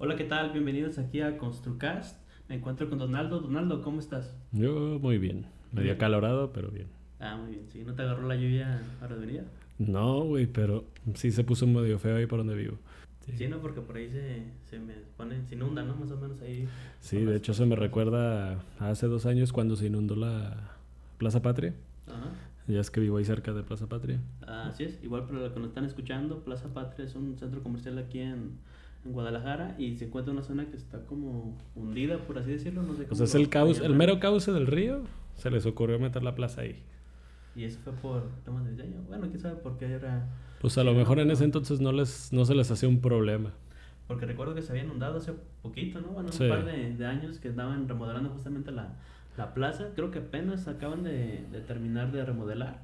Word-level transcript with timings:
Hola, 0.00 0.14
¿qué 0.14 0.22
tal? 0.22 0.52
Bienvenidos 0.52 0.96
aquí 1.00 1.20
a 1.22 1.36
Construcast. 1.38 2.16
Me 2.48 2.54
encuentro 2.54 2.88
con 2.88 3.00
Donaldo. 3.00 3.40
Donaldo, 3.40 3.82
¿cómo 3.82 3.98
estás? 3.98 4.32
Yo 4.52 5.00
muy 5.00 5.18
bien. 5.18 5.46
Medio 5.72 5.92
acalorado, 5.92 6.52
pero 6.52 6.70
bien. 6.70 6.86
Ah, 7.18 7.36
muy 7.36 7.50
bien. 7.50 7.66
¿Sí? 7.72 7.82
¿No 7.84 7.94
te 7.94 8.02
agarró 8.02 8.28
la 8.28 8.36
lluvia 8.36 8.80
ahora 9.00 9.16
de 9.16 9.26
venida? 9.26 9.44
No, 9.80 10.22
güey, 10.22 10.46
pero 10.46 10.84
sí 11.14 11.32
se 11.32 11.42
puso 11.42 11.66
medio 11.66 11.98
feo 11.98 12.16
ahí 12.16 12.26
por 12.26 12.38
donde 12.38 12.54
vivo. 12.54 12.78
Sí, 13.36 13.48
no, 13.48 13.58
porque 13.58 13.80
por 13.80 13.96
ahí 13.96 14.08
se, 14.08 14.44
se 14.70 14.78
me 14.78 14.94
pone, 15.16 15.44
se 15.46 15.56
inunda, 15.56 15.82
¿no? 15.82 15.96
Más 15.96 16.12
o 16.12 16.16
menos 16.16 16.40
ahí. 16.42 16.68
Sí, 17.00 17.24
de 17.24 17.34
hecho 17.34 17.52
se 17.52 17.66
me 17.66 17.74
recuerda 17.74 18.62
a 18.78 18.90
hace 18.90 19.08
dos 19.08 19.26
años 19.26 19.52
cuando 19.52 19.74
se 19.74 19.86
inundó 19.86 20.14
la 20.14 20.76
Plaza 21.18 21.42
Patria. 21.42 21.74
Ajá. 22.06 22.30
Ya 22.68 22.80
es 22.80 22.92
que 22.92 23.00
vivo 23.00 23.16
ahí 23.16 23.24
cerca 23.24 23.52
de 23.52 23.64
Plaza 23.64 23.88
Patria. 23.88 24.20
Ah, 24.46 24.68
Así 24.68 24.84
es. 24.84 25.02
Igual 25.02 25.24
para 25.26 25.40
los 25.40 25.52
que 25.52 25.58
nos 25.58 25.70
están 25.70 25.86
escuchando, 25.86 26.44
Plaza 26.44 26.72
Patria 26.72 27.04
es 27.04 27.16
un 27.16 27.36
centro 27.36 27.64
comercial 27.64 27.98
aquí 27.98 28.20
en, 28.20 28.58
en 29.04 29.12
Guadalajara 29.12 29.74
y 29.78 29.96
se 29.96 30.06
encuentra 30.06 30.32
en 30.32 30.38
una 30.38 30.46
zona 30.46 30.66
que 30.66 30.76
está 30.76 31.04
como 31.06 31.56
hundida, 31.74 32.18
por 32.18 32.38
así 32.38 32.50
decirlo. 32.50 32.82
No 32.82 32.94
sé 32.94 33.02
O 33.02 33.06
cómo 33.06 33.14
sea, 33.16 33.24
es 33.26 33.34
el 33.34 33.48
cauce, 33.48 33.84
el 33.84 33.94
mero 33.94 34.18
cauce 34.20 34.52
del 34.52 34.66
río. 34.66 35.02
Se 35.34 35.50
les 35.50 35.66
ocurrió 35.66 35.98
meter 35.98 36.22
la 36.22 36.34
plaza 36.34 36.62
ahí. 36.62 36.82
Y 37.54 37.64
eso 37.64 37.78
fue 37.82 37.92
por 37.94 38.28
temas 38.44 38.64
de 38.64 38.72
diseño. 38.72 39.02
Bueno, 39.08 39.28
quién 39.28 39.40
sabe 39.40 39.56
por 39.56 39.78
qué 39.78 39.86
era. 39.86 40.26
Pues 40.60 40.76
a 40.78 40.84
lo 40.84 40.92
mejor 40.94 41.18
en 41.20 41.30
ese 41.30 41.44
entonces 41.44 41.80
no 41.80 41.92
les 41.92 42.32
no 42.32 42.44
se 42.44 42.54
les 42.54 42.70
hacía 42.70 42.88
un 42.88 43.00
problema. 43.00 43.52
Porque 44.08 44.26
recuerdo 44.26 44.54
que 44.54 44.62
se 44.62 44.72
había 44.72 44.84
inundado 44.84 45.18
hace 45.18 45.32
poquito, 45.62 46.00
¿no? 46.00 46.08
Bueno, 46.08 46.32
Sí. 46.32 46.44
un 46.44 46.48
par 46.50 46.64
de, 46.64 46.94
de 46.96 47.06
años 47.06 47.38
que 47.38 47.48
estaban 47.48 47.88
remodelando 47.88 48.30
justamente 48.30 48.72
la, 48.72 48.94
la 49.36 49.54
plaza. 49.54 49.90
Creo 49.94 50.10
que 50.10 50.18
apenas 50.20 50.66
acaban 50.66 51.02
de, 51.04 51.44
de 51.52 51.60
terminar 51.60 52.10
de 52.10 52.24
remodelar. 52.24 52.80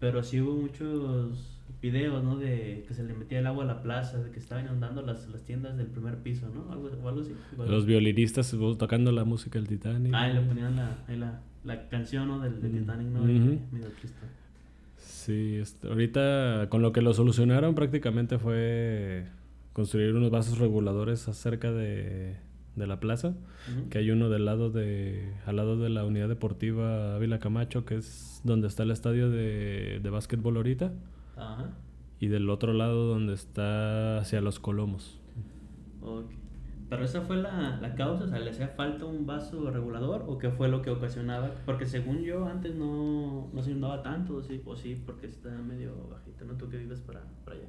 Pero 0.00 0.22
sí 0.22 0.40
hubo 0.40 0.56
muchos 0.56 1.53
videos, 1.82 2.24
¿no? 2.24 2.36
De 2.36 2.84
que 2.88 2.94
se 2.94 3.04
le 3.04 3.12
metía 3.14 3.40
el 3.40 3.46
agua 3.46 3.64
a 3.64 3.66
la 3.66 3.82
plaza, 3.82 4.22
de 4.22 4.30
que 4.30 4.38
estaba 4.38 4.60
inundando 4.60 5.02
las, 5.02 5.28
las 5.28 5.42
tiendas 5.42 5.76
del 5.76 5.86
primer 5.88 6.16
piso, 6.18 6.48
¿no? 6.54 6.72
Algo, 6.72 6.90
o 7.02 7.08
algo 7.08 7.20
así. 7.20 7.32
Igual. 7.52 7.70
Los 7.70 7.84
violinistas 7.86 8.52
uh, 8.54 8.74
tocando 8.76 9.12
la 9.12 9.24
música 9.24 9.58
del 9.58 9.68
Titanic. 9.68 10.12
Ah, 10.14 10.28
y 10.30 10.34
le 10.34 10.40
ponían 10.40 10.76
la, 10.76 10.98
ahí 11.08 11.16
la, 11.16 11.40
la 11.64 11.88
canción, 11.88 12.28
¿no? 12.28 12.40
Del, 12.40 12.60
del 12.62 12.72
Mm. 12.72 12.78
Titanic, 12.78 13.06
¿no? 13.08 13.30
Y 13.30 13.38
medio 13.72 13.88
triste. 13.98 14.18
Sí, 14.96 15.60
ahorita 15.86 16.68
con 16.70 16.80
lo 16.82 16.92
que 16.92 17.02
lo 17.02 17.12
solucionaron 17.12 17.74
prácticamente 17.74 18.38
fue 18.38 19.26
construir 19.72 20.14
unos 20.14 20.30
vasos 20.30 20.58
reguladores 20.58 21.28
acerca 21.28 21.72
de, 21.72 22.36
de 22.76 22.86
la 22.86 23.00
plaza, 23.00 23.34
que 23.90 23.98
hay 23.98 24.10
uno 24.10 24.30
del 24.30 24.44
lado 24.44 24.70
de, 24.70 25.32
al 25.46 25.56
lado 25.56 25.76
de 25.78 25.88
la 25.90 26.04
unidad 26.04 26.28
deportiva 26.28 27.16
Ávila 27.16 27.38
Camacho, 27.38 27.84
que 27.84 27.96
es 27.96 28.40
donde 28.44 28.68
está 28.68 28.82
el 28.84 28.90
estadio 28.90 29.30
de, 29.30 30.00
de 30.02 30.10
básquetbol 30.10 30.56
ahorita, 30.56 30.92
Ajá. 31.36 31.70
y 32.20 32.28
del 32.28 32.48
otro 32.48 32.72
lado 32.72 33.06
donde 33.08 33.34
está 33.34 34.18
hacia 34.18 34.40
los 34.40 34.58
Colomos. 34.60 35.20
Ok. 36.00 36.30
Pero 36.90 37.02
esa 37.04 37.22
fue 37.22 37.36
la, 37.36 37.78
la 37.80 37.94
causa, 37.94 38.24
o 38.24 38.28
sea, 38.28 38.38
¿le 38.38 38.50
hacía 38.50 38.68
falta 38.68 39.04
un 39.06 39.26
vaso 39.26 39.70
regulador 39.70 40.24
o 40.28 40.38
qué 40.38 40.50
fue 40.50 40.68
lo 40.68 40.82
que 40.82 40.90
ocasionaba? 40.90 41.50
Porque 41.64 41.86
según 41.86 42.22
yo 42.22 42.46
antes 42.46 42.74
no, 42.76 43.48
no 43.52 43.62
se 43.62 43.70
inundaba 43.70 44.02
tanto, 44.02 44.42
sí, 44.42 44.60
o 44.64 44.76
sí, 44.76 45.02
porque 45.04 45.26
está 45.26 45.48
medio 45.50 45.92
bajito, 46.10 46.44
¿no? 46.44 46.54
Tú 46.54 46.68
que 46.68 46.76
vives 46.76 47.00
para, 47.00 47.22
para 47.44 47.56
allá. 47.56 47.66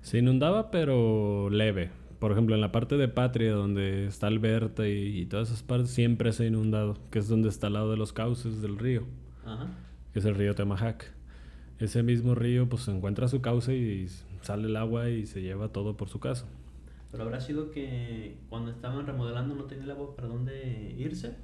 Se 0.00 0.18
inundaba, 0.18 0.70
pero 0.70 1.50
leve. 1.50 1.90
Por 2.20 2.32
ejemplo, 2.32 2.54
en 2.54 2.60
la 2.60 2.70
parte 2.72 2.96
de 2.96 3.08
Patria, 3.08 3.52
donde 3.52 4.06
está 4.06 4.28
Alberta 4.28 4.86
y, 4.88 5.18
y 5.20 5.26
todas 5.26 5.48
esas 5.48 5.62
partes, 5.62 5.90
siempre 5.90 6.32
se 6.32 6.44
ha 6.44 6.46
inundado, 6.46 6.96
que 7.10 7.18
es 7.18 7.28
donde 7.28 7.48
está 7.48 7.66
al 7.66 7.74
lado 7.74 7.90
de 7.90 7.96
los 7.96 8.12
cauces 8.12 8.62
del 8.62 8.78
río. 8.78 9.02
Ajá. 9.44 9.66
que 10.12 10.18
es 10.20 10.24
el 10.24 10.34
río 10.34 10.54
Temajac. 10.54 11.04
Ese 11.80 12.02
mismo 12.02 12.34
río 12.34 12.68
pues 12.68 12.86
encuentra 12.88 13.26
su 13.26 13.40
cauce 13.40 13.74
y 13.74 14.06
sale 14.42 14.68
el 14.68 14.76
agua 14.76 15.08
y 15.08 15.26
se 15.26 15.40
lleva 15.40 15.68
todo 15.68 15.96
por 15.96 16.08
su 16.08 16.20
casa. 16.20 16.46
Pero 17.10 17.24
habrá 17.24 17.40
sido 17.40 17.70
que 17.70 18.36
cuando 18.48 18.70
estaban 18.70 19.06
remodelando 19.06 19.54
no 19.54 19.64
tenía 19.64 19.84
el 19.84 19.90
agua 19.90 20.14
para 20.14 20.28
dónde 20.28 20.94
irse 20.98 21.34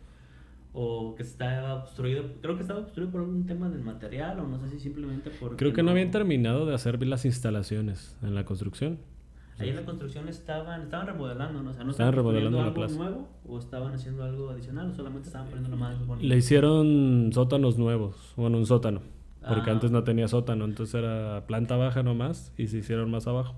o 0.73 1.15
que 1.15 1.23
estaba 1.23 1.75
obstruido, 1.75 2.25
creo 2.43 2.55
que 2.57 2.63
estaba 2.63 2.81
obstruido 2.81 3.11
por 3.11 3.23
algún 3.23 3.47
tema 3.47 3.71
del 3.71 3.81
material 3.83 4.39
o 4.41 4.47
no 4.47 4.61
sé 4.61 4.69
si 4.69 4.79
simplemente 4.79 5.31
porque 5.41 5.57
Creo 5.57 5.73
que 5.73 5.83
no 5.83 5.91
habían 5.93 6.11
terminado 6.11 6.67
de 6.67 6.75
hacer 6.75 7.03
las 7.07 7.25
instalaciones 7.25 8.15
en 8.23 8.35
la 8.35 8.45
construcción. 8.45 8.99
Ahí 9.59 9.71
en 9.71 9.77
la 9.77 9.87
construcción 9.87 10.29
estaban, 10.29 10.83
estaban 10.83 11.07
remodelando, 11.07 11.63
¿no? 11.63 11.71
O 11.71 11.73
sea, 11.73 11.83
¿no 11.83 11.93
Estaban 11.93 12.13
construyendo 12.15 12.59
remodelando 12.59 12.59
la 12.59 12.65
algo 12.65 12.75
plaza. 12.75 12.97
nuevo 12.97 13.29
o 13.49 13.59
estaban 13.59 13.95
haciendo 13.95 14.23
algo 14.23 14.51
adicional 14.51 14.91
o 14.91 14.95
solamente 14.95 15.29
estaban 15.29 15.47
poniendo 15.49 15.71
lo 15.71 15.79
más 15.79 16.07
bonito? 16.07 16.29
Le 16.29 16.37
hicieron 16.37 17.31
sótanos 17.33 17.79
nuevos, 17.79 18.35
bueno, 18.37 18.59
un 18.59 18.67
sótano, 18.67 19.01
porque 19.49 19.71
Ah. 19.71 19.75
antes 19.75 19.91
no 19.91 20.05
tenía 20.05 20.29
sótano, 20.29 20.65
entonces 20.65 20.95
era 20.97 21.47
planta 21.47 21.77
baja 21.77 22.03
nomás 22.03 22.53
y 22.57 22.67
se 22.69 22.79
hicieron 22.79 23.11
más 23.11 23.27
abajo. 23.27 23.55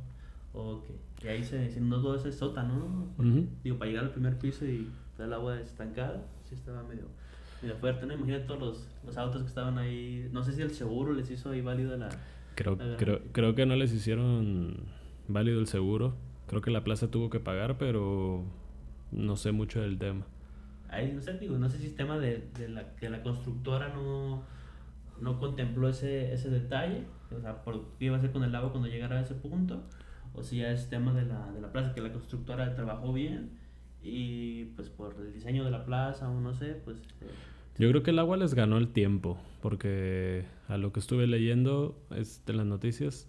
Ok. 0.53 0.85
Y 1.25 1.29
ahí 1.29 1.45
se, 1.45 1.71
inundó 1.77 2.01
todo 2.03 2.17
ese 2.17 2.33
sótano, 2.33 2.75
¿no? 2.75 3.07
Porque, 3.17 3.31
Ujú. 3.33 3.49
Digo, 3.65 3.79
para 3.79 3.91
llegar 3.91 4.05
al 4.05 4.11
primer 4.13 4.39
piso 4.39 4.65
y 4.65 4.89
ver 5.17 5.27
el 5.27 5.33
agua 5.33 5.59
estancada, 5.61 6.25
sí 6.49 6.55
estaba 6.55 6.83
medio, 6.85 7.07
medio 7.63 7.77
fuerte, 7.77 8.07
¿no? 8.07 8.15
Imagínate 8.15 8.45
todos 8.45 8.61
los, 8.61 8.89
los 9.05 9.17
autos 9.17 9.43
que 9.43 9.49
estaban 9.49 9.79
ahí. 9.79 10.29
No 10.33 10.43
sé 10.45 10.53
si 10.53 10.63
el 10.63 10.71
seguro 10.71 11.13
les 11.13 11.31
hizo 11.31 11.51
ahí 11.51 11.61
válida 11.61 11.97
la... 11.97 12.09
Creo, 12.55 12.77
la- 12.77 12.97
creo, 12.97 13.21
creo 13.33 13.55
que 13.55 13.67
no 13.67 13.75
les 13.77 13.93
hicieron 13.93 14.77
válido 15.29 15.59
el 15.61 15.67
seguro. 15.67 16.15
Creo 16.47 16.61
que 16.63 16.71
la 16.71 16.83
plaza 16.85 17.11
tuvo 17.11 17.31
que 17.31 17.41
pagar, 17.41 17.77
pero 17.79 18.45
no 19.13 19.37
sé 19.37 19.53
mucho 19.53 19.81
del 19.81 19.99
tema. 19.99 20.25
Ahí, 20.89 21.13
no 21.13 21.21
sé, 21.21 21.35
digo, 21.39 21.59
no 21.59 21.69
sé 21.69 21.79
si 21.79 21.87
es 21.87 21.95
tema 21.97 22.19
de, 22.19 22.49
de 22.59 22.69
la, 22.69 22.95
que 22.97 23.11
la 23.11 23.23
constructora 23.23 23.89
no, 23.91 24.43
no 25.21 25.39
contempló 25.39 25.89
ese, 25.89 26.33
ese 26.33 26.51
detalle, 26.51 27.05
o 27.37 27.41
sea, 27.41 27.63
por 27.63 27.85
qué 27.99 28.07
iba 28.07 28.17
a 28.17 28.21
ser 28.21 28.33
con 28.33 28.45
el 28.45 28.55
agua 28.55 28.71
cuando 28.71 28.89
llegara 28.89 29.19
a 29.19 29.23
ese 29.23 29.35
punto, 29.35 29.83
o 30.35 30.43
si 30.43 30.59
ya 30.59 30.71
es 30.71 30.89
tema 30.89 31.13
de 31.13 31.25
la, 31.27 31.51
de 31.53 31.61
la 31.61 31.73
plaza, 31.73 31.95
que 31.95 32.01
la 32.01 32.13
constructora 32.13 32.75
trabajó 32.75 33.13
bien 33.13 33.51
y 34.03 34.67
pues 34.77 34.89
por 34.91 35.17
el 35.21 35.33
diseño 35.33 35.65
de 35.65 35.71
la 35.71 35.85
plaza 35.85 36.31
o 36.31 36.41
no 36.41 36.55
sé, 36.55 36.81
pues... 36.85 36.99
eh, 37.21 37.27
Yo 37.79 37.89
creo 37.91 38.03
que 38.03 38.11
el 38.13 38.19
agua 38.19 38.37
les 38.37 38.55
ganó 38.55 38.79
el 38.79 38.89
tiempo, 38.89 39.39
porque 39.61 40.45
a 40.69 40.77
lo 40.77 40.93
que 40.93 41.01
estuve 41.01 41.27
leyendo 41.27 41.99
es 42.11 42.45
de 42.47 42.53
las 42.53 42.67
noticias 42.67 43.29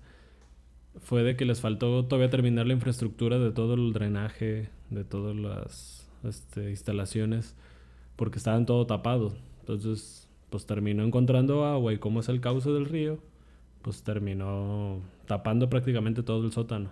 fue 1.02 1.24
de 1.24 1.36
que 1.36 1.46
les 1.46 1.62
faltó 1.62 2.06
todavía 2.06 2.30
terminar 2.30 2.68
la 2.68 2.74
infraestructura 2.74 3.40
de 3.40 3.52
todo 3.52 3.76
el 3.76 3.94
drenaje, 3.94 4.70
de 4.90 5.04
todas 5.04 5.36
las 5.36 6.10
este, 6.24 6.70
instalaciones, 6.72 7.56
porque 8.16 8.38
estaban 8.38 8.66
todo 8.66 8.86
tapado. 8.86 9.36
Entonces, 9.62 10.29
pues 10.50 10.66
terminó 10.66 11.04
encontrando 11.04 11.66
agua 11.66 11.94
y 11.94 11.98
como 12.00 12.20
es 12.22 12.30
el 12.30 12.42
cauce 12.42 12.70
del 12.72 12.86
río, 12.86 13.20
pues 13.82 14.04
terminó 14.04 15.00
tapando 15.26 15.70
prácticamente 15.70 16.24
todo 16.24 16.44
el 16.46 16.52
sótano. 16.52 16.90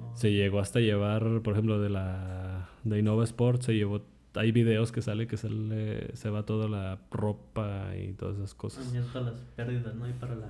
oh, 0.00 0.16
Se 0.16 0.32
llegó 0.32 0.60
hasta 0.60 0.80
llevar, 0.80 1.40
por 1.42 1.52
ejemplo, 1.54 1.80
de 1.80 1.90
la 1.90 2.68
de 2.84 2.98
Innova 2.98 3.24
Sport, 3.24 3.62
se 3.62 3.74
llevó, 3.74 4.02
hay 4.34 4.50
videos 4.52 4.90
que 4.92 5.00
sale 5.02 5.26
que 5.26 5.36
se, 5.36 5.48
le- 5.50 6.14
se 6.16 6.28
va 6.30 6.44
toda 6.44 6.68
la 6.68 6.98
ropa 7.10 7.92
y 7.96 8.12
todas 8.14 8.36
esas 8.36 8.54
cosas. 8.54 8.90
mira 8.92 9.04
todas 9.12 9.32
las 9.32 9.40
pérdidas, 9.56 9.94
¿no? 9.94 10.08
Y 10.08 10.12
para 10.14 10.34
la, 10.34 10.46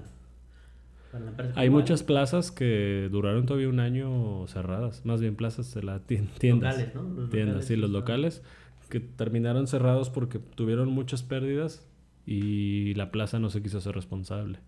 para. 1.37 1.53
Hay 1.57 1.69
muchas 1.69 2.03
plazas 2.03 2.51
que 2.51 3.09
duraron 3.13 3.45
todavía 3.45 3.69
un 3.69 3.81
año 3.81 4.47
cerradas, 4.49 5.05
más 5.05 5.21
bien 5.21 5.37
plazas 5.37 5.75
de 5.75 5.83
la 5.83 5.99
tien- 6.07 6.29
tiendas. 6.39 6.77
Locales, 6.79 6.95
¿no? 6.95 7.03
Los 7.03 7.31
tiendas, 7.31 7.49
locales 7.57 7.67
sí, 7.67 7.77
los 7.77 7.91
locales 7.91 8.43
que 8.89 9.01
terminaron 9.01 9.67
cerrados 9.67 10.09
porque 10.11 10.39
tuvieron 10.39 10.89
muchas 10.91 11.23
pérdidas 11.23 11.87
y 12.27 12.95
la 12.95 13.11
plaza 13.11 13.39
no 13.39 13.51
se 13.51 13.63
quiso 13.63 13.79
hacer 13.79 13.95
responsable. 13.95 14.59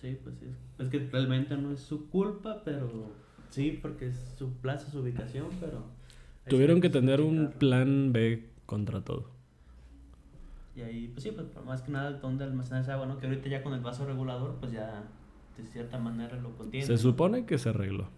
Sí, 0.00 0.18
pues 0.22 0.36
sí. 0.38 0.46
Es 0.78 0.88
que 0.88 0.98
realmente 1.10 1.56
no 1.56 1.72
es 1.72 1.80
su 1.80 2.08
culpa, 2.08 2.62
pero 2.64 3.10
sí, 3.50 3.78
porque 3.80 4.08
es 4.08 4.34
su 4.38 4.52
plaza, 4.54 4.90
su 4.90 5.00
ubicación, 5.00 5.46
pero... 5.60 5.84
Tuvieron 6.48 6.80
que 6.80 6.90
tener 6.90 7.20
un 7.22 7.52
plan 7.58 8.12
B 8.12 8.50
contra 8.66 9.02
todo. 9.02 9.30
Y 10.76 10.82
ahí, 10.82 11.08
pues 11.08 11.22
sí, 11.22 11.30
pues 11.30 11.46
más 11.64 11.82
que 11.82 11.92
nada, 11.92 12.12
dónde 12.18 12.44
almacenar 12.44 12.82
esa 12.82 12.94
agua, 12.94 13.06
¿no? 13.06 13.18
Que 13.18 13.26
ahorita 13.26 13.48
ya 13.48 13.62
con 13.62 13.72
el 13.72 13.80
vaso 13.80 14.04
regulador, 14.04 14.56
pues 14.60 14.72
ya 14.72 15.04
de 15.56 15.64
cierta 15.66 15.98
manera 15.98 16.36
lo 16.40 16.50
contiene. 16.56 16.84
Se 16.84 16.98
supone 16.98 17.46
que 17.46 17.58
se 17.58 17.68
arregló. 17.68 18.08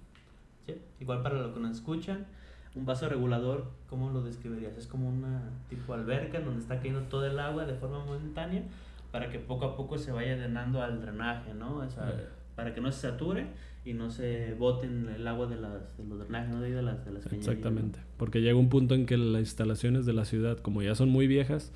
Sí, 0.66 0.74
igual 1.00 1.22
para 1.22 1.38
los 1.38 1.52
que 1.52 1.60
nos 1.60 1.76
escuchan, 1.76 2.26
un 2.76 2.84
vaso 2.84 3.08
regulador, 3.08 3.70
¿cómo 3.88 4.10
lo 4.10 4.22
describirías? 4.22 4.76
Es 4.76 4.86
como 4.86 5.08
una 5.08 5.50
tipo 5.68 5.94
alberca 5.94 6.38
en 6.38 6.44
donde 6.44 6.60
está 6.60 6.76
cayendo 6.76 7.02
todo 7.02 7.26
el 7.26 7.38
agua 7.38 7.64
de 7.64 7.74
forma 7.74 8.04
momentánea 8.04 8.62
para 9.10 9.30
que 9.30 9.38
poco 9.38 9.64
a 9.64 9.76
poco 9.76 9.96
se 9.98 10.12
vaya 10.12 10.36
llenando 10.36 10.82
al 10.82 11.00
drenaje, 11.00 11.54
¿no? 11.54 11.78
O 11.78 11.90
sea, 11.90 12.12
para 12.54 12.74
que 12.74 12.80
no 12.80 12.92
se 12.92 13.08
sature 13.08 13.46
y 13.84 13.94
no 13.94 14.10
se 14.10 14.54
boten 14.54 15.08
el 15.08 15.26
agua 15.26 15.46
de, 15.46 15.56
las, 15.56 15.96
de 15.96 16.04
los 16.04 16.18
drenajes, 16.18 16.50
¿no? 16.50 16.60
De, 16.60 16.70
las, 16.82 17.04
de 17.04 17.12
las 17.12 17.24
cañerías. 17.24 17.48
Exactamente, 17.48 18.00
porque 18.18 18.42
llega 18.42 18.58
un 18.58 18.68
punto 18.68 18.94
en 18.94 19.06
que 19.06 19.16
las 19.16 19.40
instalaciones 19.40 20.04
de 20.04 20.12
la 20.12 20.26
ciudad, 20.26 20.58
como 20.58 20.82
ya 20.82 20.94
son 20.94 21.08
muy 21.08 21.26
viejas, 21.26 21.72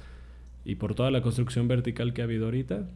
y 0.65 0.75
por 0.75 0.95
toda 0.95 1.11
la 1.11 1.23
construcción 1.23 1.67
vertical 1.67 2.13
que 2.13 2.21
ha 2.21 2.25
habido 2.25 2.45
ahorita, 2.45 2.87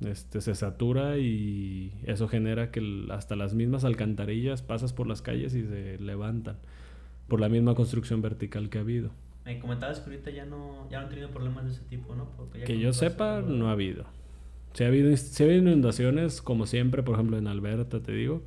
este, 0.00 0.42
se 0.42 0.54
satura 0.54 1.16
y 1.16 1.94
eso 2.04 2.28
genera 2.28 2.70
que 2.70 3.06
hasta 3.10 3.36
las 3.36 3.54
mismas 3.54 3.84
alcantarillas 3.84 4.60
pasas 4.60 4.92
por 4.92 5.06
las 5.06 5.22
calles 5.22 5.54
y 5.54 5.62
se 5.62 5.98
levantan 5.98 6.58
por 7.28 7.40
la 7.40 7.48
misma 7.48 7.74
construcción 7.74 8.22
vertical 8.22 8.68
que 8.70 8.78
ha 8.78 8.82
habido. 8.82 9.10
Me 9.44 9.58
comentabas 9.58 10.00
que 10.00 10.10
ahorita 10.10 10.30
ya 10.30 10.46
no, 10.46 10.88
ya 10.90 10.98
no 10.98 11.04
han 11.04 11.10
tenido 11.10 11.30
problemas 11.30 11.64
de 11.66 11.72
ese 11.72 11.82
tipo, 11.84 12.14
¿no? 12.14 12.30
Porque 12.36 12.60
ya 12.60 12.64
Que 12.64 12.78
yo 12.78 12.92
sepa, 12.92 13.40
regulador- 13.40 13.56
no 13.56 13.68
ha 13.68 13.72
habido. 13.72 14.04
Sí 14.72 14.84
ha 14.84 14.88
habido, 14.88 15.16
sí 15.16 15.42
ha 15.42 15.46
habido 15.46 15.62
inundaciones, 15.62 16.42
como 16.42 16.66
siempre, 16.66 17.02
por 17.02 17.14
ejemplo 17.14 17.36
en 17.38 17.46
Alberta, 17.46 18.00
te 18.00 18.12
digo, 18.12 18.42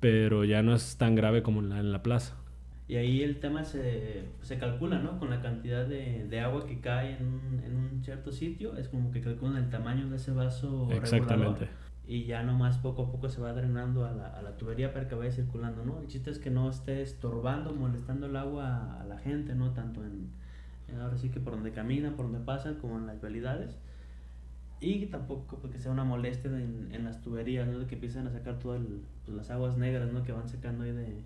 pero 0.00 0.44
ya 0.44 0.62
no 0.62 0.74
es 0.74 0.96
tan 0.96 1.14
grave 1.14 1.42
como 1.42 1.60
en 1.60 1.68
la, 1.70 1.78
en 1.80 1.92
la 1.92 2.02
plaza. 2.02 2.36
Y 2.88 2.96
ahí 2.96 3.22
el 3.22 3.38
tema 3.38 3.64
se, 3.64 4.24
se 4.40 4.58
calcula, 4.58 4.98
¿no? 4.98 5.18
Con 5.18 5.28
la 5.28 5.42
cantidad 5.42 5.86
de, 5.86 6.26
de 6.26 6.40
agua 6.40 6.66
que 6.66 6.80
cae 6.80 7.18
en 7.18 7.26
un, 7.26 7.62
en 7.64 7.76
un, 7.76 8.02
cierto 8.02 8.32
sitio, 8.32 8.76
es 8.78 8.88
como 8.88 9.10
que 9.10 9.20
calculan 9.20 9.62
el 9.62 9.68
tamaño 9.68 10.08
de 10.08 10.16
ese 10.16 10.32
vaso. 10.32 10.88
Exactamente. 10.90 11.68
Y 12.08 12.24
ya 12.24 12.42
nomás 12.42 12.78
poco 12.78 13.02
a 13.02 13.12
poco 13.12 13.28
se 13.28 13.38
va 13.38 13.52
drenando 13.52 14.06
a 14.06 14.12
la, 14.12 14.28
a 14.28 14.40
la, 14.40 14.56
tubería 14.56 14.94
para 14.94 15.06
que 15.06 15.14
vaya 15.14 15.30
circulando, 15.30 15.84
¿no? 15.84 16.00
El 16.00 16.06
chiste 16.06 16.30
es 16.30 16.38
que 16.38 16.50
no 16.50 16.70
esté 16.70 17.02
estorbando, 17.02 17.74
molestando 17.74 18.26
el 18.26 18.36
agua 18.36 18.98
a 18.98 19.04
la 19.04 19.18
gente, 19.18 19.54
¿no? 19.54 19.72
Tanto 19.72 20.02
en, 20.02 20.30
ahora 20.98 21.18
sí 21.18 21.28
que 21.28 21.38
por 21.38 21.52
donde 21.52 21.70
camina, 21.70 22.16
por 22.16 22.24
donde 22.24 22.40
pasa, 22.40 22.78
como 22.80 22.96
en 22.96 23.06
las 23.06 23.20
vialidades. 23.20 23.76
Y 24.80 25.04
tampoco 25.06 25.58
porque 25.58 25.78
sea 25.78 25.92
una 25.92 26.04
molestia 26.04 26.50
en, 26.50 26.88
en 26.92 27.04
las 27.04 27.20
tuberías, 27.20 27.68
¿no? 27.68 27.78
De 27.78 27.86
que 27.86 27.96
empiecen 27.96 28.26
a 28.26 28.30
sacar 28.30 28.58
todas 28.58 28.80
pues, 29.26 29.36
las 29.36 29.50
aguas 29.50 29.76
negras, 29.76 30.10
¿no? 30.10 30.22
Que 30.22 30.32
van 30.32 30.48
secando 30.48 30.84
ahí 30.84 30.92
de, 30.92 31.20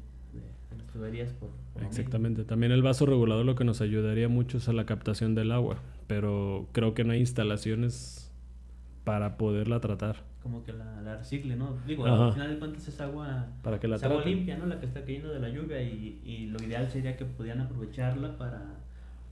Exactamente. 1.86 2.42
También 2.42 2.72
el 2.72 2.82
vaso 2.82 3.06
regulador 3.06 3.46
lo 3.46 3.54
que 3.54 3.62
nos 3.64 3.80
ayudaría 3.80 4.28
mucho 4.28 4.58
es 4.58 4.68
a 4.68 4.72
la 4.72 4.84
captación 4.84 5.36
del 5.36 5.52
agua, 5.52 5.76
pero 6.08 6.66
creo 6.72 6.92
que 6.92 7.04
no 7.04 7.12
hay 7.12 7.20
instalaciones 7.20 8.32
para 9.04 9.36
poderla 9.36 9.78
tratar. 9.78 10.31
Como 10.42 10.64
que 10.64 10.72
la, 10.72 11.00
la 11.02 11.16
recicle, 11.16 11.54
¿no? 11.54 11.78
Digo, 11.86 12.04
al 12.04 12.32
final 12.32 12.50
de 12.50 12.58
cuentas 12.58 12.88
es 12.88 13.00
agua, 13.00 13.46
para 13.62 13.78
que 13.78 13.86
la 13.86 13.96
es 13.96 14.02
agua 14.02 14.24
limpia, 14.24 14.58
¿no? 14.58 14.66
La 14.66 14.80
que 14.80 14.86
está 14.86 15.02
cayendo 15.02 15.32
de 15.32 15.38
la 15.38 15.48
lluvia 15.48 15.80
y, 15.80 16.20
y 16.24 16.46
lo 16.46 16.60
ideal 16.62 16.90
sería 16.90 17.16
que 17.16 17.24
pudieran 17.24 17.60
aprovecharla 17.60 18.36
para, 18.36 18.60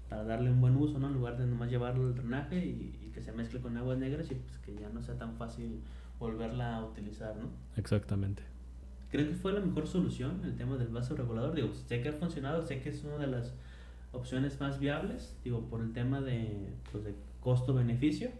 para, 0.09 0.23
darle 0.23 0.51
un 0.51 0.61
buen 0.61 0.77
uso, 0.77 1.01
¿no? 1.01 1.09
En 1.09 1.15
lugar 1.15 1.37
de 1.37 1.47
nomás 1.47 1.69
llevarlo 1.69 2.07
al 2.07 2.15
drenaje 2.15 2.65
y, 2.65 2.97
y, 3.03 3.11
que 3.13 3.21
se 3.21 3.33
mezcle 3.33 3.61
con 3.61 3.77
aguas 3.77 3.99
negras 3.99 4.31
y 4.31 4.37
pues 4.37 4.59
que 4.59 4.75
ya 4.75 4.89
no 4.89 5.03
sea 5.03 5.17
tan 5.17 5.35
fácil 5.35 5.81
volverla 6.21 6.77
a 6.77 6.85
utilizar, 6.85 7.35
¿no? 7.37 7.49
Exactamente. 7.77 8.45
¿Creen 9.11 9.29
que 9.31 9.35
fue 9.35 9.53
la 9.53 9.61
mejor 9.61 9.89
solución 9.89 10.41
el 10.45 10.55
tema 10.55 10.77
del 10.77 10.89
vaso 10.89 11.17
regulador? 11.17 11.55
Digo, 11.55 11.73
sé 11.73 12.01
que 12.01 12.11
ha 12.11 12.13
funcionado, 12.13 12.63
sé 12.63 12.81
que 12.81 12.91
es 12.91 13.03
una 13.03 13.17
de 13.17 13.27
las 13.27 13.53
opciones 14.13 14.61
más 14.61 14.79
viables, 14.79 15.37
digo, 15.43 15.69
por 15.69 15.81
el 15.81 15.93
tema 15.93 16.21
de, 16.21 16.73
pues, 16.93 17.05
de 17.05 17.15
costo-beneficio, 17.41 18.31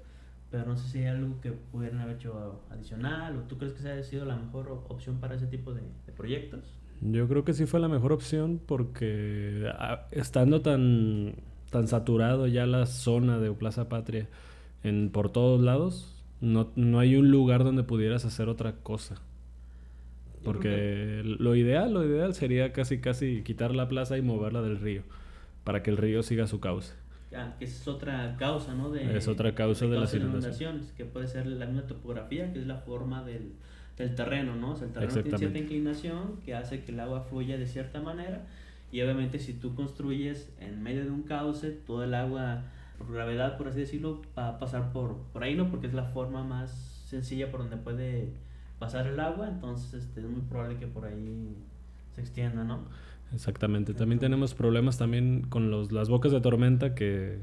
pero 0.51 0.67
no 0.67 0.77
sé 0.77 0.89
si 0.89 0.99
hay 0.99 1.07
algo 1.07 1.41
que 1.41 1.53
pudieran 1.53 2.01
haber 2.01 2.17
hecho 2.17 2.61
adicional 2.71 3.37
o 3.37 3.41
tú 3.43 3.57
crees 3.57 3.73
que 3.73 3.83
se 3.83 3.91
haya 3.91 4.03
sido 4.03 4.25
la 4.25 4.37
mejor 4.37 4.85
opción 4.89 5.21
para 5.21 5.37
ese 5.37 5.47
tipo 5.47 5.73
de, 5.73 5.83
proyectos. 6.17 6.61
Yo 7.01 7.29
creo 7.29 7.45
que 7.45 7.55
sí 7.55 7.67
fue 7.67 7.81
la 7.81 7.89
mejor 7.89 8.13
opción 8.13 8.61
porque 8.65 9.71
ah, 9.79 10.07
estando 10.11 10.61
tan, 10.61 11.35
tan 11.71 11.89
saturado 11.89 12.47
ya 12.47 12.67
la 12.67 12.87
zona 12.87 13.39
de 13.39 13.51
Plaza 13.53 13.89
Patria 13.89 14.29
en, 14.83 15.11
por 15.11 15.31
todos 15.31 15.61
lados, 15.61 16.23
no, 16.41 16.73
no 16.75 16.99
hay 16.99 17.17
un 17.17 17.31
lugar 17.31 17.65
donde 17.65 17.85
pudieras 17.85 18.25
hacer 18.25 18.49
otra 18.49 18.73
cosa. 18.77 19.23
Porque 20.43 21.21
lo 21.23 21.55
ideal, 21.55 21.93
lo 21.93 22.05
ideal 22.05 22.35
sería 22.35 22.73
casi 22.73 22.99
casi 22.99 23.43
quitar 23.43 23.75
la 23.75 23.89
plaza 23.89 24.17
y 24.17 24.23
moverla 24.23 24.63
del 24.63 24.79
río 24.79 25.03
para 25.65 25.83
que 25.83 25.91
el 25.91 25.99
río 25.99 26.23
siga 26.23 26.47
su 26.47 26.61
cauce. 26.61 26.95
Que 27.59 27.65
es 27.65 27.87
otra 27.87 28.37
causa, 28.37 28.75
¿no? 28.75 28.91
De, 28.91 29.17
es 29.17 29.29
otra 29.29 29.55
causa 29.55 29.87
de, 29.87 30.01
las 30.01 30.13
inundaciones. 30.15 30.93
Que 30.93 31.05
puede 31.05 31.29
ser 31.29 31.47
la 31.47 31.67
misma 31.67 31.87
topografía, 31.87 32.53
que 32.53 32.59
es 32.59 32.67
la 32.67 32.77
forma 32.77 33.23
del, 33.23 33.53
del 33.97 34.15
terreno, 34.15 34.57
¿no? 34.57 34.73
O 34.73 34.77
sea, 34.77 34.89
el 34.89 34.93
terreno 34.93 35.13
tiene 35.23 35.39
cierta 35.39 35.59
inclinación 35.59 36.41
que 36.45 36.55
hace 36.55 36.83
que 36.83 36.93
el 36.93 37.01
agua 37.01 37.23
fluya 37.23 37.57
de 37.57 37.67
cierta 37.67 38.01
manera. 38.01 38.47
Y 38.93 39.01
obviamente 39.03 39.39
si 39.39 39.53
tú 39.53 39.75
construyes 39.75 40.53
en 40.59 40.83
medio 40.83 41.05
de 41.05 41.11
un 41.11 41.23
cauce, 41.23 41.71
todo 41.71 42.03
el 42.03 42.15
agua, 42.15 42.65
por 42.99 43.13
gravedad, 43.13 43.57
por 43.57 43.69
así 43.69 43.81
decirlo, 43.81 44.23
va 44.37 44.49
a 44.49 44.59
pasar 44.59 44.93
por, 44.93 45.17
por 45.33 45.45
ahí, 45.45 45.55
¿no? 45.55 45.71
Porque 45.71 45.87
es 45.87 45.95
la 45.95 46.05
forma 46.05 46.43
más 46.43 47.05
sencilla 47.07 47.51
por 47.51 47.61
donde 47.61 47.77
puede 47.77 48.33
pasar 48.81 49.07
el 49.07 49.21
agua, 49.21 49.49
entonces 49.49 50.05
este, 50.05 50.21
es 50.21 50.27
muy 50.27 50.41
probable 50.43 50.79
que 50.79 50.87
por 50.87 51.05
ahí 51.05 51.55
se 52.15 52.23
extienda, 52.23 52.65
¿no? 52.65 52.81
Exactamente. 53.33 53.95
También 53.95 54.19
tenemos 54.19 54.55
problemas 54.55 54.99
también 54.99 55.43
con 55.43 55.71
los, 55.71 55.93
las 55.93 56.09
bocas 56.09 56.33
de 56.33 56.41
tormenta 56.41 56.95
que 56.95 57.39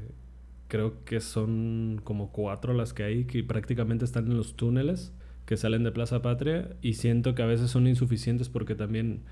creo 0.68 1.04
que 1.04 1.20
son 1.20 2.00
como 2.04 2.30
cuatro 2.30 2.74
las 2.74 2.92
que 2.92 3.04
hay 3.04 3.24
que 3.24 3.42
prácticamente 3.42 4.04
están 4.04 4.26
en 4.30 4.36
los 4.36 4.54
túneles 4.54 5.12
que 5.46 5.56
salen 5.56 5.82
de 5.82 5.92
Plaza 5.92 6.20
Patria 6.20 6.76
y 6.82 6.94
siento 6.94 7.34
que 7.34 7.42
a 7.42 7.46
veces 7.46 7.70
son 7.70 7.86
insuficientes 7.86 8.50
porque 8.50 8.74
también 8.74 9.22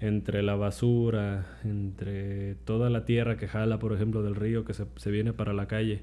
entre 0.00 0.42
la 0.42 0.56
basura, 0.56 1.46
entre 1.64 2.54
toda 2.56 2.90
la 2.90 3.04
tierra 3.04 3.36
que 3.36 3.48
jala, 3.48 3.78
por 3.78 3.92
ejemplo, 3.92 4.22
del 4.22 4.34
río 4.34 4.64
que 4.64 4.74
se, 4.74 4.86
se 4.96 5.10
viene 5.10 5.32
para 5.34 5.52
la 5.52 5.68
calle, 5.68 6.02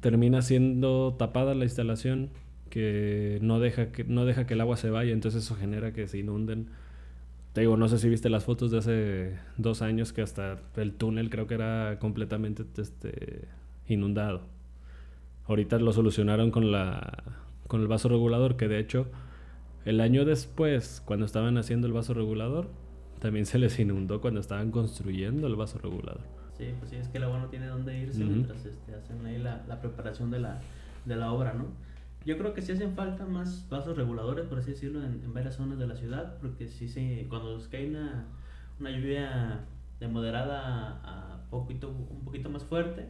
termina 0.00 0.42
siendo 0.42 1.14
tapada 1.18 1.54
la 1.54 1.64
instalación 1.64 2.30
que 2.70 3.38
no 3.42 3.60
deja 3.60 3.92
que, 3.92 4.04
no 4.04 4.24
deja 4.24 4.46
que 4.46 4.54
el 4.54 4.60
agua 4.60 4.76
se 4.76 4.90
vaya, 4.90 5.12
entonces 5.12 5.44
eso 5.44 5.54
genera 5.56 5.92
que 5.92 6.08
se 6.08 6.18
inunden. 6.18 6.68
Te 7.56 7.62
digo, 7.62 7.78
no 7.78 7.88
sé 7.88 7.96
si 7.96 8.10
viste 8.10 8.28
las 8.28 8.44
fotos 8.44 8.70
de 8.70 8.76
hace 8.76 9.38
dos 9.56 9.80
años 9.80 10.12
que 10.12 10.20
hasta 10.20 10.58
el 10.76 10.92
túnel 10.92 11.30
creo 11.30 11.46
que 11.46 11.54
era 11.54 11.98
completamente 11.98 12.66
este, 12.76 13.48
inundado. 13.88 14.42
Ahorita 15.46 15.78
lo 15.78 15.90
solucionaron 15.94 16.50
con, 16.50 16.70
la, 16.70 17.24
con 17.66 17.80
el 17.80 17.88
vaso 17.88 18.10
regulador, 18.10 18.58
que 18.58 18.68
de 18.68 18.78
hecho 18.78 19.06
el 19.86 20.02
año 20.02 20.26
después, 20.26 21.02
cuando 21.06 21.24
estaban 21.24 21.56
haciendo 21.56 21.86
el 21.86 21.94
vaso 21.94 22.12
regulador, 22.12 22.68
también 23.20 23.46
se 23.46 23.58
les 23.58 23.78
inundó 23.78 24.20
cuando 24.20 24.40
estaban 24.40 24.70
construyendo 24.70 25.46
el 25.46 25.56
vaso 25.56 25.78
regulador. 25.78 26.24
Sí, 26.58 26.66
pues 26.78 26.90
sí, 26.90 26.96
es 26.96 27.08
que 27.08 27.16
el 27.16 27.24
agua 27.24 27.38
no 27.38 27.46
tiene 27.46 27.68
dónde 27.68 27.98
irse 27.98 28.22
mientras 28.22 28.66
este, 28.66 28.94
hacen 28.94 29.24
ahí 29.24 29.38
la, 29.38 29.64
la 29.66 29.80
preparación 29.80 30.30
de 30.30 30.40
la, 30.40 30.60
de 31.06 31.16
la 31.16 31.32
obra, 31.32 31.54
¿no? 31.54 31.68
Yo 32.26 32.36
creo 32.36 32.54
que 32.54 32.60
sí 32.60 32.72
hacen 32.72 32.92
falta 32.96 33.24
más 33.24 33.68
vasos 33.70 33.96
reguladores, 33.96 34.46
por 34.46 34.58
así 34.58 34.72
decirlo, 34.72 35.00
en, 35.04 35.32
varias 35.32 35.54
zonas 35.54 35.78
de 35.78 35.86
la 35.86 35.94
ciudad, 35.94 36.38
porque 36.40 36.66
sí 36.66 36.88
se, 36.88 37.24
cuando 37.28 37.56
cae 37.70 37.88
una, 37.88 38.26
una 38.80 38.90
lluvia 38.90 39.60
de 40.00 40.08
moderada 40.08 41.00
a 41.04 41.40
poquito, 41.50 41.88
un 41.88 42.24
poquito 42.24 42.50
más 42.50 42.64
fuerte, 42.64 43.06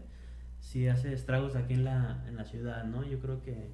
sí 0.60 0.86
hace 0.86 1.14
estragos 1.14 1.56
aquí 1.56 1.72
en 1.72 1.84
la, 1.84 2.24
en 2.28 2.36
la 2.36 2.44
ciudad, 2.44 2.84
¿no? 2.84 3.04
Yo 3.04 3.18
creo 3.18 3.42
que 3.42 3.70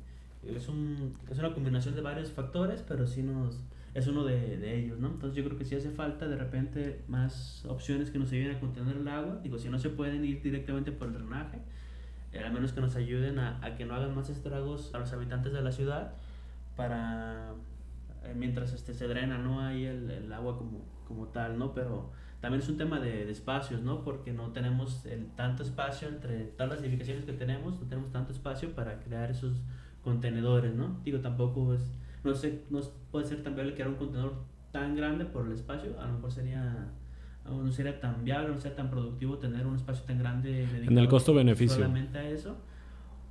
es, 0.47 0.69
un, 0.69 1.13
es 1.29 1.41
una 1.41 1.53
combinación 1.53 1.97
de 1.97 2.03
varios 2.03 2.31
factores, 2.31 2.85
pero 2.87 3.05
sí 3.09 3.25
nos, 3.25 3.59
es 3.95 4.07
uno 4.07 4.23
de, 4.25 4.59
de, 4.59 4.79
ellos, 4.79 5.01
¿no? 5.01 5.09
Entonces 5.09 5.37
yo 5.37 5.45
creo 5.45 5.59
que 5.59 5.65
sí 5.65 5.75
hace 5.75 5.91
falta 5.91 6.29
de 6.29 6.37
repente 6.37 7.03
más 7.09 7.65
opciones 7.67 8.13
que 8.13 8.19
nos 8.21 8.31
ayuden 8.31 8.55
a 8.55 8.61
contener 8.61 8.97
el 8.97 9.09
agua. 9.09 9.41
Digo, 9.43 9.59
si 9.59 9.69
no 9.69 9.81
se 9.81 9.91
pueden 9.91 10.25
ir 10.25 10.41
directamente 10.41 10.93
por 10.93 11.09
el 11.09 11.15
drenaje, 11.15 11.59
al 12.39 12.53
menos 12.53 12.73
que 12.73 12.81
nos 12.81 12.97
ayuden 12.97 13.39
a, 13.39 13.59
a, 13.65 13.75
que 13.77 13.85
no 13.85 13.95
hagan 13.95 14.15
más 14.15 14.31
estragos 14.31 14.95
a 14.95 14.99
los 14.99 15.13
habitantes 15.13 15.53
de 15.53 15.63
la 15.63 15.73
ciudad 15.73 16.15
para 16.77 17.53
eh, 18.25 18.35
mientras 18.35 18.73
este 18.73 18.95
se 18.95 19.07
drena 19.07 19.39
no 19.39 19.61
hay 19.61 19.85
el, 19.85 20.11
el, 20.11 20.33
agua 20.33 20.57
como, 20.57 20.85
como 21.07 21.29
tal 21.29 21.59
no 21.59 21.75
pero 21.75 22.11
también 22.41 22.63
es 22.63 22.69
un 22.69 22.79
tema 22.79 23.01
de, 23.01 23.27
de 23.27 23.33
espacios 23.33 23.83
no 23.83 24.03
porque 24.03 24.33
no 24.33 24.53
tenemos 24.53 25.05
el, 25.07 25.27
tanto 25.33 25.63
espacio 25.63 26.09
entre 26.09 26.45
todas 26.45 26.73
las 26.73 26.81
edificaciones 26.83 27.25
que 27.25 27.33
tenemos 27.33 27.79
no 27.81 27.87
tenemos 27.87 28.11
tanto 28.13 28.33
espacio 28.33 28.75
para 28.75 29.01
crear 29.01 29.31
esos 29.31 29.63
contenedores 30.03 30.75
no 30.75 31.01
digo 31.05 31.21
tampoco 31.21 31.75
es 31.75 31.93
no 32.25 32.35
sé 32.35 32.65
no 32.71 32.81
puede 33.11 33.27
ser 33.27 33.43
tan 33.43 33.55
viable 33.55 33.75
crear 33.75 33.91
un 33.91 33.97
contenedor 33.97 34.45
tan 34.71 34.97
grande 34.97 35.27
por 35.27 35.47
el 35.47 35.53
espacio 35.53 36.01
a 36.01 36.07
lo 36.07 36.15
mejor 36.15 36.33
sería 36.33 36.89
no 37.45 37.73
sería 37.73 38.01
tan 38.01 38.25
viable, 38.25 38.49
no 38.49 38.61
sería 38.61 38.77
tan 38.77 38.91
productivo 38.91 39.39
tener 39.39 39.67
un 39.67 39.77
espacio 39.77 40.05
tan 40.05 40.19
grande 40.19 40.65
en 40.87 40.97
el 40.97 41.09
costo-beneficio. 41.09 41.77
Solamente 41.77 42.19
a 42.19 42.29
eso. 42.29 42.57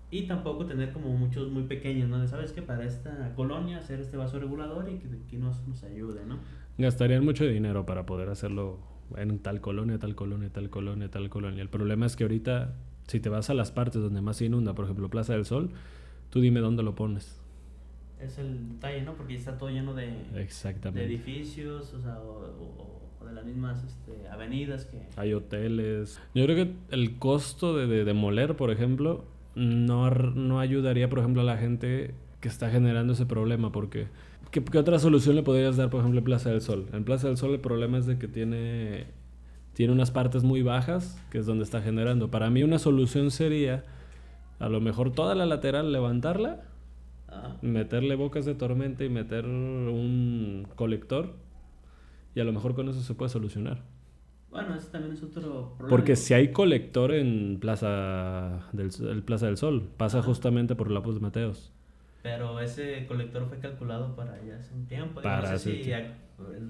Y 0.10 0.24
tampoco 0.24 0.66
tener 0.66 0.92
como 0.92 1.10
muchos 1.16 1.50
muy 1.50 1.64
pequeños, 1.64 2.10
¿no? 2.10 2.26
¿Sabes 2.28 2.52
que 2.52 2.62
Para 2.62 2.86
esta 2.86 3.34
colonia 3.36 3.78
hacer 3.78 4.02
este 4.02 4.18
vaso 4.18 4.40
regulador 4.40 4.90
y 4.90 4.98
que, 4.98 5.08
que 5.30 5.38
nos, 5.38 5.66
nos 5.68 5.84
ayude, 5.84 6.26
¿no? 6.26 6.38
Gastarían 6.78 7.24
mucho 7.24 7.46
dinero 7.46 7.86
para 7.86 8.06
poder 8.06 8.30
hacerlo 8.30 8.80
en 9.18 9.40
tal 9.40 9.62
colonia, 9.62 10.00
tal 10.00 10.16
colonia, 10.16 10.50
tal 10.50 10.70
colonia, 10.70 11.10
tal 11.10 11.30
colonia. 11.30 11.62
El 11.62 11.70
problema 11.70 12.06
es 12.06 12.16
que 12.16 12.24
ahorita, 12.24 12.76
si 13.08 13.20
te 13.20 13.30
vas 13.30 13.50
a 13.50 13.54
las 13.54 13.72
partes 13.72 14.02
donde 14.02 14.22
más 14.22 14.38
se 14.38 14.46
inunda, 14.46 14.74
por 14.74 14.86
ejemplo, 14.86 15.10
Plaza 15.10 15.34
del 15.34 15.46
Sol, 15.46 15.72
tú 16.30 16.42
dime 16.42 16.60
dónde 16.60 16.84
lo 16.84 16.96
pones. 16.96 17.41
Es 18.22 18.38
el 18.38 18.70
detalle, 18.70 19.02
¿no? 19.02 19.14
Porque 19.16 19.36
está 19.36 19.58
todo 19.58 19.70
lleno 19.70 19.94
de, 19.94 20.14
edificios, 20.96 21.94
o 21.94 22.02
sea, 22.02 22.20
o 22.20 22.92
de 23.26 23.34
las 23.34 23.46
mismas 23.46 23.84
este, 23.84 24.28
avenidas 24.30 24.86
que... 24.86 25.08
Hay 25.18 25.34
hoteles. 25.34 26.20
Yo 26.34 26.46
creo 26.46 26.56
que 26.56 26.74
el 26.90 27.18
costo 27.18 27.76
de, 27.76 28.04
demoler, 28.04 28.56
por 28.56 28.72
ejemplo, 28.72 29.26
no, 29.56 30.10
no 30.10 30.60
ayudaría, 30.60 31.10
por 31.10 31.20
ejemplo, 31.20 31.42
a 31.42 31.46
la 31.46 31.58
gente 31.58 32.14
que 32.40 32.48
está 32.48 32.70
generando 32.70 33.14
ese 33.14 33.26
problema, 33.26 33.72
porque... 33.72 34.08
¿qué, 34.52 34.64
¿qué, 34.64 34.78
otra 34.78 35.00
solución 35.00 35.36
le 35.36 35.44
podrías 35.44 35.78
dar, 35.78 35.90
por 35.90 36.02
ejemplo, 36.02 36.20
en 36.20 36.26
Plaza 36.26 36.50
del 36.50 36.62
Sol? 36.62 36.88
En 36.94 37.04
Plaza 37.04 37.28
del 37.28 37.38
Sol 37.38 37.52
el 37.52 37.60
problema 37.60 37.98
es 37.98 38.06
de 38.06 38.18
que 38.18 38.28
tiene, 38.28 39.06
tiene 39.74 39.94
unas 39.94 40.12
partes 40.12 40.44
muy 40.44 40.62
bajas, 40.62 41.20
que 41.32 41.38
es 41.40 41.46
donde 41.46 41.64
está 41.64 41.82
generando. 41.82 42.32
Para 42.32 42.50
mí 42.50 42.64
una 42.64 42.80
solución 42.80 43.32
sería, 43.32 43.84
a 44.60 44.70
lo 44.70 44.82
mejor 44.82 45.12
toda 45.12 45.36
la 45.36 45.46
lateral 45.46 45.92
levantarla, 45.92 46.64
meterle 47.62 48.16
bocas 48.16 48.46
de 48.46 48.56
tormenta 48.56 49.04
y 49.04 49.10
meter 49.10 49.46
un 49.46 50.68
colector 50.76 51.36
y 52.36 52.40
a 52.40 52.44
lo 52.44 52.54
mejor 52.54 52.76
con 52.76 52.90
eso 52.90 53.02
se 53.02 53.14
puede 53.14 53.30
solucionar. 53.30 53.84
Bueno, 54.50 54.76
ese 54.76 54.90
también 54.90 55.14
es 55.14 55.24
otro 55.24 55.76
problema. 55.78 55.90
Porque 55.90 56.16
si 56.18 56.34
hay 56.34 56.52
colector 56.52 57.14
en 57.14 57.58
Plaza 57.60 58.68
del, 58.74 58.92
el 59.10 59.24
Plaza 59.24 59.46
del 59.46 59.58
Sol, 59.58 59.90
pasa 59.98 60.22
justamente 60.22 60.76
por 60.76 60.92
la 60.92 61.02
Puz 61.02 61.16
de 61.16 61.22
Mateos. 61.22 61.72
Pero 62.22 62.60
ese 62.60 63.06
colector 63.08 63.48
fue 63.48 63.60
calculado 63.60 64.16
para 64.16 64.44
ya 64.44 64.58
hace 64.58 64.74
un 64.74 64.86
tiempo. 64.86 65.22
Para 65.22 65.54
no 65.54 65.58
sé 65.58 65.84
si 65.84 65.90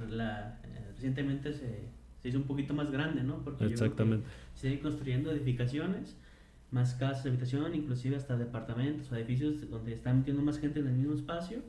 la, 0.10 0.60
eh, 0.64 0.92
recientemente 0.94 1.54
se, 1.54 1.90
se 2.20 2.30
hizo 2.30 2.38
un 2.38 2.46
poquito 2.46 2.74
más 2.74 2.92
grande, 2.92 3.24
¿no? 3.24 3.44
Porque 3.44 3.66
Exactamente. 3.66 4.28
se 4.54 4.70
sigue 4.70 4.82
construyendo 4.82 5.32
edificaciones, 5.32 6.18
más 6.72 6.96
casas 6.96 7.24
de 7.26 7.30
habitación, 7.30 7.76
inclusive 7.76 8.16
hasta 8.16 8.38
departamentos 8.38 9.12
o 9.12 9.16
edificios 9.16 9.70
donde 9.70 9.94
están 9.94 10.20
metiendo 10.20 10.42
más 10.42 10.58
gente 10.58 10.80
en 10.80 10.88
el 10.88 10.94
mismo 10.94 11.14
espacio 11.14 11.60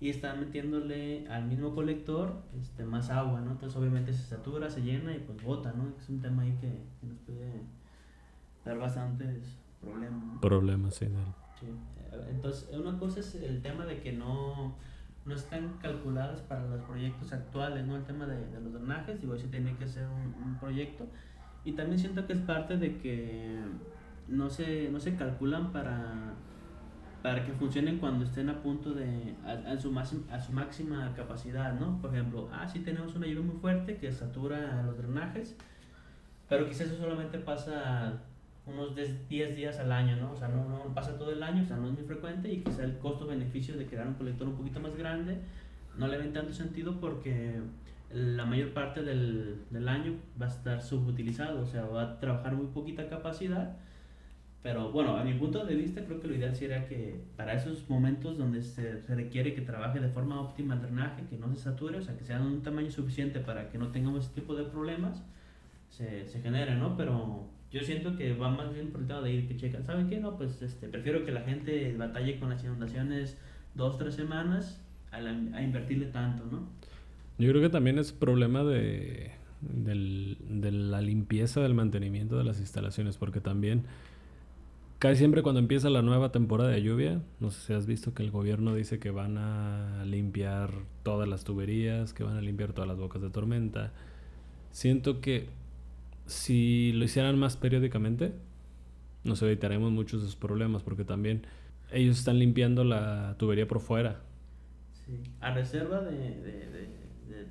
y 0.00 0.10
están 0.10 0.38
metiéndole 0.38 1.26
al 1.28 1.46
mismo 1.46 1.74
colector 1.74 2.40
este, 2.60 2.84
más 2.84 3.10
agua, 3.10 3.40
¿no? 3.40 3.52
Entonces 3.52 3.76
obviamente 3.76 4.12
se 4.12 4.22
satura, 4.22 4.70
se 4.70 4.82
llena 4.82 5.14
y 5.14 5.18
pues 5.18 5.42
bota, 5.42 5.72
¿no? 5.72 5.92
Es 5.98 6.08
un 6.08 6.20
tema 6.20 6.42
ahí 6.42 6.56
que, 6.60 6.68
nos 7.04 7.18
puede 7.26 7.62
dar 8.64 8.78
bastantes 8.78 9.58
problemas. 9.80 10.40
Problemas, 10.40 10.94
sí, 10.94 11.06
sí. 11.58 11.66
Entonces 12.30 12.68
una 12.72 12.96
cosa 12.96 13.18
es 13.18 13.34
el 13.34 13.60
tema 13.60 13.86
de 13.86 14.00
que 14.00 14.12
no, 14.12 14.76
no 15.26 15.34
están 15.34 15.78
calculadas 15.82 16.42
para 16.42 16.64
los 16.68 16.80
proyectos 16.82 17.32
actuales, 17.32 17.84
¿no? 17.84 17.96
El 17.96 18.04
tema 18.04 18.26
de, 18.26 18.46
de 18.46 18.60
los 18.60 18.72
drenajes, 18.72 19.20
digo, 19.20 19.36
sí 19.36 19.48
tiene 19.48 19.74
que 19.76 19.88
ser 19.88 20.06
un, 20.06 20.44
un 20.44 20.58
proyecto. 20.60 21.08
Y 21.64 21.72
también 21.72 21.98
siento 21.98 22.24
que 22.24 22.34
es 22.34 22.38
parte 22.38 22.76
de 22.76 22.98
que 22.98 23.58
no 24.28 24.50
se, 24.50 24.88
no 24.90 25.00
se 25.00 25.16
calculan 25.16 25.72
para 25.72 26.34
para 27.22 27.44
que 27.44 27.52
funcionen 27.52 27.98
cuando 27.98 28.24
estén 28.24 28.48
a 28.48 28.62
punto 28.62 28.94
de, 28.94 29.34
a, 29.44 29.76
su, 29.76 29.90
máxima, 29.90 30.22
a 30.32 30.40
su 30.40 30.52
máxima 30.52 31.12
capacidad, 31.16 31.78
¿no? 31.78 32.00
Por 32.00 32.14
ejemplo, 32.14 32.48
ah, 32.52 32.66
sí 32.68 32.80
tenemos 32.80 33.14
una 33.16 33.26
lluvia 33.26 33.42
muy 33.42 33.56
fuerte 33.56 33.96
que 33.96 34.12
satura 34.12 34.82
los 34.84 34.96
drenajes, 34.96 35.56
pero 36.48 36.68
quizás 36.68 36.86
eso 36.88 36.98
solamente 36.98 37.38
pasa 37.38 38.22
unos 38.66 38.94
10 38.94 39.28
días 39.56 39.78
al 39.78 39.90
año, 39.90 40.16
¿no? 40.16 40.32
O 40.32 40.36
sea, 40.36 40.48
no, 40.48 40.68
no, 40.68 40.94
pasa 40.94 41.18
todo 41.18 41.32
el 41.32 41.42
año, 41.42 41.64
o 41.64 41.66
sea, 41.66 41.76
no 41.76 41.88
es 41.88 41.94
muy 41.94 42.04
frecuente 42.04 42.52
y 42.52 42.62
quizá 42.62 42.84
el 42.84 42.98
costo-beneficio 42.98 43.76
de 43.76 43.86
crear 43.86 44.06
un 44.06 44.14
colector 44.14 44.46
un 44.46 44.56
poquito 44.56 44.78
más 44.78 44.96
grande 44.96 45.38
no 45.96 46.06
le 46.06 46.16
ven 46.16 46.32
tanto 46.32 46.52
sentido 46.52 47.00
porque 47.00 47.60
la 48.12 48.44
mayor 48.44 48.72
parte 48.72 49.02
del, 49.02 49.64
del 49.70 49.88
año 49.88 50.14
va 50.40 50.46
a 50.46 50.48
estar 50.48 50.80
subutilizado, 50.80 51.62
o 51.62 51.66
sea, 51.66 51.84
va 51.86 52.02
a 52.02 52.20
trabajar 52.20 52.54
muy 52.54 52.68
poquita 52.68 53.08
capacidad 53.08 53.76
pero 54.68 54.90
bueno, 54.90 55.16
a 55.16 55.24
mi 55.24 55.32
punto 55.32 55.64
de 55.64 55.74
vista 55.74 56.04
creo 56.04 56.20
que 56.20 56.28
lo 56.28 56.34
ideal 56.34 56.54
sería 56.54 56.86
que 56.86 57.18
para 57.38 57.54
esos 57.54 57.88
momentos 57.88 58.36
donde 58.36 58.60
se, 58.60 59.00
se, 59.00 59.14
requiere 59.14 59.54
que 59.54 59.62
trabaje 59.62 59.98
de 59.98 60.10
forma 60.10 60.42
óptima 60.42 60.74
el 60.74 60.82
drenaje, 60.82 61.22
que 61.30 61.38
no 61.38 61.48
se 61.54 61.62
sature, 61.62 61.96
o 61.96 62.02
sea, 62.02 62.18
que 62.18 62.24
sea 62.26 62.38
de 62.38 62.46
un 62.46 62.60
tamaño 62.60 62.90
suficiente 62.90 63.40
para 63.40 63.70
que 63.70 63.78
no 63.78 63.88
tengamos 63.88 64.26
ese 64.26 64.34
tipo 64.34 64.54
de 64.54 64.64
problemas, 64.64 65.24
se, 65.88 66.26
se 66.26 66.42
genere, 66.42 66.74
¿no? 66.74 66.98
Pero 66.98 67.46
yo 67.72 67.80
siento 67.80 68.14
que 68.14 68.34
va 68.34 68.50
más 68.50 68.74
bien 68.74 68.90
por 68.90 69.00
el 69.00 69.08
lado 69.08 69.22
de 69.22 69.32
ir 69.32 69.48
que 69.48 69.70
¿saben 69.84 70.06
qué? 70.06 70.20
No, 70.20 70.36
pues 70.36 70.60
este, 70.60 70.86
prefiero 70.86 71.24
que 71.24 71.32
la 71.32 71.40
gente 71.40 71.96
batalle 71.96 72.38
con 72.38 72.50
las 72.50 72.62
inundaciones 72.62 73.38
dos, 73.74 73.96
tres 73.96 74.16
semanas 74.16 74.84
a, 75.12 75.16
a 75.16 75.62
invertirle 75.62 76.08
tanto, 76.08 76.44
¿no? 76.44 76.68
Yo 77.38 77.48
creo 77.48 77.62
que 77.62 77.70
también 77.70 77.98
es 77.98 78.12
problema 78.12 78.64
de, 78.64 79.30
del, 79.62 80.36
de 80.46 80.72
la 80.72 81.00
limpieza 81.00 81.62
del 81.62 81.72
mantenimiento 81.72 82.36
de 82.36 82.44
las 82.44 82.60
instalaciones, 82.60 83.16
porque 83.16 83.40
también 83.40 83.84
Casi 84.98 85.18
siempre 85.18 85.42
cuando 85.42 85.60
empieza 85.60 85.90
la 85.90 86.02
nueva 86.02 86.32
temporada 86.32 86.70
de 86.70 86.82
lluvia, 86.82 87.20
no 87.38 87.52
sé 87.52 87.60
si 87.60 87.72
has 87.72 87.86
visto 87.86 88.14
que 88.14 88.24
el 88.24 88.32
gobierno 88.32 88.74
dice 88.74 88.98
que 88.98 89.12
van 89.12 89.38
a 89.38 90.04
limpiar 90.04 90.72
todas 91.04 91.28
las 91.28 91.44
tuberías, 91.44 92.12
que 92.12 92.24
van 92.24 92.36
a 92.36 92.40
limpiar 92.40 92.72
todas 92.72 92.88
las 92.88 92.98
bocas 92.98 93.22
de 93.22 93.30
tormenta. 93.30 93.92
Siento 94.72 95.20
que 95.20 95.50
si 96.26 96.92
lo 96.94 97.04
hicieran 97.04 97.38
más 97.38 97.56
periódicamente, 97.56 98.32
nos 99.22 99.40
evitaremos 99.42 99.92
muchos 99.92 100.20
de 100.20 100.26
esos 100.26 100.36
problemas, 100.36 100.82
porque 100.82 101.04
también 101.04 101.46
ellos 101.92 102.18
están 102.18 102.40
limpiando 102.40 102.82
la 102.82 103.36
tubería 103.38 103.68
por 103.68 103.78
fuera. 103.78 104.20
Sí, 105.06 105.22
a 105.40 105.54
reserva 105.54 106.00
de, 106.00 106.88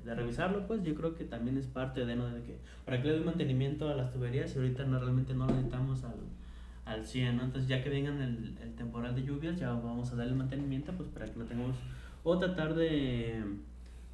revisarlo, 0.03 0.67
pues 0.67 0.83
yo 0.83 0.95
creo 0.95 1.15
que 1.15 1.23
también 1.23 1.57
es 1.57 1.67
parte 1.67 2.05
de, 2.05 2.15
¿no? 2.17 2.27
de 2.27 2.41
que 2.41 2.57
para 2.85 3.01
que 3.01 3.07
le 3.07 3.19
dé 3.19 3.25
mantenimiento 3.25 3.87
a 3.87 3.95
las 3.95 4.11
tuberías 4.11 4.53
y 4.53 4.59
ahorita 4.59 4.83
no, 4.83 4.99
realmente 4.99 5.33
no 5.33 5.45
lo 5.45 5.53
necesitamos 5.53 6.03
al 6.03 6.15
al 6.87 7.05
100, 7.05 7.39
Entonces 7.39 7.67
ya 7.67 7.83
que 7.83 7.89
vengan 7.89 8.21
el, 8.21 8.55
el, 8.61 8.73
temporal 8.75 9.13
de 9.13 9.23
lluvias, 9.23 9.59
ya 9.59 9.71
vamos 9.71 10.11
a 10.11 10.15
darle 10.15 10.33
mantenimiento 10.33 10.93
pues 10.93 11.09
para 11.09 11.25
que 11.25 11.37
no 11.37 11.45
tengamos, 11.45 11.75
o 12.23 12.37
tratar 12.39 12.75
de, 12.75 13.43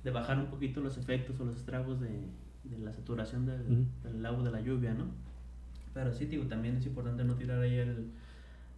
de 0.03 0.11
bajar 0.11 0.39
un 0.39 0.47
poquito 0.47 0.81
los 0.81 0.97
efectos 0.97 1.39
o 1.39 1.45
los 1.45 1.55
estragos 1.55 2.01
de, 2.01 2.09
de 2.63 2.77
la 2.79 2.91
saturación 2.91 3.45
del, 3.45 3.87
del, 4.03 4.25
agua 4.25 4.43
de 4.43 4.51
la 4.51 4.61
lluvia, 4.61 4.93
¿no? 4.93 5.05
Pero 5.93 6.11
sí, 6.11 6.25
digo, 6.25 6.45
también 6.45 6.77
es 6.77 6.85
importante 6.87 7.23
no 7.23 7.35
tirar 7.35 7.61
ahí 7.61 7.77
el, 7.77 8.07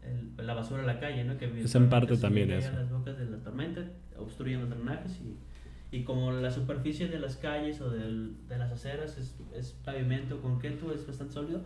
el, 0.04 0.46
la 0.46 0.54
basura 0.54 0.84
a 0.84 0.86
la 0.86 1.00
calle, 1.00 1.24
¿no? 1.24 1.38
Que 1.38 1.46
es 1.62 1.74
en 1.76 1.90
parte 1.90 2.18
también 2.18 2.52
eso. 2.52 2.74
las 2.74 2.92
bocas 2.92 3.18
de 3.18 3.26
la 3.26 3.38
tormenta, 3.38 3.82
obstruyen 4.18 4.60
los 4.60 4.70
drenajes 4.70 5.22
y, 5.22 5.98
y 5.98 6.04
como 6.04 6.34
la 6.34 6.52
superficie 6.52 7.08
de 7.08 7.20
las 7.20 7.38
calles 7.38 7.80
o 7.80 7.90
del, 7.90 8.36
de 8.50 8.58
las 8.58 8.74
aceras 8.74 9.18
es, 9.18 9.38
es 9.56 9.72
pavimento 9.86 10.42
concreto, 10.42 10.94
es 10.94 11.08
bastante 11.08 11.34
sólido, 11.34 11.62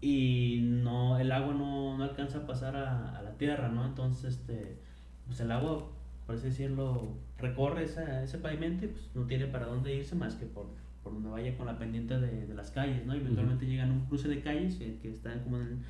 y 0.00 0.60
no 0.62 1.18
el 1.18 1.32
agua 1.32 1.54
no, 1.54 1.96
no 1.98 2.04
alcanza 2.04 2.38
a 2.38 2.46
pasar 2.46 2.76
a, 2.76 3.18
a, 3.18 3.22
la 3.22 3.32
tierra, 3.32 3.68
¿no? 3.68 3.84
Entonces, 3.84 4.34
este, 4.34 4.76
pues 5.26 5.40
el 5.40 5.50
agua, 5.50 5.88
por 6.26 6.36
así 6.36 6.46
decirlo, 6.46 7.08
recorre 7.38 7.84
esa, 7.84 8.22
ese 8.22 8.38
pavimento 8.38 8.84
y 8.84 8.88
pues 8.88 9.10
no 9.14 9.24
tiene 9.24 9.46
para 9.46 9.66
dónde 9.66 9.94
irse 9.94 10.14
más 10.14 10.36
que 10.36 10.46
por, 10.46 10.66
por 11.02 11.12
donde 11.14 11.30
vaya 11.30 11.56
con 11.56 11.66
la 11.66 11.78
pendiente 11.78 12.18
de, 12.18 12.46
de 12.46 12.54
las 12.54 12.70
calles, 12.70 13.04
¿no? 13.06 13.14
Y 13.14 13.18
eventualmente 13.18 13.66
llegan 13.66 13.90
a 13.90 13.94
un 13.94 14.06
cruce 14.06 14.28
de 14.28 14.40
calles 14.40 14.76
que, 14.76 14.98
que, 14.98 15.10
están 15.10 15.40
como 15.40 15.58
en 15.58 15.80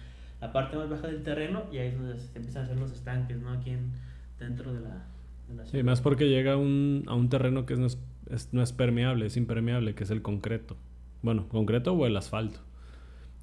la 0.40 0.52
parte 0.52 0.76
más 0.76 0.88
baja 0.88 1.08
del 1.08 1.22
terreno 1.22 1.64
y 1.70 1.78
ahí 1.78 1.88
es 1.88 1.98
donde 1.98 2.18
se 2.18 2.36
empiezan 2.36 2.62
a 2.62 2.64
hacer 2.64 2.78
los 2.78 2.92
estanques, 2.92 3.36
¿no? 3.38 3.50
Aquí 3.50 3.70
en, 3.70 3.90
dentro 4.38 4.72
de 4.72 4.80
la, 4.80 5.04
de 5.48 5.54
la 5.54 5.64
ciudad. 5.66 5.80
Sí, 5.80 5.82
más 5.82 6.00
porque 6.00 6.30
llega 6.30 6.56
un, 6.56 7.04
a 7.08 7.14
un 7.14 7.28
terreno 7.28 7.66
que 7.66 7.76
no 7.76 7.84
es, 7.84 7.98
es, 8.30 8.54
no 8.54 8.62
es 8.62 8.72
permeable, 8.72 9.26
es 9.26 9.36
impermeable, 9.36 9.94
que 9.94 10.04
es 10.04 10.10
el 10.10 10.22
concreto. 10.22 10.76
Bueno, 11.20 11.46
concreto 11.48 11.92
o 11.92 12.06
el 12.06 12.16
asfalto 12.16 12.60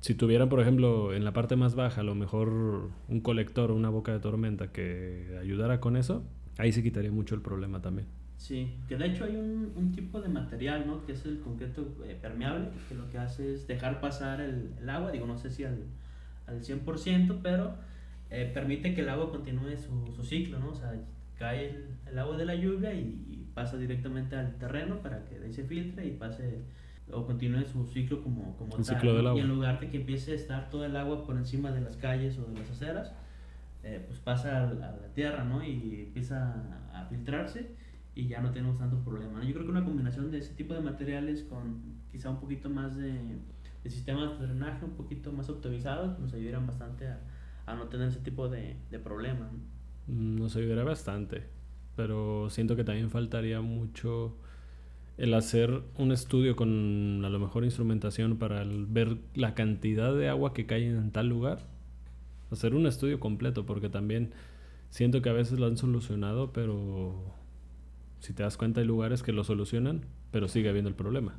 si 0.02 0.14
tuvieran, 0.16 0.50
por 0.50 0.60
ejemplo, 0.60 1.14
en 1.14 1.26
la 1.26 1.34
parte 1.34 1.56
más 1.56 1.76
baja, 1.76 2.02
a 2.02 2.04
lo 2.04 2.16
mejor 2.16 2.92
un 3.08 3.22
colector 3.22 3.72
o 3.72 3.76
una 3.76 3.90
boca 3.90 4.12
de 4.12 4.20
tormenta 4.20 4.72
que 4.72 5.38
ayudara 5.42 5.80
con 5.80 5.98
eso, 5.98 6.24
ahí 6.58 6.72
se 6.72 6.84
quitaría 6.84 7.12
mucho 7.12 7.36
el 7.36 7.42
problema 7.42 7.82
también. 7.82 8.08
Sí, 8.38 8.76
que 8.88 8.98
de 8.98 9.08
hecho 9.08 9.24
hay 9.24 9.36
un, 9.38 9.72
un 9.76 9.92
tipo 9.92 10.22
de 10.22 10.30
material, 10.30 10.86
¿no? 10.86 11.06
Que 11.06 11.14
es 11.14 11.26
el 11.26 11.40
concreto 11.40 11.88
eh, 12.06 12.18
permeable, 12.22 12.70
que 12.88 12.96
lo 12.96 13.10
que 13.10 13.18
hace 13.18 13.54
es 13.54 13.68
dejar 13.68 14.02
pasar 14.02 14.42
el, 14.42 14.74
el 14.80 14.90
agua, 14.90 15.12
digo, 15.12 15.26
no 15.26 15.38
sé 15.38 15.50
si 15.50 15.64
al, 15.64 15.84
al 16.46 16.62
100%, 16.62 17.40
pero 17.42 17.76
eh, 18.30 18.52
permite 18.54 18.94
que 18.94 19.02
el 19.02 19.10
agua 19.10 19.32
continúe 19.32 19.78
su, 19.78 20.14
su, 20.14 20.24
ciclo, 20.24 20.60
¿no? 20.60 20.72
O 20.72 20.76
sea, 20.76 20.94
cae 21.40 21.70
el, 21.70 21.88
el 22.12 22.20
agua 22.20 22.38
de 22.38 22.46
la 22.46 22.56
lluvia 22.56 22.94
y, 22.94 23.26
y, 23.30 23.42
pasa 23.56 23.78
directamente 23.78 24.36
al 24.36 24.58
terreno 24.58 25.02
para 25.02 25.24
que 25.24 25.40
de 25.40 25.46
ahí 25.46 25.54
se 25.54 25.64
filtre 25.64 26.06
y 26.06 26.12
pase 26.12 26.60
o 27.12 27.26
continúe 27.26 27.66
su 27.66 27.86
ciclo 27.86 28.24
como, 28.24 28.56
como 28.58 28.76
tal, 28.76 28.86
ciclo 28.86 29.16
del 29.16 29.28
agua. 29.28 29.40
Y 29.40 29.44
en 29.44 29.50
lugar 29.50 29.80
de 29.80 29.90
que 29.90 29.98
empiece 29.98 30.32
a 30.32 30.36
estar 30.36 30.70
todo 30.70 30.86
el 30.86 30.96
agua 30.96 31.26
por 31.26 31.38
encima 31.38 31.72
de 31.72 31.82
las 31.82 31.98
calles 31.98 32.38
o 32.40 32.46
de 32.46 32.60
las 32.60 32.70
aceras, 32.70 33.14
eh, 33.84 34.04
pues 34.08 34.20
pasa 34.20 34.64
a, 34.64 34.74
la 34.74 35.14
tierra, 35.14 35.44
¿no? 35.44 35.64
Y 35.64 36.06
empieza 36.08 36.56
a, 36.94 37.06
filtrarse 37.06 37.76
y 38.16 38.28
ya 38.28 38.42
no 38.42 38.52
tenemos 38.52 38.80
tanto 38.80 38.98
problema. 39.04 39.44
Yo 39.44 39.54
creo 39.54 39.66
que 39.66 39.72
una 39.72 39.84
combinación 39.84 40.32
de 40.32 40.40
ese 40.40 40.54
tipo 40.56 40.74
de 40.74 40.82
materiales 40.82 41.44
con 41.44 41.82
quizá 42.12 42.30
un 42.30 42.40
poquito 42.40 42.70
más 42.70 42.96
de, 42.96 43.14
de 43.84 43.90
sistemas 43.90 44.40
de 44.40 44.48
drenaje 44.48 44.84
un 44.86 44.96
poquito 44.96 45.32
más 45.32 45.50
optimizados 45.50 46.18
nos 46.18 46.34
ayudarían 46.34 46.66
bastante 46.66 47.08
a, 47.08 47.20
a 47.68 47.76
no 47.76 47.88
tener 47.88 48.08
ese 48.08 48.22
tipo 48.22 48.50
de, 48.50 48.78
de 48.90 49.00
problemas. 49.00 49.52
¿no? 49.52 49.60
Nos 50.08 50.56
ayudaría 50.56 50.84
bastante, 50.84 51.44
pero 51.96 52.50
siento 52.50 52.76
que 52.76 52.84
también 52.84 53.10
faltaría 53.10 53.62
mucho 53.62 54.38
el 55.18 55.34
hacer 55.34 55.82
un 55.98 56.12
estudio 56.12 56.56
con 56.56 57.24
a 57.24 57.30
lo 57.30 57.40
mejor 57.40 57.64
instrumentación 57.64 58.38
para 58.38 58.64
ver 58.66 59.18
la 59.34 59.54
cantidad 59.54 60.14
de 60.14 60.30
agua 60.30 60.54
que 60.54 60.66
cae 60.66 60.88
en 60.88 61.12
tal 61.12 61.30
lugar. 61.30 61.60
Hacer 62.52 62.76
un 62.76 62.86
estudio 62.86 63.20
completo, 63.20 63.66
porque 63.66 63.90
también 63.90 64.32
siento 64.90 65.22
que 65.22 65.30
a 65.30 65.34
veces 65.34 65.60
lo 65.60 65.68
han 65.68 65.78
solucionado, 65.78 66.52
pero 66.52 67.34
si 68.20 68.34
te 68.34 68.44
das 68.44 68.58
cuenta 68.58 68.82
hay 68.82 68.88
lugares 68.88 69.24
que 69.24 69.32
lo 69.32 69.44
solucionan, 69.44 70.02
pero 70.32 70.48
sigue 70.48 70.70
habiendo 70.70 70.90
el 70.90 70.96
problema. 70.96 71.36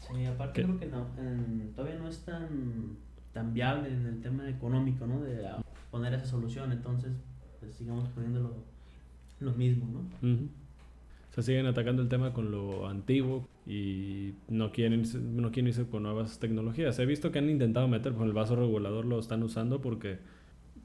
Sí, 0.00 0.24
aparte 0.24 0.62
creo 0.64 0.78
que 0.78 0.86
no, 0.86 1.06
todavía 1.76 1.98
no 1.98 2.08
es 2.08 2.18
tan, 2.24 2.96
tan 3.32 3.54
viable 3.54 3.88
en 3.88 4.06
el 4.06 4.20
tema 4.20 4.48
económico, 4.48 5.06
¿no? 5.06 5.20
De 5.20 5.48
poner 5.90 6.14
esa 6.14 6.26
solución, 6.26 6.72
entonces 6.72 7.12
pues 7.60 7.74
sigamos 7.74 8.08
poniendo 8.08 8.64
lo, 9.40 9.52
mismo, 9.52 9.86
¿no? 9.86 10.28
Se 11.30 11.42
siguen 11.42 11.66
atacando 11.66 12.02
el 12.02 12.08
tema 12.08 12.32
con 12.32 12.50
lo 12.50 12.88
antiguo 12.88 13.48
y 13.66 14.34
no 14.48 14.72
quieren, 14.72 15.04
no 15.36 15.52
quieren 15.52 15.68
irse 15.68 15.86
con 15.86 16.02
nuevas 16.02 16.38
tecnologías. 16.40 16.98
He 16.98 17.06
visto 17.06 17.30
que 17.30 17.38
han 17.38 17.48
intentado 17.48 17.86
meter, 17.86 18.14
con 18.14 18.26
el 18.26 18.32
vaso 18.32 18.56
regulador 18.56 19.04
lo 19.04 19.18
están 19.18 19.42
usando 19.42 19.80
porque 19.80 20.18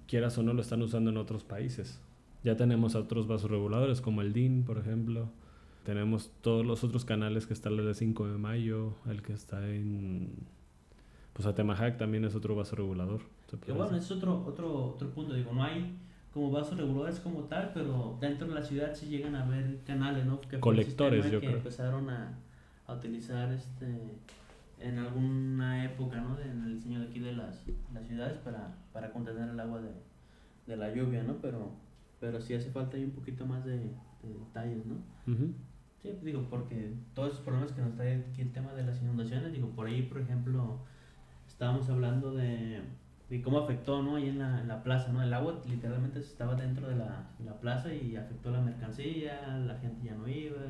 quieras 0.07 0.37
o 0.37 0.43
no 0.43 0.53
lo 0.53 0.61
están 0.61 0.81
usando 0.83 1.09
en 1.09 1.17
otros 1.17 1.43
países. 1.43 1.99
Ya 2.43 2.55
tenemos 2.55 2.93
otros 2.93 3.27
vasos 3.27 3.49
reguladores 3.49 4.01
como 4.01 4.21
el 4.21 4.33
DIN, 4.33 4.63
por 4.63 4.77
ejemplo. 4.77 5.29
Tenemos 5.83 6.31
todos 6.41 6.63
los 6.63 6.83
otros 6.83 7.05
canales 7.05 7.47
que 7.47 7.53
está 7.53 7.69
el 7.69 7.77
de 7.77 7.93
5 7.95 8.27
de 8.27 8.37
mayo, 8.37 8.93
el 9.09 9.23
que 9.23 9.33
está 9.33 9.67
en... 9.67 10.29
Pues 11.33 11.47
Atemajac 11.47 11.97
también 11.97 12.23
es 12.23 12.35
otro 12.35 12.55
vaso 12.55 12.75
regulador. 12.75 13.21
Que 13.65 13.71
bueno, 13.71 13.97
es 13.97 14.09
otro, 14.11 14.43
otro, 14.45 14.93
otro 14.93 15.09
punto. 15.09 15.33
Digo, 15.33 15.53
no 15.53 15.63
hay 15.63 15.95
como 16.35 16.51
vasos 16.51 16.77
regulares 16.77 17.21
como 17.21 17.45
tal, 17.45 17.71
pero 17.73 18.17
dentro 18.19 18.45
de 18.45 18.55
la 18.55 18.61
ciudad 18.61 18.93
sí 18.93 19.05
llegan 19.05 19.35
a 19.35 19.45
haber 19.45 19.79
canales, 19.85 20.25
¿no? 20.25 20.41
Que 20.41 20.59
Colectores, 20.59 21.23
yo 21.31 21.39
que 21.39 21.47
creo. 21.47 21.57
empezaron 21.59 22.09
a, 22.09 22.37
a 22.87 22.93
utilizar 22.93 23.53
este 23.53 24.19
en 24.81 24.99
alguna 24.99 25.85
época 25.85 26.19
¿no? 26.19 26.37
en 26.37 26.61
el 26.65 26.75
diseño 26.75 26.99
de 26.99 27.05
aquí 27.05 27.19
de 27.19 27.31
las, 27.31 27.63
las 27.93 28.05
ciudades 28.05 28.37
para, 28.39 28.75
para 28.91 29.13
contener 29.13 29.47
el 29.47 29.57
agua 29.57 29.79
de, 29.79 29.93
de, 30.67 30.75
la 30.75 30.93
lluvia, 30.93 31.23
¿no? 31.23 31.37
Pero, 31.41 31.71
pero 32.19 32.41
sí 32.41 32.53
hace 32.53 32.69
falta 32.69 32.97
ahí 32.97 33.05
un 33.05 33.11
poquito 33.11 33.45
más 33.45 33.63
de, 33.63 33.91
detalles, 34.21 34.85
¿no? 34.85 34.95
Sí, 36.01 36.09
digo, 36.21 36.45
porque 36.49 36.95
todos 37.13 37.31
esos 37.31 37.45
problemas 37.45 37.71
que 37.71 37.81
nos 37.81 37.95
trae 37.95 38.25
aquí 38.29 38.41
el 38.41 38.51
tema 38.51 38.73
de 38.73 38.83
las 38.83 39.01
inundaciones, 39.01 39.53
digo, 39.53 39.69
por 39.69 39.87
ahí, 39.87 40.01
por 40.01 40.19
ejemplo, 40.19 40.79
estábamos 41.47 41.89
hablando 41.89 42.33
de, 42.33 42.81
de 43.29 43.41
cómo 43.41 43.59
afectó, 43.59 44.03
¿no? 44.03 44.17
Ahí 44.17 44.29
en 44.29 44.39
la, 44.39 44.61
en 44.61 44.67
la 44.67 44.83
plaza, 44.83 45.11
¿no? 45.11 45.23
El 45.23 45.33
agua 45.33 45.59
literalmente 45.67 46.19
estaba 46.19 46.55
dentro 46.55 46.87
de 46.87 46.95
la, 46.95 47.27
la 47.43 47.53
plaza 47.59 47.93
y 47.93 48.15
afectó 48.15 48.51
la 48.51 48.61
mercancía, 48.61 49.57
la 49.65 49.77
gente 49.79 50.05
ya 50.05 50.15
no 50.15 50.27
iba 50.27 50.61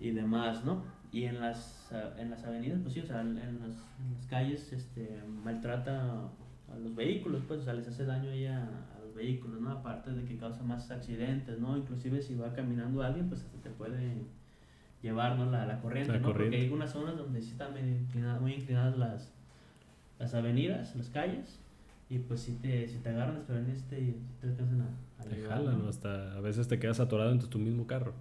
y, 0.00 0.08
y 0.08 0.10
demás, 0.10 0.64
¿no? 0.64 0.82
Y 1.12 1.24
en 1.24 1.40
las, 1.40 1.92
en 2.18 2.30
las 2.30 2.44
avenidas, 2.44 2.80
pues 2.82 2.94
sí, 2.94 3.00
o 3.00 3.06
sea, 3.06 3.20
en, 3.20 3.36
las, 3.36 3.44
en 3.44 4.14
las, 4.14 4.26
calles 4.28 4.72
este, 4.72 5.20
maltrata 5.44 6.28
a 6.72 6.76
los 6.82 6.94
vehículos, 6.96 7.42
pues, 7.46 7.60
o 7.60 7.62
sea, 7.62 7.74
les 7.74 7.86
hace 7.86 8.04
daño 8.04 8.30
ahí 8.30 8.46
a, 8.46 8.68
vehículos, 9.14 9.60
¿no? 9.60 9.70
Aparte 9.70 10.10
de 10.10 10.24
que 10.24 10.36
causa 10.36 10.64
más 10.64 10.90
accidentes, 10.90 11.60
¿no? 11.60 11.76
Inclusive 11.76 12.20
si 12.20 12.34
va 12.34 12.52
caminando 12.52 13.00
alguien, 13.00 13.28
pues 13.28 13.42
hasta 13.42 13.58
te 13.58 13.70
puede 13.70 14.24
llevar, 15.02 15.38
¿no? 15.38 15.48
La, 15.48 15.66
la 15.66 15.80
corriente, 15.80 16.18
¿no? 16.18 16.32
Porque 16.32 16.56
hay 16.56 16.64
algunas 16.64 16.90
zonas 16.90 17.16
donde 17.16 17.40
sí 17.40 17.52
están 17.52 17.74
muy 18.40 18.54
inclinadas, 18.54 18.98
las, 18.98 19.33
las 20.18 20.34
avenidas, 20.34 20.94
las 20.96 21.08
calles, 21.08 21.58
y 22.08 22.18
pues 22.18 22.40
si 22.40 22.52
te, 22.56 22.86
si 22.88 22.98
te 22.98 23.08
agarran 23.08 23.36
desprevenidos 23.36 23.82
te, 23.84 24.14
te 24.40 24.48
alcanzan 24.48 24.82
a, 24.82 25.22
a 25.22 25.24
Te 25.24 25.36
jalan, 25.42 25.82
¿no? 25.82 25.88
Hasta 25.88 26.36
a 26.36 26.40
veces 26.40 26.68
te 26.68 26.78
quedas 26.78 27.00
atorado 27.00 27.32
entre 27.32 27.48
tu 27.48 27.58
mismo 27.58 27.86
carro. 27.86 28.12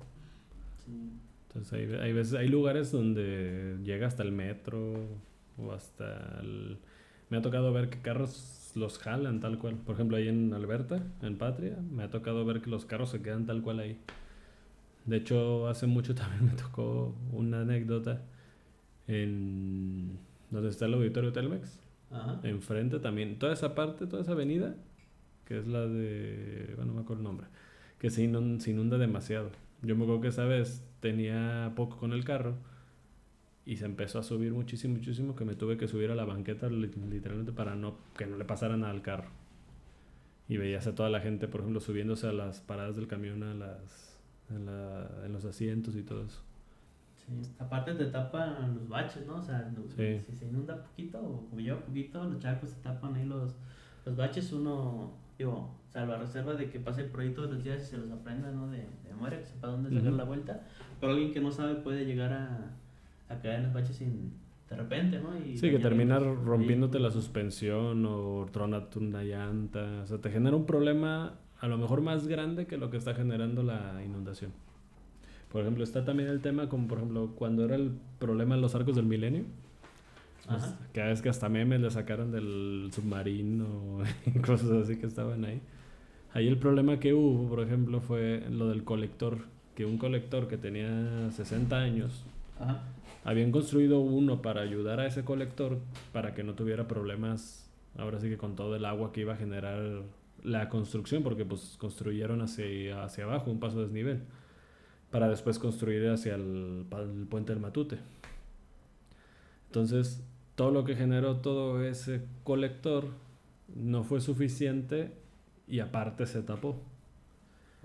Sí. 0.85 1.11
Entonces 1.47 1.73
hay, 1.73 1.99
hay, 1.99 2.13
veces, 2.13 2.33
hay 2.33 2.47
lugares 2.47 2.91
donde 2.91 3.77
llega 3.83 4.07
hasta 4.07 4.23
el 4.23 4.31
metro 4.31 4.95
o 5.57 5.71
hasta 5.71 6.39
el... 6.41 6.77
Me 7.29 7.37
ha 7.37 7.41
tocado 7.41 7.71
ver 7.73 7.89
que 7.89 8.01
carros 8.01 8.71
los 8.75 8.97
jalan 8.97 9.39
tal 9.39 9.59
cual. 9.59 9.75
Por 9.75 9.95
ejemplo, 9.95 10.17
ahí 10.17 10.27
en 10.27 10.53
Alberta, 10.53 11.03
en 11.21 11.37
Patria, 11.37 11.77
me 11.91 12.03
ha 12.03 12.09
tocado 12.09 12.45
ver 12.45 12.61
que 12.61 12.69
los 12.69 12.85
carros 12.85 13.09
se 13.09 13.21
quedan 13.21 13.45
tal 13.45 13.61
cual 13.61 13.79
ahí. 13.79 13.97
De 15.05 15.17
hecho, 15.17 15.67
hace 15.67 15.87
mucho 15.87 16.15
también 16.15 16.45
me 16.45 16.53
tocó 16.53 17.15
una 17.31 17.61
anécdota 17.61 18.21
en 19.07 20.17
donde 20.49 20.69
está 20.69 20.85
el 20.85 20.95
auditorio 20.95 21.31
Telmex. 21.33 21.79
Enfrente 22.43 22.99
también, 22.99 23.39
toda 23.39 23.53
esa 23.53 23.75
parte, 23.75 24.05
toda 24.07 24.21
esa 24.21 24.33
avenida, 24.33 24.75
que 25.45 25.59
es 25.59 25.67
la 25.67 25.87
de, 25.87 26.73
bueno, 26.75 26.91
no 26.91 26.97
me 26.99 27.01
acuerdo 27.01 27.21
el 27.21 27.23
nombre, 27.23 27.47
que 27.99 28.09
se 28.09 28.29
se 28.59 28.71
inunda 28.71 28.97
demasiado. 28.97 29.51
Yo 29.81 29.95
me 29.95 30.03
acuerdo 30.03 30.21
que 30.21 30.27
esa 30.29 30.45
vez 30.45 30.83
tenía 30.99 31.73
poco 31.75 31.97
con 31.97 32.13
el 32.13 32.23
carro 32.23 32.55
y 33.65 33.77
se 33.77 33.85
empezó 33.85 34.19
a 34.19 34.23
subir 34.23 34.53
muchísimo, 34.53 34.95
muchísimo, 34.95 35.35
que 35.35 35.45
me 35.45 35.55
tuve 35.55 35.77
que 35.77 35.87
subir 35.87 36.11
a 36.11 36.15
la 36.15 36.25
banqueta 36.25 36.69
literalmente 36.69 37.51
para 37.51 37.75
no, 37.75 37.97
que 38.17 38.25
no 38.25 38.37
le 38.37 38.45
pasara 38.45 38.77
nada 38.77 38.91
al 38.91 39.01
carro. 39.01 39.29
Y 40.49 40.57
veías 40.57 40.87
a 40.87 40.95
toda 40.95 41.09
la 41.09 41.21
gente, 41.21 41.47
por 41.47 41.61
ejemplo, 41.61 41.79
subiéndose 41.79 42.27
a 42.27 42.33
las 42.33 42.59
paradas 42.61 42.95
del 42.95 43.07
camión, 43.07 43.43
a 43.43 43.53
las, 43.53 44.19
en, 44.49 44.65
la, 44.65 45.09
en 45.25 45.31
los 45.31 45.45
asientos 45.45 45.95
y 45.95 46.03
todo 46.03 46.25
eso. 46.25 46.41
Sí, 47.25 47.49
aparte 47.57 47.93
te 47.93 48.05
tapan 48.05 48.75
los 48.75 48.89
baches, 48.89 49.25
¿no? 49.25 49.37
O 49.37 49.41
sea, 49.41 49.71
si 49.95 50.35
se 50.35 50.45
inunda 50.45 50.83
poquito 50.83 51.19
o 51.19 51.47
como 51.49 51.61
lleva 51.61 51.79
poquito, 51.79 52.23
los 52.23 52.39
charcos 52.39 52.69
se 52.71 52.81
tapan 52.81 53.15
ahí 53.15 53.25
los, 53.25 53.55
los 54.05 54.15
baches, 54.15 54.51
uno, 54.51 55.11
digo, 55.37 55.69
a 55.93 56.05
reserva 56.17 56.53
de 56.53 56.69
que 56.69 56.79
pase 56.79 57.05
por 57.05 57.21
ahí 57.21 57.33
todos 57.33 57.51
los 57.51 57.63
días 57.63 57.81
y 57.81 57.85
se 57.85 57.97
los 57.97 58.11
aprenda, 58.11 58.51
¿no? 58.51 58.67
De, 58.69 58.79
de 58.79 59.13
memoria, 59.13 59.39
que 59.39 59.45
sepa 59.45 59.67
dónde 59.67 59.89
sacar 59.89 60.13
la 60.13 60.23
vuelta. 60.23 60.61
Pero 60.99 61.13
alguien 61.13 61.31
que 61.31 61.39
no 61.39 61.51
sabe 61.51 61.75
puede 61.75 62.05
llegar 62.05 62.33
a, 62.33 62.71
a 63.29 63.39
caer 63.41 63.59
en 63.59 63.63
los 63.63 63.73
baches 63.73 63.95
sin, 63.95 64.33
de 64.69 64.75
repente, 64.75 65.19
¿no? 65.19 65.37
Y 65.37 65.57
sí, 65.57 65.69
que 65.69 65.79
termina 65.79 66.19
rompiéndote 66.19 66.99
la 66.99 67.11
suspensión 67.11 68.05
o 68.05 68.47
tronando 68.51 68.89
una 68.97 69.23
llanta. 69.23 70.01
O 70.03 70.07
sea, 70.07 70.17
te 70.17 70.29
genera 70.29 70.55
un 70.55 70.65
problema 70.65 71.35
a 71.59 71.67
lo 71.67 71.77
mejor 71.77 72.01
más 72.01 72.27
grande 72.27 72.65
que 72.65 72.77
lo 72.77 72.89
que 72.89 72.97
está 72.97 73.13
generando 73.13 73.63
la 73.63 74.03
inundación. 74.03 74.51
Por 75.53 75.61
ejemplo, 75.61 75.85
está 75.85 76.03
también 76.03 76.27
el 76.27 76.41
tema 76.41 76.67
como, 76.67 76.87
por 76.87 76.97
ejemplo, 76.97 77.31
cuando 77.35 77.63
era 77.63 77.75
el 77.75 77.91
problema 78.19 78.55
en 78.55 78.61
los 78.61 78.75
arcos 78.75 78.95
del 78.95 79.05
milenio. 79.05 79.45
Pues, 80.45 80.75
cada 80.91 81.07
vez 81.07 81.21
que 81.21 81.29
hasta 81.29 81.47
memes 81.47 81.79
le 81.79 81.89
sacaron 81.89 82.33
del 82.33 82.89
submarino 82.91 83.99
y 84.25 84.39
cosas 84.39 84.71
así 84.71 84.97
que 84.97 85.05
estaban 85.05 85.45
ahí. 85.45 85.61
Ahí 86.33 86.49
el 86.49 86.57
problema 86.57 86.99
que 86.99 87.13
hubo, 87.13 87.47
por 87.47 87.61
ejemplo, 87.61 88.01
fue 88.01 88.43
lo 88.51 88.67
del 88.67 88.83
colector. 88.83 89.37
Que 89.75 89.85
un 89.85 89.97
colector 89.97 90.49
que 90.49 90.57
tenía 90.57 91.31
60 91.31 91.77
años 91.77 92.25
Ajá 92.59 92.83
habían 93.23 93.51
construido 93.51 93.99
uno 93.99 94.41
para 94.41 94.61
ayudar 94.61 94.99
a 94.99 95.07
ese 95.07 95.23
colector 95.23 95.79
para 96.11 96.33
que 96.33 96.43
no 96.43 96.53
tuviera 96.53 96.87
problemas, 96.87 97.69
ahora 97.97 98.19
sí 98.19 98.29
que 98.29 98.37
con 98.37 98.55
todo 98.55 98.75
el 98.75 98.85
agua 98.85 99.11
que 99.11 99.21
iba 99.21 99.33
a 99.33 99.37
generar 99.37 100.03
la 100.43 100.69
construcción, 100.69 101.23
porque 101.23 101.45
pues 101.45 101.77
construyeron 101.79 102.41
hacia, 102.41 103.03
hacia 103.03 103.23
abajo 103.23 103.49
un 103.49 103.59
paso 103.59 103.81
desnivel, 103.81 104.21
para 105.13 105.29
después 105.29 105.59
construir 105.59 106.09
hacia 106.09 106.33
el, 106.33 106.87
el 106.91 107.27
puente 107.29 107.53
del 107.53 107.61
Matute. 107.61 107.99
Entonces, 109.67 110.23
todo 110.55 110.71
lo 110.71 110.85
que 110.85 110.95
generó 110.95 111.35
todo 111.35 111.83
ese 111.83 112.23
colector 112.43 113.09
no 113.75 114.03
fue 114.03 114.21
suficiente 114.21 115.11
y 115.67 115.81
aparte 115.81 116.25
se 116.25 116.41
tapó. 116.41 116.77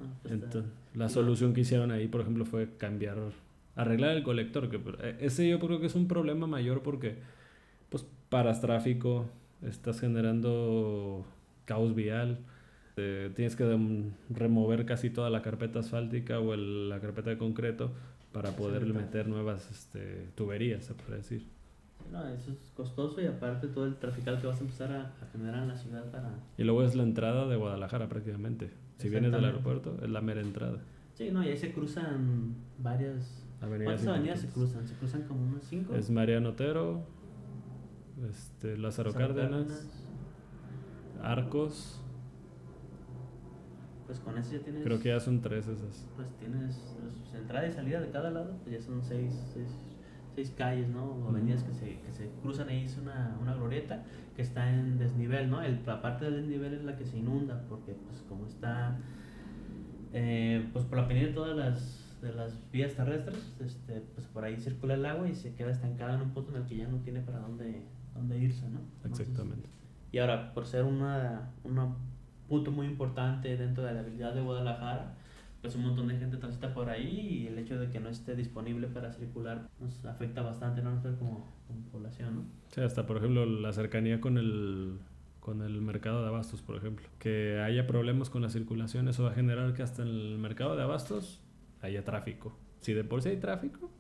Ah, 0.01 0.07
pues 0.23 0.33
Entonces, 0.33 0.73
la 0.95 1.11
solución 1.11 1.53
que 1.53 1.61
hicieron 1.61 1.91
ahí, 1.91 2.09
por 2.09 2.23
ejemplo, 2.23 2.47
fue 2.47 2.71
cambiar 2.79 3.19
arreglar 3.77 4.17
el 4.17 4.23
colector, 4.23 4.71
que 4.71 4.81
eh, 5.03 5.19
ese 5.21 5.47
yo 5.47 5.59
creo 5.61 5.81
que 5.81 5.87
es 5.87 5.95
un 5.95 6.09
problema 6.09 6.47
mayor 6.47 6.83
porque 6.83 7.17
pues 7.91 8.07
paras 8.31 8.62
tráfico, 8.62 9.27
estás 9.61 10.01
generando 10.01 11.27
caos 11.67 11.95
vial, 11.95 12.38
eh, 12.99 13.31
tienes 13.35 13.57
que 13.57 13.65
remover 14.31 14.85
casi 14.85 15.11
toda 15.11 15.31
la 15.31 15.43
carpeta 15.43 15.81
asfáltica 15.81 16.39
o 16.41 16.55
la 16.57 17.01
carpeta 17.01 17.31
de 17.31 17.39
concreto 17.39 17.93
para 18.33 18.51
poder 18.53 18.85
meter 18.87 19.29
nuevas 19.29 19.71
este, 19.71 20.29
tuberías, 20.35 20.85
se 20.85 20.95
puede 20.95 21.19
decir. 21.19 21.47
No, 22.13 22.27
eso 22.29 22.51
es 22.51 22.73
costoso 22.75 23.21
y 23.21 23.27
aparte 23.27 23.69
todo 23.69 23.85
el 23.85 23.97
trafical 23.97 24.41
que 24.41 24.47
vas 24.47 24.59
a 24.59 24.61
empezar 24.61 24.93
a, 24.93 25.27
generar 25.33 25.63
en 25.63 25.69
la 25.69 25.77
ciudad 25.77 26.11
para... 26.11 26.31
Y 26.57 26.65
luego 26.65 26.83
es 26.83 26.95
la 26.95 27.03
entrada 27.03 27.47
de 27.47 27.57
Guadalajara 27.57 28.09
prácticamente. 28.09 28.71
Si 28.99 29.09
vienes 29.09 29.33
del 29.33 29.45
aeropuerto, 29.45 29.99
es 30.03 30.11
la 30.11 30.21
mera 30.21 30.41
entrada. 30.41 30.79
Sí, 31.15 31.31
no, 31.31 31.45
y 31.45 31.49
ahí 31.49 31.57
se 31.57 31.73
cruzan 31.73 32.55
varias 32.79 33.45
¿Cuántas 33.61 34.07
avenidas 34.07 34.41
se 34.41 34.49
cruzan? 34.49 34.87
¿Se 34.87 34.95
cruzan 34.95 35.23
como 35.23 35.45
unos 35.45 35.65
cinco? 35.65 35.95
Es 35.95 36.11
Mariano 36.11 36.51
Otero, 36.51 37.03
este, 38.31 38.79
Lázaro, 38.79 39.13
Cárdenas, 39.13 39.89
Arcos. 41.23 42.01
Pues 44.09 44.21
con 44.21 44.38
eso 44.38 44.53
ya 44.53 44.61
tienes. 44.61 44.83
Creo 44.83 44.99
que 44.99 45.11
ya 45.11 45.21
son 45.21 45.42
tres 45.42 45.68
esas. 45.68 46.07
Pues 46.16 46.29
tienes 46.38 46.97
entrada 47.38 47.66
y 47.66 47.71
salida 47.71 48.01
de 48.01 48.11
cada 48.11 48.31
lado, 48.31 48.57
pues 48.64 48.81
ya 48.81 48.83
son 48.83 49.03
seis, 49.03 49.33
seis, 49.53 49.68
seis 50.35 50.51
calles, 50.57 50.88
¿no? 50.88 51.05
O 51.05 51.29
avenidas 51.29 51.62
que, 51.62 51.75
se, 51.75 52.01
que 52.01 52.12
se 52.12 52.31
cruzan 52.40 52.71
ahí, 52.71 52.85
es 52.85 52.97
una, 52.97 53.37
una 53.38 53.55
glorieta 53.55 54.03
que 54.35 54.40
está 54.40 54.73
en 54.73 54.99
desnivel, 54.99 55.51
¿no? 55.51 55.62
El, 55.62 55.81
la 55.85 56.01
parte 56.01 56.25
del 56.25 56.37
desnivel 56.37 56.73
es 56.73 56.85
la 56.85 56.97
que 56.97 57.05
se 57.05 57.18
inunda, 57.18 57.66
porque 57.68 57.92
pues 57.92 58.23
como 58.31 58.47
está, 58.47 58.97
eh, 60.14 60.66
pues 60.73 60.87
por 60.87 60.97
la 60.97 61.07
pendiente 61.07 61.33
de 61.33 61.35
todas 61.35 61.57
las 61.57 62.05
de 62.23 62.33
las 62.33 62.59
vías 62.73 62.94
terrestres, 62.94 63.55
este, 63.61 64.01
pues 64.14 64.27
por 64.27 64.42
ahí 64.42 64.57
circula 64.57 64.94
el 64.94 65.05
agua 65.05 65.29
y 65.29 65.35
se 65.35 65.55
queda 65.55 65.71
estancada 65.71 66.14
en 66.14 66.23
un 66.23 66.31
punto 66.31 66.51
en 66.51 66.62
el 66.62 66.66
que 66.66 66.79
ya 66.79 66.88
no 66.88 66.97
tiene 66.99 67.21
para 67.21 67.40
dónde, 67.40 67.83
dónde 68.14 68.38
irse, 68.38 68.68
¿no? 68.71 68.81
Exactamente. 69.09 69.68
Y 70.11 70.18
ahora, 70.18 70.55
por 70.55 70.66
ser 70.66 70.85
un 70.85 71.03
punto 72.49 72.71
muy 72.71 72.87
importante 72.87 73.57
dentro 73.57 73.85
de 73.85 73.93
la 73.93 74.01
habilidad 74.01 74.35
de 74.35 74.41
Guadalajara, 74.41 75.15
pues 75.61 75.75
un 75.75 75.83
montón 75.83 76.09
de 76.09 76.17
gente 76.17 76.37
transita 76.37 76.73
por 76.73 76.89
ahí 76.89 77.43
y 77.43 77.47
el 77.47 77.59
hecho 77.59 77.79
de 77.79 77.91
que 77.91 78.01
no 78.01 78.09
esté 78.09 78.35
disponible 78.37 78.87
para 78.89 79.13
circular 79.13 79.69
nos 79.81 80.05
afecta 80.05 80.43
bastante, 80.43 80.83
¿no? 80.83 80.91
Nosotros 80.91 81.17
como, 81.19 81.47
como 81.67 81.81
población, 81.93 82.35
¿no? 82.35 82.43
Sí, 82.69 82.81
hasta 82.81 83.07
por 83.07 83.19
ejemplo 83.19 83.45
la 83.45 83.73
cercanía 83.73 84.21
con 84.21 84.39
el 84.39 84.99
con 85.41 85.63
el 85.63 85.81
mercado 85.81 86.21
de 86.21 86.29
abastos, 86.29 86.61
por 86.61 86.77
ejemplo. 86.77 87.09
Que 87.19 87.59
haya 87.61 87.87
problemas 87.87 88.29
con 88.29 88.43
la 88.43 88.51
circulación, 88.51 89.09
eso 89.09 89.25
va 89.25 89.31
a 89.31 89.35
generar 89.35 89.73
que 89.73 89.83
hasta 89.83 90.03
en 90.03 90.09
el 90.09 90.39
mercado 90.39 90.77
de 90.77 90.83
abastos 90.83 91.41
haya 91.81 92.05
tráfico. 92.05 92.55
Si 92.81 92.93
de 92.93 93.03
por 93.03 93.23
sí 93.23 93.31
hay 93.31 93.39
tráfico, 93.39 93.91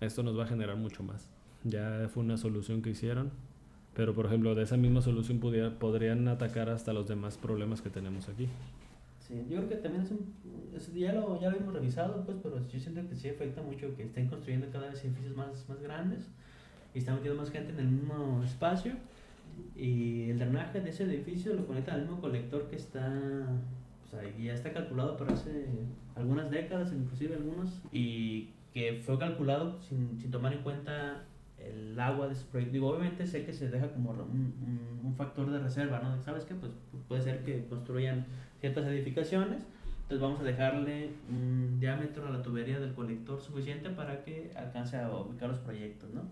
esto 0.00 0.22
nos 0.22 0.38
va 0.38 0.44
a 0.44 0.46
generar 0.46 0.76
mucho 0.76 1.02
más. 1.02 1.28
Ya 1.64 2.08
fue 2.08 2.22
una 2.22 2.38
solución 2.38 2.80
que 2.80 2.88
hicieron, 2.88 3.30
pero 4.00 4.14
por 4.14 4.24
ejemplo, 4.24 4.54
de 4.54 4.62
esa 4.62 4.78
misma 4.78 5.02
solución 5.02 5.40
podrían 5.40 6.26
atacar 6.26 6.70
hasta 6.70 6.94
los 6.94 7.06
demás 7.06 7.36
problemas 7.36 7.82
que 7.82 7.90
tenemos 7.90 8.30
aquí. 8.30 8.48
Sí, 9.18 9.44
yo 9.46 9.58
creo 9.58 9.68
que 9.68 9.74
también 9.74 10.04
es 10.04 10.10
un, 10.10 10.98
ya, 10.98 11.12
lo, 11.12 11.38
ya 11.38 11.50
lo 11.50 11.58
hemos 11.58 11.74
revisado, 11.74 12.24
pues, 12.24 12.38
pero 12.42 12.66
yo 12.66 12.80
siento 12.80 13.06
que 13.06 13.14
sí 13.14 13.28
afecta 13.28 13.60
mucho 13.60 13.94
que 13.98 14.04
estén 14.04 14.28
construyendo 14.28 14.68
cada 14.72 14.88
vez 14.88 15.04
edificios 15.04 15.36
más, 15.36 15.68
más 15.68 15.82
grandes 15.82 16.30
y 16.94 17.00
están 17.00 17.16
metiendo 17.16 17.42
más 17.42 17.50
gente 17.50 17.72
en 17.72 17.80
el 17.80 17.88
mismo 17.88 18.42
espacio 18.42 18.94
y 19.76 20.30
el 20.30 20.38
drenaje 20.38 20.80
de 20.80 20.88
ese 20.88 21.04
edificio 21.04 21.52
lo 21.52 21.66
conecta 21.66 21.92
al 21.92 22.00
mismo 22.00 22.22
colector 22.22 22.70
que 22.70 22.76
está 22.76 23.12
o 24.06 24.08
sea, 24.08 24.22
ya 24.38 24.54
está 24.54 24.72
calculado 24.72 25.18
para 25.18 25.34
hace 25.34 25.66
algunas 26.16 26.50
décadas, 26.50 26.90
inclusive 26.94 27.34
algunos, 27.34 27.82
y 27.92 28.48
que 28.72 29.02
fue 29.04 29.18
calculado 29.18 29.78
sin, 29.82 30.18
sin 30.18 30.30
tomar 30.30 30.54
en 30.54 30.62
cuenta 30.62 31.26
el 31.64 31.98
agua 31.98 32.26
de 32.26 32.32
ese 32.34 32.44
proyecto. 32.46 32.72
Digo, 32.72 32.88
obviamente 32.88 33.26
sé 33.26 33.44
que 33.44 33.52
se 33.52 33.68
deja 33.68 33.92
como 33.92 34.10
un, 34.10 35.00
un, 35.04 35.14
factor 35.14 35.50
de 35.50 35.58
reserva, 35.58 36.00
¿no? 36.00 36.20
¿Sabes 36.22 36.44
qué? 36.44 36.54
Pues 36.54 36.72
puede 37.08 37.20
ser 37.20 37.44
que 37.44 37.66
construyan 37.66 38.24
ciertas 38.60 38.86
edificaciones, 38.86 39.66
entonces 40.02 40.20
vamos 40.20 40.40
a 40.40 40.44
dejarle 40.44 41.10
un 41.28 41.78
diámetro 41.78 42.26
a 42.26 42.30
la 42.30 42.42
tubería 42.42 42.80
del 42.80 42.94
colector 42.94 43.40
suficiente 43.40 43.90
para 43.90 44.24
que 44.24 44.50
alcance 44.56 44.96
a 44.96 45.10
ubicar 45.10 45.50
los 45.50 45.58
proyectos, 45.58 46.10
¿no? 46.14 46.22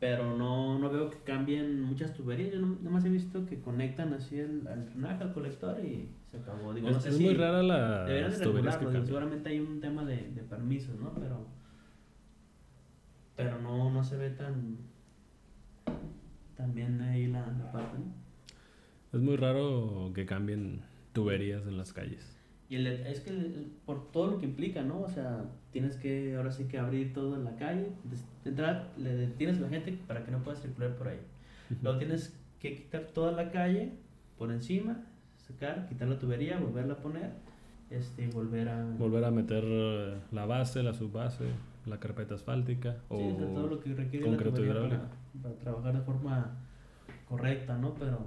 Pero 0.00 0.36
no, 0.36 0.80
no 0.80 0.90
veo 0.90 1.08
que 1.10 1.18
cambien 1.18 1.80
muchas 1.80 2.12
tuberías, 2.12 2.52
yo 2.52 2.60
nada 2.60 2.90
más 2.90 3.04
he 3.04 3.08
visto 3.08 3.46
que 3.46 3.60
conectan 3.60 4.12
así 4.14 4.40
el, 4.40 4.66
al 4.66 4.84
drenaje 4.86 5.22
al 5.22 5.32
colector 5.32 5.78
y 5.78 6.08
se 6.28 6.38
acabó. 6.38 6.74
Digo, 6.74 6.88
es, 6.88 6.94
no 6.96 7.00
sé 7.00 7.10
es 7.10 7.16
si 7.16 7.24
muy 7.24 7.34
rara 7.34 7.62
la 7.62 8.04
deberían 8.04 8.30
de 8.32 8.44
regularlo, 8.44 9.06
seguramente 9.06 9.50
hay 9.50 9.60
un 9.60 9.80
tema 9.80 10.04
de, 10.04 10.16
de 10.16 10.42
permisos, 10.42 10.98
¿no? 10.98 11.14
Pero 11.14 11.46
pero 13.36 13.60
no, 13.60 13.90
no 13.90 14.04
se 14.04 14.16
ve 14.16 14.30
tan 14.30 14.76
tan 16.56 16.74
bien 16.74 17.00
ahí 17.00 17.26
la, 17.26 17.46
la 17.46 17.72
parte, 17.72 17.98
¿no? 17.98 18.04
Es 19.12 19.20
muy 19.20 19.36
raro 19.36 20.10
que 20.14 20.24
cambien 20.26 20.80
tuberías 21.12 21.66
en 21.66 21.76
las 21.76 21.92
calles. 21.92 22.36
Y 22.68 22.76
el, 22.76 22.86
es 22.86 23.20
que 23.20 23.30
el- 23.30 23.72
por 23.84 24.10
todo 24.12 24.28
lo 24.28 24.38
que 24.38 24.46
implica, 24.46 24.82
¿no? 24.82 25.00
O 25.00 25.08
sea, 25.08 25.44
tienes 25.72 25.96
que 25.96 26.36
ahora 26.36 26.50
sí 26.52 26.64
que 26.64 26.78
abrir 26.78 27.12
todo 27.12 27.34
en 27.36 27.44
la 27.44 27.56
calle, 27.56 27.88
entrada 28.44 28.90
le 28.96 29.14
detienes 29.14 29.58
a 29.58 29.62
la 29.62 29.68
gente 29.68 29.98
para 30.06 30.24
que 30.24 30.30
no 30.30 30.38
pueda 30.42 30.56
circular 30.56 30.96
por 30.96 31.08
ahí. 31.08 31.18
Luego 31.82 31.98
tienes 31.98 32.34
que 32.60 32.74
quitar 32.76 33.02
toda 33.12 33.32
la 33.32 33.50
calle 33.50 33.92
por 34.38 34.50
encima, 34.52 35.04
sacar, 35.36 35.88
quitar 35.88 36.08
la 36.08 36.18
tubería, 36.18 36.58
volverla 36.58 36.94
a 36.94 36.98
poner, 36.98 37.32
este, 37.90 38.28
volver 38.28 38.68
a... 38.68 38.84
Volver 38.98 39.24
a 39.24 39.30
meter 39.30 39.64
la 40.32 40.46
base, 40.46 40.82
la 40.82 40.94
subbase, 40.94 41.44
la 41.86 41.98
carpeta 41.98 42.34
asfáltica 42.34 42.96
o 43.08 43.18
Sí, 43.18 43.24
o 43.34 43.38
sea, 43.38 43.54
todo 43.54 43.66
lo 43.68 43.80
que 43.80 43.94
requiere 43.94 44.24
la 44.26 44.30
concreto 44.36 44.56
tubería 44.56 44.80
para, 44.88 45.08
para 45.42 45.54
trabajar 45.56 45.94
de 45.98 46.00
forma 46.02 46.56
correcta, 47.28 47.76
¿no? 47.78 47.94
Pero, 47.94 48.18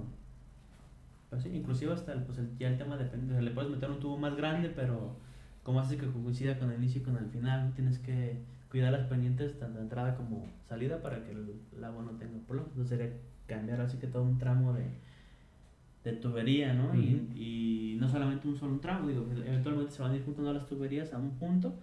pues 1.30 1.42
sí, 1.42 1.50
inclusive 1.54 1.92
hasta 1.92 2.12
el, 2.12 2.22
pues 2.22 2.38
el- 2.38 2.56
ya 2.58 2.68
el 2.68 2.78
tema 2.78 2.96
depende, 2.96 3.32
o 3.32 3.36
sea, 3.36 3.42
le 3.42 3.50
puedes 3.50 3.70
meter 3.70 3.90
un 3.90 4.00
tubo 4.00 4.16
más 4.16 4.36
grande, 4.36 4.70
pero 4.74 5.16
como 5.62 5.80
haces 5.80 5.98
que 6.00 6.06
coincida 6.06 6.58
con 6.58 6.70
el 6.70 6.78
inicio 6.78 7.00
y 7.00 7.04
con 7.04 7.16
el 7.16 7.26
final, 7.26 7.72
tienes 7.74 7.98
que 7.98 8.38
cuidar 8.70 8.92
las 8.92 9.06
pendientes 9.08 9.58
tanto 9.58 9.78
de 9.78 9.84
entrada 9.84 10.16
como 10.16 10.46
salida 10.68 11.00
para 11.02 11.24
que 11.24 11.30
el, 11.32 11.60
el 11.76 11.84
agua 11.84 12.02
no 12.04 12.12
tenga 12.12 12.38
problemas. 12.46 12.70
Entonces 12.72 12.98
sería 12.98 13.16
cambiar 13.46 13.80
así 13.80 13.96
que 13.98 14.06
todo 14.06 14.22
un 14.22 14.38
tramo 14.38 14.72
de, 14.74 14.84
de 16.04 16.12
tubería, 16.18 16.72
¿no? 16.72 16.88
Ujú. 16.90 16.96
y, 16.98 17.94
y 17.94 17.96
no 17.98 18.08
solamente 18.08 18.46
un 18.46 18.56
solo 18.56 18.72
un 18.72 18.80
tramo, 18.80 19.08
digo, 19.08 19.26
eventualmente 19.44 19.92
se 19.92 20.02
van 20.02 20.12
a 20.12 20.16
ir 20.16 20.24
juntando 20.24 20.52
las 20.52 20.66
tuberías 20.66 21.12
a 21.12 21.18
un 21.18 21.30
punto 21.38 21.74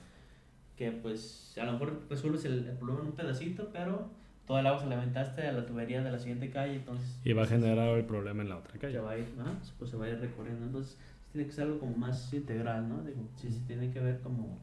que 0.78 0.92
pues 0.92 1.56
a 1.62 1.66
lo 1.66 1.74
mejor 1.74 2.02
resuelves 2.10 2.46
el, 2.46 2.68
el 2.68 2.78
problema 2.78 3.02
en 3.02 3.08
un 3.08 3.14
pedacito, 3.14 3.70
pero 3.72 4.10
todo 4.48 4.60
el 4.60 4.68
agua 4.68 4.82
se 4.82 4.88
la 4.88 4.98
aventaste 4.98 5.48
a 5.48 5.52
la 5.54 5.66
tubería 5.66 6.02
de 6.04 6.12
la 6.12 6.20
siguiente 6.20 6.50
calle, 6.50 6.76
entonces 6.76 7.20
y 7.24 7.34
va 7.34 7.44
a 7.44 7.48
generar 7.48 7.98
el 7.98 8.06
problema 8.06 8.42
en 8.44 8.50
la 8.50 8.58
otra 8.58 8.74
se 8.74 8.80
calle. 8.80 9.00
va 9.00 9.12
a 9.12 9.18
ir, 9.18 9.28
ajá, 9.40 9.54
pues 9.78 9.92
se 9.92 9.98
va 9.98 10.06
a 10.06 10.10
ir 10.10 10.20
recorriendo, 10.20 10.66
entonces 10.66 10.98
tiene 11.32 11.48
que 11.48 11.54
ser 11.54 11.66
algo 11.66 11.80
como 11.80 11.96
más 11.98 12.34
integral, 12.34 12.90
¿no? 12.90 13.02
Digo, 13.04 13.22
sí, 13.38 13.50
sí 13.50 13.64
tiene 13.66 13.92
que 13.92 14.00
ver 14.00 14.20
como, 14.22 14.58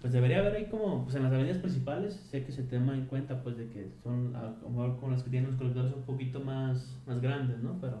pues 0.00 0.12
debería 0.12 0.38
haber 0.38 0.54
ahí 0.54 0.66
como, 0.66 1.04
pues 1.04 1.16
en 1.16 1.24
las 1.24 1.32
avenidas 1.32 1.58
principales, 1.58 2.14
sé 2.14 2.44
que 2.44 2.52
se 2.52 2.62
toma 2.62 2.94
en 2.94 3.06
cuenta 3.06 3.42
pues 3.42 3.56
de 3.56 3.68
que 3.68 3.88
son, 4.02 4.34
a 4.36 4.54
lo 4.62 4.68
mejor 4.70 5.00
con 5.00 5.10
las 5.10 5.22
que 5.22 5.30
tienen 5.30 5.50
los 5.50 5.58
colectores 5.58 5.92
un 5.94 6.02
poquito 6.02 6.40
más, 6.40 6.96
más 7.06 7.20
grandes, 7.20 7.58
¿no? 7.62 7.76
Pero 7.80 8.00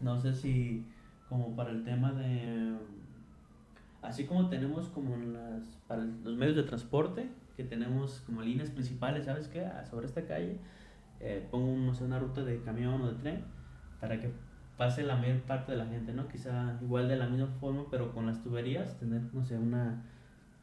no 0.00 0.18
sé 0.20 0.34
si 0.34 0.84
como 1.28 1.54
para 1.54 1.70
el 1.70 1.84
tema 1.84 2.12
de 2.12 2.74
así 4.08 4.24
como 4.24 4.48
tenemos 4.48 4.88
como 4.88 5.16
las 5.16 5.62
para 5.86 6.04
los 6.04 6.36
medios 6.36 6.56
de 6.56 6.62
transporte 6.64 7.28
que 7.56 7.64
tenemos 7.64 8.20
como 8.26 8.42
líneas 8.42 8.70
principales 8.70 9.24
sabes 9.26 9.48
qué 9.48 9.64
Ah, 9.64 9.84
sobre 9.84 10.06
esta 10.06 10.24
calle 10.26 10.58
eh, 11.20 11.46
pongo 11.50 11.76
no 11.76 11.94
sé, 11.94 12.04
una 12.04 12.18
ruta 12.18 12.42
de 12.44 12.60
camión 12.62 13.00
o 13.02 13.08
de 13.12 13.14
tren 13.18 13.44
para 14.00 14.20
que 14.20 14.32
pase 14.76 15.02
la 15.02 15.16
mayor 15.16 15.40
parte 15.42 15.72
de 15.72 15.78
la 15.78 15.86
gente 15.86 16.12
no 16.12 16.28
quizá 16.28 16.78
igual 16.80 17.08
de 17.08 17.16
la 17.16 17.26
misma 17.26 17.48
forma 17.60 17.84
pero 17.90 18.12
con 18.12 18.26
las 18.26 18.42
tuberías 18.42 18.96
tener 18.98 19.22
no 19.34 19.44
sé 19.44 19.58
una 19.58 20.04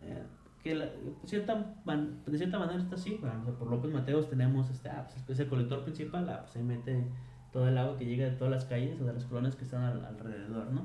eh, 0.01 0.23
que 0.63 0.73
de 0.75 0.89
cierta 1.25 1.75
man- 1.85 2.21
de 2.25 2.37
cierta 2.37 2.57
manera 2.57 2.79
está 2.79 2.95
así 2.95 3.19
por 3.59 3.69
López 3.69 3.91
Mateos 3.91 4.29
tenemos 4.29 4.69
este 4.69 4.89
ah, 4.89 5.05
pues, 5.25 5.29
es 5.29 5.39
el 5.41 5.47
colector 5.49 5.83
principal 5.83 6.27
ah, 6.29 6.41
pues 6.43 6.55
ahí 6.55 6.63
mete 6.63 7.03
todo 7.51 7.67
el 7.67 7.77
agua 7.77 7.97
que 7.97 8.05
llega 8.05 8.25
de 8.25 8.31
todas 8.31 8.51
las 8.51 8.65
calles 8.65 8.99
o 9.01 9.05
de 9.05 9.13
las 9.13 9.25
colonias 9.25 9.55
que 9.55 9.63
están 9.65 9.83
al- 9.83 10.05
alrededor 10.05 10.71
no 10.71 10.83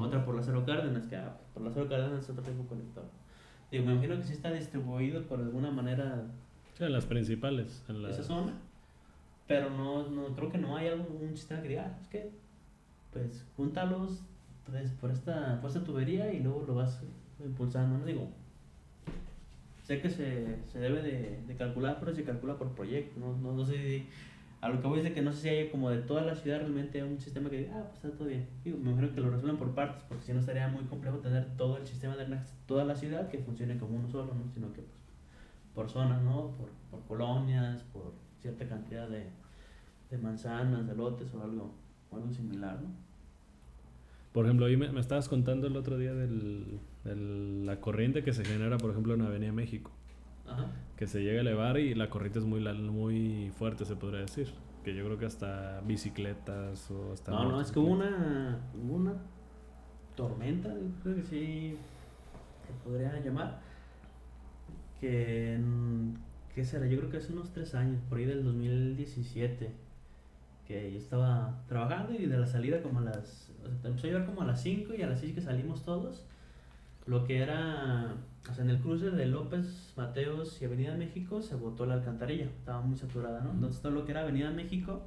Otra 0.00 0.24
por 0.24 0.34
Lázaro 0.34 0.64
Cárdenas, 0.64 1.06
que 1.06 1.16
ah, 1.16 1.36
por 1.54 1.62
Lázaro 1.62 1.88
Cárdenas 1.88 2.24
es 2.24 2.30
otro 2.30 2.42
tipo 2.42 2.62
de 2.64 2.68
conector. 2.68 3.04
Digo, 3.70 3.84
me 3.84 3.92
imagino 3.92 4.16
que 4.16 4.24
sí 4.24 4.32
está 4.32 4.50
distribuido 4.52 5.22
por 5.26 5.40
alguna 5.40 5.70
manera 5.70 6.24
Sí, 6.74 6.84
en 6.84 6.92
las 6.92 7.06
principales. 7.06 7.84
En 7.88 8.02
la... 8.02 8.10
esa 8.10 8.22
zona, 8.22 8.52
pero 9.46 9.70
no, 9.70 10.08
no 10.08 10.34
creo 10.34 10.50
que 10.50 10.58
no 10.58 10.76
hay 10.76 10.88
algún 10.88 11.36
sistema 11.36 11.62
que 11.62 11.68
diga, 11.68 11.86
ah, 11.86 11.98
es 12.02 12.08
que, 12.08 12.30
pues, 13.12 13.44
júntalos 13.56 14.22
pues, 14.68 14.90
por, 14.92 15.10
esta, 15.10 15.60
por 15.60 15.70
esta 15.70 15.84
tubería 15.84 16.32
y 16.32 16.40
luego 16.40 16.64
lo 16.66 16.74
vas 16.74 17.00
impulsando, 17.44 17.98
¿no? 17.98 18.04
Digo, 18.04 18.28
sé 19.84 20.00
que 20.00 20.10
se, 20.10 20.58
se 20.72 20.78
debe 20.80 21.00
de, 21.02 21.40
de 21.46 21.56
calcular, 21.56 21.98
pero 22.00 22.12
se 22.14 22.24
calcula 22.24 22.56
por 22.58 22.70
proyecto, 22.74 23.20
no, 23.20 23.36
no, 23.36 23.52
no 23.52 23.64
sé 23.64 23.74
si- 23.76 24.06
a 24.66 24.68
lo 24.70 24.80
que 24.80 24.86
voy 24.88 24.98
es 24.98 25.04
de 25.04 25.12
que 25.12 25.22
no 25.22 25.32
sé 25.32 25.40
si 25.42 25.48
hay 25.48 25.68
como 25.70 25.90
de 25.90 25.98
toda 25.98 26.22
la 26.22 26.34
ciudad 26.34 26.58
realmente 26.58 27.02
un 27.02 27.20
sistema 27.20 27.48
que 27.50 27.58
diga, 27.58 27.72
ah, 27.78 27.84
pues 27.90 28.04
está 28.04 28.16
todo 28.18 28.28
bien. 28.28 28.46
Digo, 28.64 28.78
me 28.78 28.90
imagino 28.90 29.12
que 29.14 29.20
lo 29.20 29.30
resuelven 29.30 29.56
por 29.58 29.74
partes, 29.74 30.02
porque 30.08 30.24
si 30.24 30.32
no 30.32 30.40
estaría 30.40 30.68
muy 30.68 30.84
complejo 30.84 31.18
tener 31.18 31.46
todo 31.56 31.76
el 31.78 31.86
sistema 31.86 32.16
de 32.16 32.38
toda 32.66 32.84
la 32.84 32.94
ciudad 32.94 33.28
que 33.28 33.38
funcione 33.38 33.78
como 33.78 33.96
uno 33.96 34.08
solo, 34.08 34.34
¿no? 34.34 34.50
Sino 34.52 34.72
que 34.72 34.82
pues, 34.82 35.00
por 35.74 35.88
zonas, 35.90 36.22
¿no? 36.22 36.50
Por, 36.56 36.68
por 36.90 37.00
colonias, 37.06 37.82
por 37.92 38.12
cierta 38.40 38.66
cantidad 38.66 39.08
de, 39.08 39.26
de 40.10 40.18
manzanas, 40.18 40.86
de 40.86 40.94
lotes 40.94 41.32
o 41.34 41.42
algo, 41.42 41.72
o 42.10 42.16
algo 42.16 42.30
similar, 42.32 42.80
¿no? 42.82 42.88
Por 44.32 44.44
ejemplo, 44.44 44.66
ahí 44.66 44.76
me, 44.76 44.90
me 44.90 45.00
estabas 45.00 45.28
contando 45.28 45.66
el 45.66 45.76
otro 45.76 45.96
día 45.96 46.12
del, 46.12 46.78
del- 47.04 47.64
la 47.64 47.80
corriente 47.80 48.22
que 48.22 48.32
se 48.34 48.44
genera, 48.44 48.76
por 48.76 48.90
ejemplo, 48.90 49.14
en 49.14 49.22
Avenida 49.22 49.52
México. 49.52 49.90
Ajá. 50.46 50.66
Que 50.96 51.06
se 51.06 51.22
llega 51.22 51.38
a 51.38 51.40
elevar 51.42 51.78
y 51.78 51.94
la 51.94 52.08
corriente 52.08 52.38
es 52.38 52.44
muy, 52.44 52.60
muy 52.60 53.52
fuerte, 53.56 53.84
se 53.84 53.96
podría 53.96 54.20
decir. 54.20 54.52
Que 54.84 54.94
yo 54.94 55.04
creo 55.04 55.18
que 55.18 55.26
hasta 55.26 55.80
bicicletas 55.80 56.90
o 56.90 57.12
hasta... 57.12 57.32
No, 57.32 57.50
no, 57.50 57.60
es 57.60 57.70
que 57.70 57.78
hubo 57.78 57.90
una, 57.90 58.60
una 58.88 59.14
tormenta, 60.16 60.68
yo 60.68 61.02
creo 61.02 61.16
que 61.16 61.22
sí 61.22 61.76
se 62.66 62.72
podría 62.88 63.20
llamar, 63.20 63.60
que, 65.00 65.60
¿qué 66.54 66.64
será? 66.64 66.86
Yo 66.86 66.98
creo 66.98 67.10
que 67.10 67.18
hace 67.18 67.32
unos 67.32 67.52
tres 67.52 67.74
años, 67.74 68.00
por 68.08 68.18
ahí 68.18 68.24
del 68.24 68.42
2017, 68.42 69.70
que 70.66 70.92
yo 70.92 70.98
estaba 70.98 71.62
trabajando 71.68 72.14
y 72.14 72.26
de 72.26 72.38
la 72.38 72.46
salida 72.46 72.82
como 72.82 72.98
a 72.98 73.02
las, 73.02 73.52
o 73.62 73.80
sea, 73.80 73.90
empezó 73.90 74.06
a 74.06 74.10
llevar 74.10 74.26
como 74.26 74.42
a 74.42 74.46
las 74.46 74.62
5 74.62 74.94
y 74.94 75.02
a 75.02 75.06
las 75.06 75.20
6 75.20 75.34
que 75.34 75.40
salimos 75.40 75.84
todos, 75.84 76.26
lo 77.06 77.24
que 77.24 77.38
era, 77.38 78.14
o 78.50 78.54
sea, 78.54 78.64
en 78.64 78.70
el 78.70 78.78
cruce 78.80 79.10
de 79.10 79.26
López, 79.26 79.92
Mateos 79.96 80.60
y 80.60 80.64
Avenida 80.64 80.94
México 80.96 81.40
se 81.42 81.54
botó 81.54 81.86
la 81.86 81.94
alcantarilla, 81.94 82.46
estaba 82.46 82.80
muy 82.80 82.96
saturada, 82.96 83.40
¿no? 83.40 83.52
Entonces 83.52 83.80
todo 83.80 83.92
lo 83.92 84.04
que 84.04 84.12
era 84.12 84.22
Avenida 84.22 84.50
México, 84.50 85.02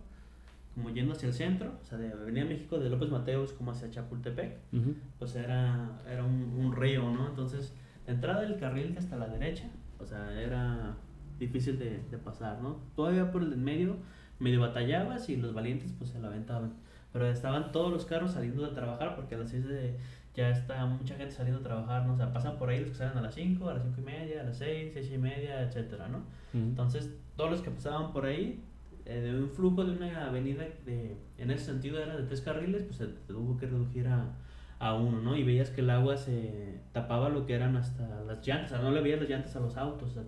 como 0.75 0.89
yendo 0.91 1.13
hacia 1.13 1.27
el 1.27 1.33
centro, 1.33 1.73
o 1.81 1.85
sea, 1.85 1.97
de 1.97 2.11
Avenida 2.11 2.45
México, 2.45 2.79
de 2.79 2.89
López 2.89 3.09
Mateos 3.09 3.51
como 3.53 3.71
hacia 3.71 3.89
Chapultepec, 3.89 4.57
Ujú. 4.71 4.95
pues 5.17 5.35
era, 5.35 5.99
era 6.09 6.23
un, 6.23 6.53
un 6.57 6.73
río, 6.75 7.09
¿no? 7.11 7.27
Entonces, 7.27 7.73
la 8.07 8.13
entrada 8.13 8.41
del 8.41 8.57
carril 8.57 8.93
que 8.93 8.99
hasta 8.99 9.17
la 9.17 9.27
derecha, 9.27 9.69
o 9.99 10.05
sea, 10.05 10.39
era 10.41 10.95
difícil 11.37 11.77
de, 11.79 12.01
de 12.09 12.17
pasar, 12.17 12.61
¿no? 12.61 12.77
Todavía 12.95 13.31
por 13.31 13.41
el 13.43 13.57
medio, 13.57 13.97
medio 14.39 14.61
batallabas 14.61 15.27
y 15.29 15.35
los 15.35 15.53
valientes 15.53 15.93
pues 15.97 16.11
se 16.11 16.19
la 16.19 16.27
aventaban. 16.29 16.73
Pero 17.11 17.27
estaban 17.27 17.71
todos 17.71 17.91
los 17.91 18.05
carros 18.05 18.33
saliendo 18.33 18.61
de 18.67 18.73
trabajar 18.73 19.15
porque 19.15 19.35
a 19.35 19.39
las 19.39 19.49
6 19.49 19.67
de, 19.67 19.97
ya 20.39 20.49
está 20.51 20.85
mucha 20.85 21.15
gente 21.15 21.33
saliendo 21.33 21.59
a 21.59 21.63
trabajar, 21.63 22.05
¿no? 22.05 22.13
O 22.13 22.17
sea, 22.17 22.31
pasan 22.31 22.57
por 22.57 22.69
ahí 22.69 22.79
los 22.79 22.89
que 22.89 22.95
salen 22.95 23.17
a 23.17 23.21
las 23.21 23.35
5, 23.35 23.69
a 23.69 23.73
las 23.73 23.83
5 23.83 23.95
y 23.99 24.03
media, 24.03 24.41
a 24.41 24.43
las 24.45 24.57
6, 24.57 24.91
6 24.93 25.11
y 25.13 25.17
media, 25.17 25.61
etcétera, 25.61 26.07
¿no? 26.07 26.19
Ujú. 26.53 26.69
Entonces, 26.69 27.09
todos 27.35 27.51
los 27.51 27.61
que 27.61 27.71
pasaban 27.71 28.13
por 28.13 28.25
ahí, 28.25 28.63
eh, 29.05 29.19
de 29.19 29.35
un 29.35 29.49
flujo 29.49 29.83
de 29.83 29.97
una 29.97 30.27
avenida 30.27 30.63
de, 30.85 31.17
en 31.37 31.51
ese 31.51 31.65
sentido 31.65 32.01
era 32.01 32.15
de 32.15 32.23
tres 32.23 32.41
carriles, 32.41 32.83
pues 32.83 32.97
se 32.97 33.07
tuvo 33.27 33.57
que 33.57 33.65
reducir 33.65 34.07
a, 34.07 34.33
a 34.79 34.95
uno, 34.95 35.19
¿no? 35.21 35.35
Y 35.35 35.43
veías 35.43 35.69
que 35.71 35.81
el 35.81 35.89
agua 35.89 36.15
se 36.15 36.79
tapaba 36.93 37.27
lo 37.27 37.45
que 37.45 37.53
eran 37.53 37.75
hasta 37.75 38.21
las 38.21 38.45
llantas, 38.47 38.71
o 38.71 38.75
sea, 38.75 38.83
no 38.83 38.91
le 38.91 39.01
veías 39.01 39.19
las 39.19 39.29
llantas 39.29 39.55
a 39.57 39.59
los 39.59 39.75
autos, 39.75 40.11
o 40.11 40.13
sea, 40.13 40.23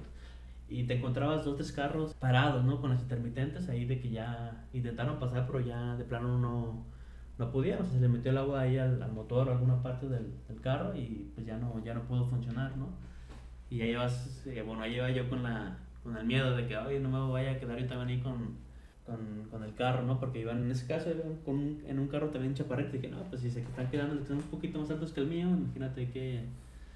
y 0.68 0.84
te 0.84 0.96
encontrabas 0.96 1.44
dos, 1.46 1.56
tres 1.58 1.72
carros 1.72 2.14
parados, 2.14 2.64
¿no? 2.64 2.80
Con 2.82 2.92
las 2.92 3.02
intermitentes 3.02 3.70
ahí 3.70 3.86
de 3.86 4.00
que 4.00 4.10
ya 4.10 4.66
intentaron 4.74 5.20
pasar, 5.20 5.46
pero 5.46 5.60
ya 5.60 5.96
de 5.96 6.04
plano 6.04 6.38
no, 6.38 6.86
no 7.42 7.52
pudieron, 7.52 7.82
o 7.82 7.86
sea, 7.86 7.96
se 7.96 8.02
le 8.02 8.08
metió 8.08 8.32
el 8.32 8.38
agua 8.38 8.62
ahí 8.62 8.78
al, 8.78 9.02
al 9.02 9.12
motor 9.12 9.50
o 9.50 9.52
alguna 9.52 9.82
parte 9.82 10.08
del, 10.08 10.28
del 10.48 10.62
carro 10.62 10.96
y 10.96 11.32
pues 11.34 11.46
ya 11.46 11.58
no, 11.58 11.84
ya 11.84 11.94
no 11.94 12.04
pudo 12.04 12.26
funcionar, 12.26 12.78
¿no? 12.78 12.88
Y 13.70 13.82
ahí 13.82 13.96
vas, 13.96 14.44
eh, 14.46 14.62
bueno, 14.62 14.84
ahí 14.84 14.96
iba 14.96 15.10
yo 15.10 15.28
con, 15.30 15.42
la, 15.44 15.78
con 16.04 16.16
el 16.16 16.26
miedo 16.26 16.56
de 16.56 16.68
que, 16.68 16.78
oye, 16.78 17.00
no 17.00 17.10
me 17.10 17.32
vaya 17.32 17.52
a 17.52 17.60
quedar 17.60 17.80
yo 17.80 17.88
también 17.88 18.10
ahí 18.10 18.24
con, 18.24 18.58
con, 19.06 19.48
con 19.50 19.64
el 19.64 19.74
carro, 19.74 20.04
¿no? 20.04 20.20
Porque 20.20 20.42
iban, 20.42 20.62
en 20.64 20.72
ese 20.72 20.86
caso, 20.86 21.10
iban 21.10 21.38
con 21.44 21.56
un- 21.56 21.84
en 21.88 21.98
un 21.98 22.08
carro 22.08 22.30
también 22.30 22.54
chaparrito. 22.54 22.96
Y 22.96 23.00
dije, 23.00 23.10
no, 23.10 23.24
pues 23.24 23.42
si 23.42 23.50
se 23.50 23.62
están 23.62 23.90
quedando, 23.90 24.16
que 24.16 24.22
están 24.22 24.38
un 24.38 24.44
poquito 24.44 24.80
más 24.80 24.92
altos 24.92 25.12
que 25.14 25.22
el 25.22 25.28
mío, 25.28 25.48
imagínate 25.48 26.10
que... 26.12 26.46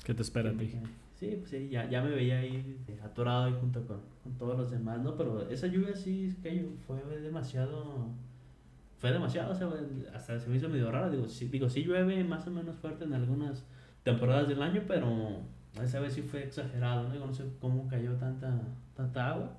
¿Qué 0.04 0.14
te 0.14 0.22
espera 0.22 0.50
a 0.52 0.54
ti? 0.54 0.74
Sí, 1.16 1.38
pues 1.40 1.50
sí, 1.50 1.70
ya, 1.70 1.90
ya 1.90 2.02
me 2.04 2.12
veía 2.12 2.40
ahí 2.40 2.78
eh, 2.88 3.00
atorado 3.04 3.46
ahí 3.46 3.56
junto 3.60 3.82
con, 3.88 4.02
con, 4.22 4.34
todos 4.34 4.58
los 4.58 4.70
demás, 4.70 5.00
¿no? 5.00 5.16
Pero 5.16 5.50
esa 5.50 5.68
lluvia 5.68 5.96
sí, 5.96 6.36
que 6.44 6.68
fue 6.86 7.02
demasiado, 7.22 8.10
fue 9.06 9.12
demasiado, 9.12 9.52
o 9.52 9.56
sea, 9.56 9.68
hasta 10.16 10.40
se 10.40 10.50
me 10.50 10.58
hizo 10.58 10.68
medio 10.68 10.90
raro, 10.90 11.12
digo, 11.12 11.28
sí, 11.28 11.48
digo, 11.48 11.70
sí 11.70 11.84
llueve 11.84 12.24
más 12.24 12.48
o 12.48 12.50
menos 12.50 12.76
fuerte 12.78 13.04
en 13.04 13.14
algunas 13.14 13.64
temporadas 14.02 14.48
del 14.48 14.64
año, 14.64 14.82
pero 14.88 15.42
esa 15.80 16.00
vez 16.00 16.14
sí 16.14 16.24
fue 16.24 16.42
exagerado, 16.42 17.08
¿no? 17.08 17.28
no 17.28 17.32
sé 17.32 17.44
cómo 17.60 17.88
cayó 17.88 18.14
tanta, 18.14 18.60
tanta 18.96 19.30
agua 19.30 19.58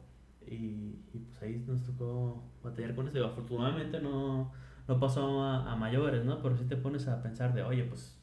y, 0.49 0.99
y 1.15 1.19
pues 1.29 1.41
ahí 1.45 1.65
nos 1.65 1.81
tocó 1.85 2.43
batallar 2.61 2.97
con 2.97 3.07
eso, 3.07 3.25
afortunadamente 3.25 4.01
no, 4.01 4.51
no 4.89 4.99
pasó 4.99 5.41
a, 5.41 5.71
a 5.71 5.77
mayores, 5.77 6.25
¿no? 6.25 6.43
Pero 6.43 6.57
si 6.57 6.65
te 6.65 6.77
pones 6.77 7.07
a 7.07 7.23
pensar 7.23 7.55
de, 7.55 7.63
oye, 7.63 7.85
pues, 7.85 8.19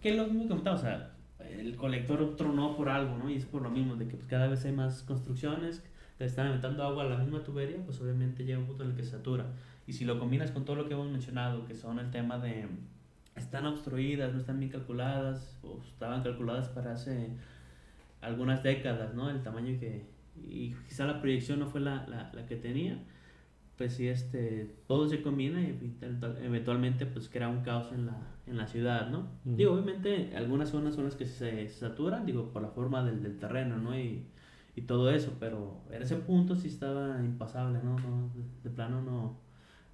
¿qué 0.00 0.10
es 0.10 0.16
lo 0.16 0.26
mismo 0.26 0.42
que 0.42 0.48
comentaba? 0.50 0.76
O 0.76 0.80
sea, 0.80 1.10
el 1.40 1.74
colector 1.74 2.36
tronó 2.36 2.76
por 2.76 2.88
algo, 2.88 3.18
¿no? 3.18 3.28
Y 3.28 3.34
es 3.34 3.46
por 3.46 3.62
lo 3.62 3.70
mismo, 3.70 3.96
de 3.96 4.06
que 4.06 4.14
pues, 4.14 4.28
cada 4.28 4.46
vez 4.46 4.64
hay 4.64 4.72
más 4.72 5.02
construcciones 5.02 5.82
que 6.18 6.24
están 6.24 6.46
aventando 6.46 6.84
agua 6.84 7.02
a 7.02 7.08
la 7.08 7.18
misma 7.18 7.42
tubería, 7.42 7.78
pues 7.84 8.00
obviamente 8.00 8.44
llega 8.44 8.60
un 8.60 8.66
punto 8.66 8.84
en 8.84 8.90
el 8.90 8.96
que 8.96 9.02
se 9.02 9.10
satura. 9.10 9.46
Y 9.86 9.92
si 9.92 10.04
lo 10.04 10.18
combinas 10.18 10.50
con 10.50 10.64
todo 10.64 10.76
lo 10.76 10.88
que 10.88 10.94
hemos 10.94 11.10
mencionado, 11.10 11.66
que 11.66 11.74
son 11.74 11.98
el 11.98 12.10
tema 12.10 12.38
de 12.38 12.66
están 13.36 13.66
obstruidas, 13.66 14.32
no 14.32 14.40
están 14.40 14.60
bien 14.60 14.70
calculadas, 14.70 15.58
o 15.62 15.80
estaban 15.82 16.22
calculadas 16.22 16.68
para 16.68 16.92
hace 16.92 17.30
algunas 18.20 18.62
décadas, 18.62 19.14
¿no? 19.14 19.30
El 19.30 19.42
tamaño 19.42 19.78
que... 19.78 20.06
Y 20.36 20.74
quizá 20.88 21.06
la 21.06 21.20
proyección 21.20 21.60
no 21.60 21.66
fue 21.66 21.80
la, 21.80 22.06
la, 22.08 22.32
la 22.32 22.46
que 22.46 22.56
tenía 22.56 22.98
pues 23.76 23.94
sí, 23.94 24.06
este, 24.06 24.76
todo 24.86 25.08
se 25.08 25.20
combina 25.20 25.60
y 25.60 25.96
eventualmente 26.42 27.06
pues 27.06 27.28
crea 27.28 27.48
un 27.48 27.62
caos 27.62 27.92
en 27.92 28.06
la, 28.06 28.16
en 28.46 28.56
la 28.56 28.66
ciudad, 28.66 29.10
¿no? 29.10 29.26
Digo, 29.44 29.72
obviamente 29.72 30.36
algunas 30.36 30.68
zonas 30.68 30.94
son 30.94 31.04
las 31.04 31.16
que 31.16 31.26
se, 31.26 31.68
saturan, 31.68 32.24
digo, 32.24 32.52
por 32.52 32.62
la 32.62 32.68
forma 32.68 33.04
del, 33.04 33.22
del 33.22 33.38
terreno, 33.38 33.76
¿no? 33.78 33.98
Y, 33.98 34.26
y, 34.76 34.82
todo 34.82 35.10
eso, 35.10 35.32
pero 35.40 35.80
en 35.90 36.02
ese 36.02 36.16
punto 36.16 36.54
sí 36.54 36.68
estaba 36.68 37.20
impasable, 37.20 37.80
¿no? 37.82 37.98
no 37.98 38.30
de, 38.62 38.70
plano 38.70 39.02
no, 39.02 39.40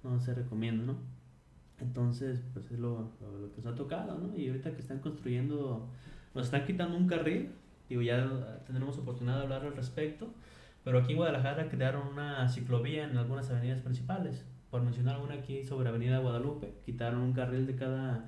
no 0.03 0.19
se 0.19 0.33
recomienda, 0.33 0.83
¿no? 0.85 0.97
Entonces, 1.79 2.41
pues 2.53 2.71
es 2.71 2.79
lo, 2.79 3.11
lo, 3.21 3.51
que 3.51 3.61
nos 3.61 3.73
ha 3.73 3.75
tocado, 3.75 4.17
¿no? 4.17 4.37
Y 4.37 4.47
ahorita 4.47 4.71
que 4.73 4.81
están 4.81 4.99
construyendo, 4.99 5.89
nos 6.35 6.45
están 6.45 6.65
quitando 6.65 6.95
un 6.95 7.07
carril, 7.07 7.51
digo, 7.89 8.01
ya 8.01 8.63
tendremos 8.65 8.97
oportunidad 8.97 9.37
de 9.37 9.43
hablar 9.43 9.65
al 9.65 9.75
respecto 9.75 10.31
pero 10.83 10.99
aquí 10.99 11.11
en 11.11 11.17
Guadalajara 11.17 11.69
crearon 11.69 12.07
una 12.07 12.47
ciclovía 12.49 13.03
en 13.03 13.17
algunas 13.17 13.49
avenidas 13.51 13.81
principales. 13.81 14.45
Por 14.69 14.81
mencionar 14.81 15.19
una 15.19 15.35
aquí 15.35 15.63
sobre 15.63 15.89
Avenida 15.89 16.19
Guadalupe, 16.19 16.73
quitaron 16.85 17.21
un 17.21 17.33
carril 17.33 17.67
de 17.67 17.75
cada, 17.75 18.25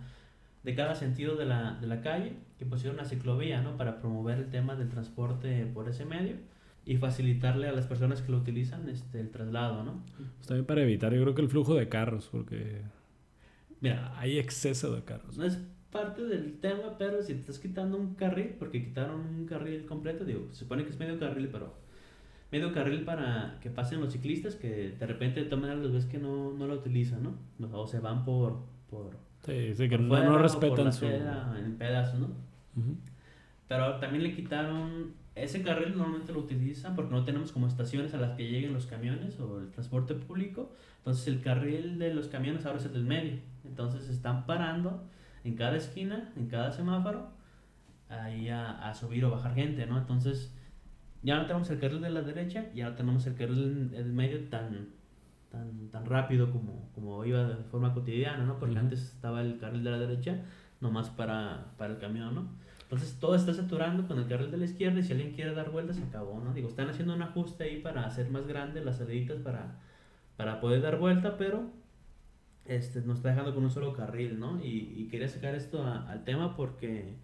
de 0.63 0.75
cada 0.75 0.93
sentido 0.93 1.35
de 1.35 1.45
la, 1.45 1.77
de 1.81 1.87
la 1.87 2.01
calle 2.01 2.33
y 2.59 2.65
pusieron 2.65 2.99
una 2.99 3.07
ciclovía 3.07 3.61
¿no? 3.61 3.77
para 3.77 3.99
promover 3.99 4.37
el 4.37 4.49
tema 4.49 4.75
del 4.75 4.89
transporte 4.89 5.65
por 5.73 5.89
ese 5.89 6.05
medio 6.05 6.35
y 6.85 6.97
facilitarle 6.97 7.67
a 7.67 7.71
las 7.71 7.87
personas 7.87 8.21
que 8.21 8.31
lo 8.31 8.37
utilizan 8.37 8.89
este, 8.89 9.19
el 9.19 9.29
traslado. 9.29 9.83
¿no? 9.83 10.03
Pues 10.37 10.47
también 10.47 10.65
para 10.65 10.81
evitar, 10.81 11.13
yo 11.13 11.21
creo 11.21 11.35
que 11.35 11.41
el 11.41 11.49
flujo 11.49 11.75
de 11.75 11.89
carros, 11.89 12.29
porque 12.31 12.81
Mira, 13.83 14.17
hay 14.17 14.39
exceso 14.39 14.95
de 14.95 15.03
carros. 15.03 15.37
No 15.37 15.43
es 15.43 15.59
parte 15.91 16.23
del 16.23 16.57
tema, 16.61 16.97
pero 16.97 17.21
si 17.21 17.33
te 17.33 17.41
estás 17.41 17.59
quitando 17.59 17.97
un 17.97 18.15
carril, 18.15 18.55
porque 18.57 18.81
quitaron 18.81 19.19
un 19.19 19.45
carril 19.45 19.85
completo, 19.85 20.23
digo, 20.23 20.47
se 20.51 20.59
supone 20.59 20.85
que 20.85 20.91
es 20.91 20.97
medio 20.97 21.19
carril, 21.19 21.49
pero 21.51 21.73
medio 22.49 22.71
carril 22.71 23.03
para 23.03 23.57
que 23.61 23.69
pasen 23.69 23.99
los 23.99 24.13
ciclistas 24.13 24.55
que 24.55 24.95
de 24.97 25.05
repente 25.05 25.43
maneras 25.57 25.83
los 25.83 25.91
ves 25.91 26.05
que 26.05 26.17
no, 26.17 26.53
no 26.53 26.65
lo 26.65 26.75
utilizan, 26.75 27.23
¿no? 27.23 27.35
O 27.77 27.85
se 27.85 27.99
van 27.99 28.23
por... 28.23 28.63
por 28.89 29.17
sí, 29.45 29.73
sí, 29.75 29.89
que 29.89 29.97
no, 29.97 30.37
respetan 30.37 30.93
su... 30.93 31.05
en 31.05 31.75
pedazos, 31.77 32.21
¿no? 32.21 32.29
Pero 33.67 33.97
también 33.97 34.23
le 34.23 34.33
quitaron... 34.33 35.13
Ese 35.35 35.63
carril 35.63 35.97
normalmente 35.97 36.31
lo 36.31 36.39
utilizan 36.39 36.95
porque 36.95 37.11
no 37.11 37.23
tenemos 37.23 37.51
como 37.51 37.67
estaciones 37.67 38.13
a 38.13 38.17
las 38.17 38.37
que 38.37 38.47
lleguen 38.47 38.73
los 38.73 38.85
camiones 38.85 39.39
o 39.39 39.59
el 39.59 39.71
transporte 39.71 40.13
público. 40.13 40.71
Entonces 40.97 41.27
el 41.27 41.41
carril 41.41 41.97
de 41.97 42.13
los 42.13 42.27
camiones 42.27 42.65
ahora 42.65 42.79
es 42.79 42.85
el 42.85 42.93
del 42.93 43.05
medio. 43.05 43.39
Entonces 43.65 44.09
están 44.09 44.45
parando 44.45 45.03
en 45.43 45.55
cada 45.55 45.75
esquina, 45.75 46.31
en 46.35 46.47
cada 46.47 46.71
semáforo, 46.71 47.31
ahí 48.09 48.49
a, 48.49 48.87
a 48.87 48.93
subir 48.93 49.25
o 49.25 49.31
bajar 49.31 49.55
gente, 49.55 49.85
¿no? 49.87 49.97
Entonces 49.97 50.53
ya 51.23 51.37
no 51.37 51.45
tenemos 51.45 51.69
el 51.69 51.79
carril 51.79 52.01
de 52.01 52.09
la 52.09 52.21
derecha, 52.21 52.65
ya 52.75 52.89
no 52.89 52.95
tenemos 52.95 53.25
el 53.25 53.35
carril 53.35 53.91
en 53.93 54.15
medio 54.15 54.49
tan, 54.49 54.89
tan, 55.49 55.89
tan 55.89 56.05
rápido 56.05 56.51
como, 56.51 56.91
como 56.93 57.25
iba 57.25 57.43
de 57.43 57.63
forma 57.63 57.93
cotidiana, 57.93 58.43
¿no? 58.43 58.59
Porque 58.59 58.77
antes 58.77 59.01
estaba 59.01 59.41
el 59.41 59.57
carril 59.57 59.83
de 59.83 59.91
la 59.91 59.97
derecha 59.97 60.41
nomás 60.81 61.09
para, 61.09 61.73
para 61.77 61.93
el 61.93 61.99
camión, 61.99 62.35
¿no? 62.35 62.49
Entonces 62.93 63.19
todo 63.19 63.35
está 63.35 63.53
saturando 63.53 64.07
con 64.07 64.19
el 64.19 64.27
carril 64.27 64.51
de 64.51 64.57
la 64.57 64.65
izquierda 64.65 64.99
y 64.99 65.03
si 65.03 65.13
alguien 65.13 65.33
quiere 65.33 65.53
dar 65.53 65.71
vuelta 65.71 65.93
se 65.93 66.03
acabó, 66.03 66.39
¿no? 66.39 66.53
Digo, 66.53 66.67
están 66.69 66.89
haciendo 66.89 67.13
un 67.13 67.21
ajuste 67.21 67.63
ahí 67.63 67.81
para 67.81 68.05
hacer 68.05 68.29
más 68.29 68.47
grande 68.47 68.83
las 68.83 68.97
saliditas 68.97 69.37
para, 69.39 69.79
para 70.37 70.61
poder 70.61 70.81
dar 70.81 70.99
vuelta, 70.99 71.37
pero 71.37 71.71
este, 72.65 73.01
nos 73.01 73.17
está 73.17 73.29
dejando 73.29 73.53
con 73.53 73.63
un 73.63 73.71
solo 73.71 73.93
carril, 73.93 74.39
¿no? 74.39 74.63
Y, 74.63 74.93
y 74.95 75.07
quería 75.09 75.27
sacar 75.27 75.55
esto 75.55 75.85
al 75.85 76.23
tema 76.23 76.55
porque 76.55 77.15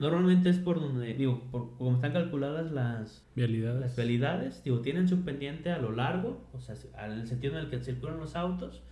Normalmente 0.00 0.48
es 0.48 0.58
por 0.58 0.80
donde, 0.80 1.12
digo, 1.12 1.42
por 1.50 1.76
como 1.76 1.96
están 1.96 2.14
calculadas 2.14 2.72
las 2.72 3.22
vialidades. 3.36 3.82
las 3.82 3.96
vialidades, 3.96 4.64
digo, 4.64 4.80
tienen 4.80 5.06
su 5.06 5.26
pendiente 5.26 5.70
a 5.72 5.78
lo 5.78 5.92
largo, 5.92 6.48
o 6.54 6.60
sea, 6.60 6.74
al 6.96 7.26
sentido 7.26 7.58
en 7.58 7.66
el 7.66 7.70
que 7.70 7.84
circulan 7.84 8.18
los 8.18 8.34
autos, 8.34 8.82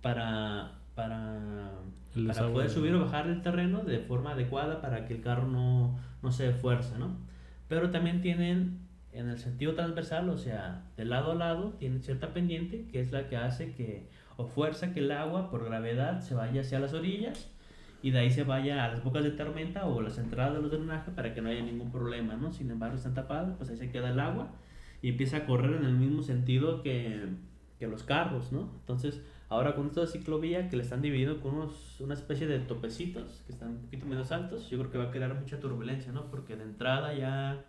para, 0.00 0.78
para, 0.94 1.70
para 2.26 2.52
poder 2.52 2.70
subir 2.70 2.94
o 2.94 3.00
bajar 3.04 3.26
el 3.26 3.42
terreno 3.42 3.80
de 3.80 3.98
forma 3.98 4.32
adecuada 4.32 4.80
para 4.80 5.06
que 5.06 5.14
el 5.14 5.20
carro 5.20 5.46
no, 5.46 5.98
no 6.22 6.32
se 6.32 6.48
esfuerce, 6.48 6.98
¿no? 6.98 7.16
Pero 7.68 7.90
también 7.90 8.20
tienen 8.20 8.84
en 9.12 9.28
el 9.28 9.38
sentido 9.38 9.74
transversal, 9.74 10.28
o 10.28 10.38
sea, 10.38 10.82
de 10.96 11.04
lado 11.04 11.32
a 11.32 11.34
lado, 11.34 11.74
tienen 11.78 12.02
cierta 12.02 12.32
pendiente 12.32 12.86
que 12.90 13.00
es 13.00 13.12
la 13.12 13.28
que 13.28 13.36
hace 13.36 13.72
que, 13.72 14.08
o 14.36 14.46
fuerza 14.46 14.92
que 14.92 15.00
el 15.00 15.12
agua 15.12 15.50
por 15.50 15.64
gravedad 15.64 16.20
se 16.20 16.34
vaya 16.34 16.62
hacia 16.62 16.80
las 16.80 16.92
orillas 16.94 17.50
y 18.02 18.10
de 18.10 18.18
ahí 18.18 18.30
se 18.30 18.44
vaya 18.44 18.84
a 18.84 18.88
las 18.88 19.02
bocas 19.02 19.24
de 19.24 19.30
tormenta 19.30 19.86
o 19.86 20.02
las 20.02 20.18
entradas 20.18 20.54
de 20.54 20.62
los 20.62 20.70
drenajes 20.70 21.14
para 21.14 21.32
que 21.32 21.40
no 21.40 21.48
haya 21.48 21.62
ningún 21.62 21.90
problema, 21.90 22.34
¿no? 22.34 22.52
Sin 22.52 22.70
embargo, 22.70 22.96
están 22.96 23.14
tapadas, 23.14 23.54
pues 23.56 23.70
ahí 23.70 23.76
se 23.76 23.90
queda 23.90 24.10
el 24.10 24.20
agua 24.20 24.50
y 25.00 25.10
empieza 25.10 25.38
a 25.38 25.46
correr 25.46 25.76
en 25.76 25.84
el 25.84 25.94
mismo 25.94 26.22
sentido 26.22 26.82
que, 26.82 27.28
que 27.78 27.86
los 27.86 28.02
carros, 28.02 28.52
¿no? 28.52 28.68
Entonces, 28.80 29.22
ahora 29.48 29.74
con 29.74 29.86
esta 29.86 30.06
ciclovía 30.06 30.68
que 30.68 30.76
le 30.76 30.82
están 30.82 31.02
dividiendo 31.02 31.40
con 31.40 31.54
unos, 31.54 32.00
una 32.00 32.14
especie 32.14 32.46
de 32.46 32.60
topecitos 32.60 33.42
que 33.46 33.52
están 33.52 33.70
un 33.70 33.78
poquito 33.78 34.06
menos 34.06 34.32
altos, 34.32 34.70
yo 34.70 34.78
creo 34.78 34.90
que 34.90 34.98
va 34.98 35.04
a 35.04 35.10
crear 35.10 35.34
mucha 35.34 35.60
turbulencia, 35.60 36.12
¿no? 36.12 36.30
Porque 36.30 36.56
de 36.56 36.64
entrada 36.64 37.14
ya... 37.14 37.64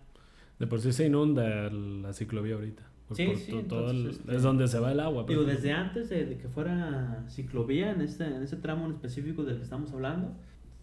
De 0.60 0.68
por 0.68 0.80
sí 0.80 0.94
se 0.94 1.08
inunda 1.08 1.70
la 1.70 2.14
ciclovía 2.14 2.56
ahorita. 2.56 2.84
sí, 3.12 3.36
sí, 3.36 3.66
todo 3.68 3.92
este, 3.92 4.36
es 4.36 4.42
donde 4.42 4.68
se 4.68 4.80
va 4.80 4.92
el 4.92 5.00
agua. 5.00 5.26
Digo, 5.28 5.44
desde 5.44 5.74
antes 5.74 6.10
de, 6.10 6.38
que 6.38 6.48
fuera 6.48 7.26
ciclovía, 7.30 7.92
en 7.92 8.02
este, 8.02 8.26
en 8.26 8.42
ese 8.42 8.56
tramo 8.56 8.86
en 8.86 8.94
específico 8.94 9.44
del 9.44 9.58
que 9.58 9.64
estamos 9.64 9.92
hablando, 9.92 10.34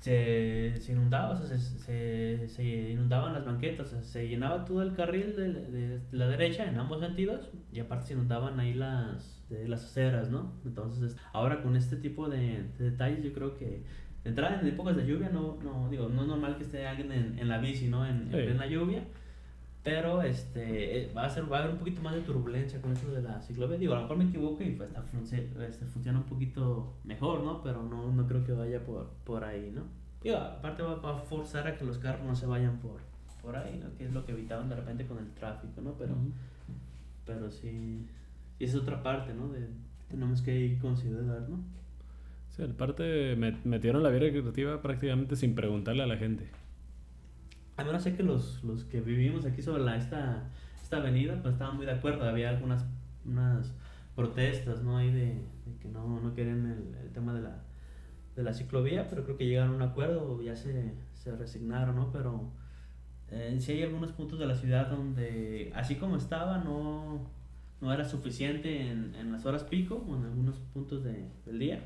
se, 0.02 0.74
se 0.80 0.92
inundaba, 0.92 1.30
o 1.30 1.36
sea, 1.36 1.56
se, 1.56 2.48
se, 2.48 2.90
inundaban 2.90 3.34
las 3.34 3.44
banquetas, 3.44 3.86
o 3.86 3.90
sea, 3.90 4.02
se 4.02 4.28
llenaba 4.28 4.64
todo 4.64 4.82
el 4.82 4.94
carril 4.94 5.36
de, 5.36 5.52
de, 5.52 6.00
la 6.10 6.26
derecha 6.26 6.68
en 6.68 6.76
ambos 6.76 7.00
sentidos 7.00 7.50
y 7.72 7.78
aparte 7.78 8.08
se 8.08 8.14
inundaban 8.14 8.58
ahí 8.58 8.74
las, 8.74 9.41
las 9.68 9.84
aceras, 9.84 10.30
¿no? 10.30 10.52
Entonces, 10.64 11.16
ahora 11.32 11.62
con 11.62 11.76
este 11.76 11.96
tipo 11.96 12.28
de, 12.28 12.64
detalles, 12.78 13.22
yo 13.22 13.32
creo 13.32 13.56
que 13.56 13.82
de 14.24 14.30
entrada 14.30 14.60
en 14.60 14.66
épocas 14.66 14.96
de 14.96 15.06
lluvia, 15.06 15.30
no, 15.30 15.58
no, 15.62 15.88
digo, 15.90 16.08
no 16.08 16.22
es 16.22 16.28
normal 16.28 16.56
que 16.56 16.64
esté 16.64 16.86
alguien 16.86 17.12
en, 17.12 17.38
en 17.38 17.48
la 17.48 17.58
bici, 17.58 17.88
¿no? 17.88 18.06
En, 18.06 18.22
en 18.22 18.30
plena 18.30 18.66
lluvia 18.66 19.04
pero 19.82 20.22
este, 20.22 21.02
eh, 21.02 21.12
va, 21.12 21.24
a 21.24 21.30
ser, 21.30 21.50
va 21.50 21.58
a 21.58 21.60
haber 21.60 21.72
un 21.72 21.78
poquito 21.78 22.02
más 22.02 22.14
de 22.14 22.20
turbulencia 22.20 22.80
con 22.80 22.92
eso 22.92 23.10
de 23.10 23.20
la 23.20 23.40
ciclovía. 23.40 23.78
Digo, 23.78 23.94
a 23.94 23.96
lo 23.96 24.02
mejor 24.02 24.16
me 24.16 24.24
equivoco 24.24 24.62
y 24.62 24.70
pues, 24.70 24.90
este, 25.32 25.86
funciona 25.86 26.18
un 26.18 26.26
poquito 26.26 26.94
mejor, 27.02 27.42
¿no? 27.42 27.62
Pero 27.62 27.82
no, 27.82 28.12
no 28.12 28.26
creo 28.28 28.44
que 28.44 28.52
vaya 28.52 28.84
por, 28.84 29.08
por 29.24 29.42
ahí, 29.42 29.72
¿no? 29.74 29.82
Digo, 30.22 30.36
aparte 30.36 30.84
va, 30.84 30.94
a 30.94 31.18
forzar 31.18 31.66
a 31.66 31.76
que 31.76 31.84
los 31.84 31.98
carros 31.98 32.24
no 32.24 32.36
se 32.36 32.46
vayan 32.46 32.78
por, 32.78 33.00
por 33.42 33.56
ahí, 33.56 33.80
¿no? 33.82 33.92
Que 33.96 34.04
es 34.04 34.12
lo 34.12 34.24
que 34.24 34.30
evitaban 34.30 34.68
de 34.68 34.76
repente 34.76 35.04
con 35.04 35.18
el 35.18 35.32
tráfico, 35.32 35.80
¿no? 35.80 35.94
Pero, 35.94 36.14
pero 37.26 37.50
sí, 37.50 38.06
y 38.58 38.64
esa 38.64 38.76
es 38.76 38.82
otra 38.82 39.02
parte, 39.02 39.34
¿no? 39.34 39.48
De, 39.48 39.68
tenemos 40.08 40.42
que 40.42 40.78
considerar, 40.80 41.48
¿no? 41.48 41.60
Sí, 42.50 42.62
aparte 42.62 43.34
metieron 43.64 44.02
la 44.02 44.10
vía 44.10 44.20
recreativa 44.20 44.82
prácticamente 44.82 45.36
sin 45.36 45.54
preguntarle 45.54 46.02
a 46.02 46.06
la 46.06 46.18
gente. 46.18 46.50
A 47.78 47.84
menos 47.84 48.02
sé 48.02 48.14
que 48.14 48.22
los, 48.22 48.62
los 48.62 48.84
que 48.84 49.00
vivimos 49.00 49.46
aquí 49.46 49.62
sobre 49.62 49.82
la, 49.82 49.96
esta, 49.96 50.50
esta 50.82 50.98
avenida, 50.98 51.40
pues 51.40 51.54
estaban 51.54 51.76
muy 51.76 51.86
de 51.86 51.92
acuerdo. 51.92 52.24
Había 52.28 52.50
algunas 52.50 52.84
unas 53.24 53.72
protestas, 54.14 54.82
¿no? 54.82 54.98
Ahí 54.98 55.10
de, 55.10 55.40
que 55.80 55.88
no, 55.88 56.20
no 56.20 56.34
quieren 56.34 56.66
el, 56.66 56.94
el, 57.02 57.12
tema 57.12 57.32
de 57.32 57.40
la, 57.40 57.62
de 58.36 58.42
la 58.42 58.52
ciclovía, 58.52 59.08
pero 59.08 59.24
creo 59.24 59.36
que 59.36 59.46
llegaron 59.46 59.72
a 59.72 59.76
un 59.76 59.82
acuerdo, 59.82 60.42
ya 60.42 60.54
se, 60.54 60.92
se 61.14 61.34
resignaron, 61.34 61.96
¿no? 61.96 62.12
Pero 62.12 62.50
eh, 63.30 63.56
sí 63.58 63.72
hay 63.72 63.84
algunos 63.84 64.12
puntos 64.12 64.38
de 64.38 64.46
la 64.46 64.54
ciudad 64.54 64.88
donde, 64.88 65.72
así 65.74 65.96
como 65.96 66.16
estaba, 66.16 66.58
no, 66.58 67.30
no 67.82 67.92
era 67.92 68.04
suficiente 68.06 68.90
en, 68.90 69.14
en 69.14 69.32
las 69.32 69.44
horas 69.44 69.64
pico 69.64 70.02
o 70.08 70.16
en 70.16 70.24
algunos 70.24 70.56
puntos 70.72 71.04
de, 71.04 71.26
del 71.44 71.58
día 71.58 71.82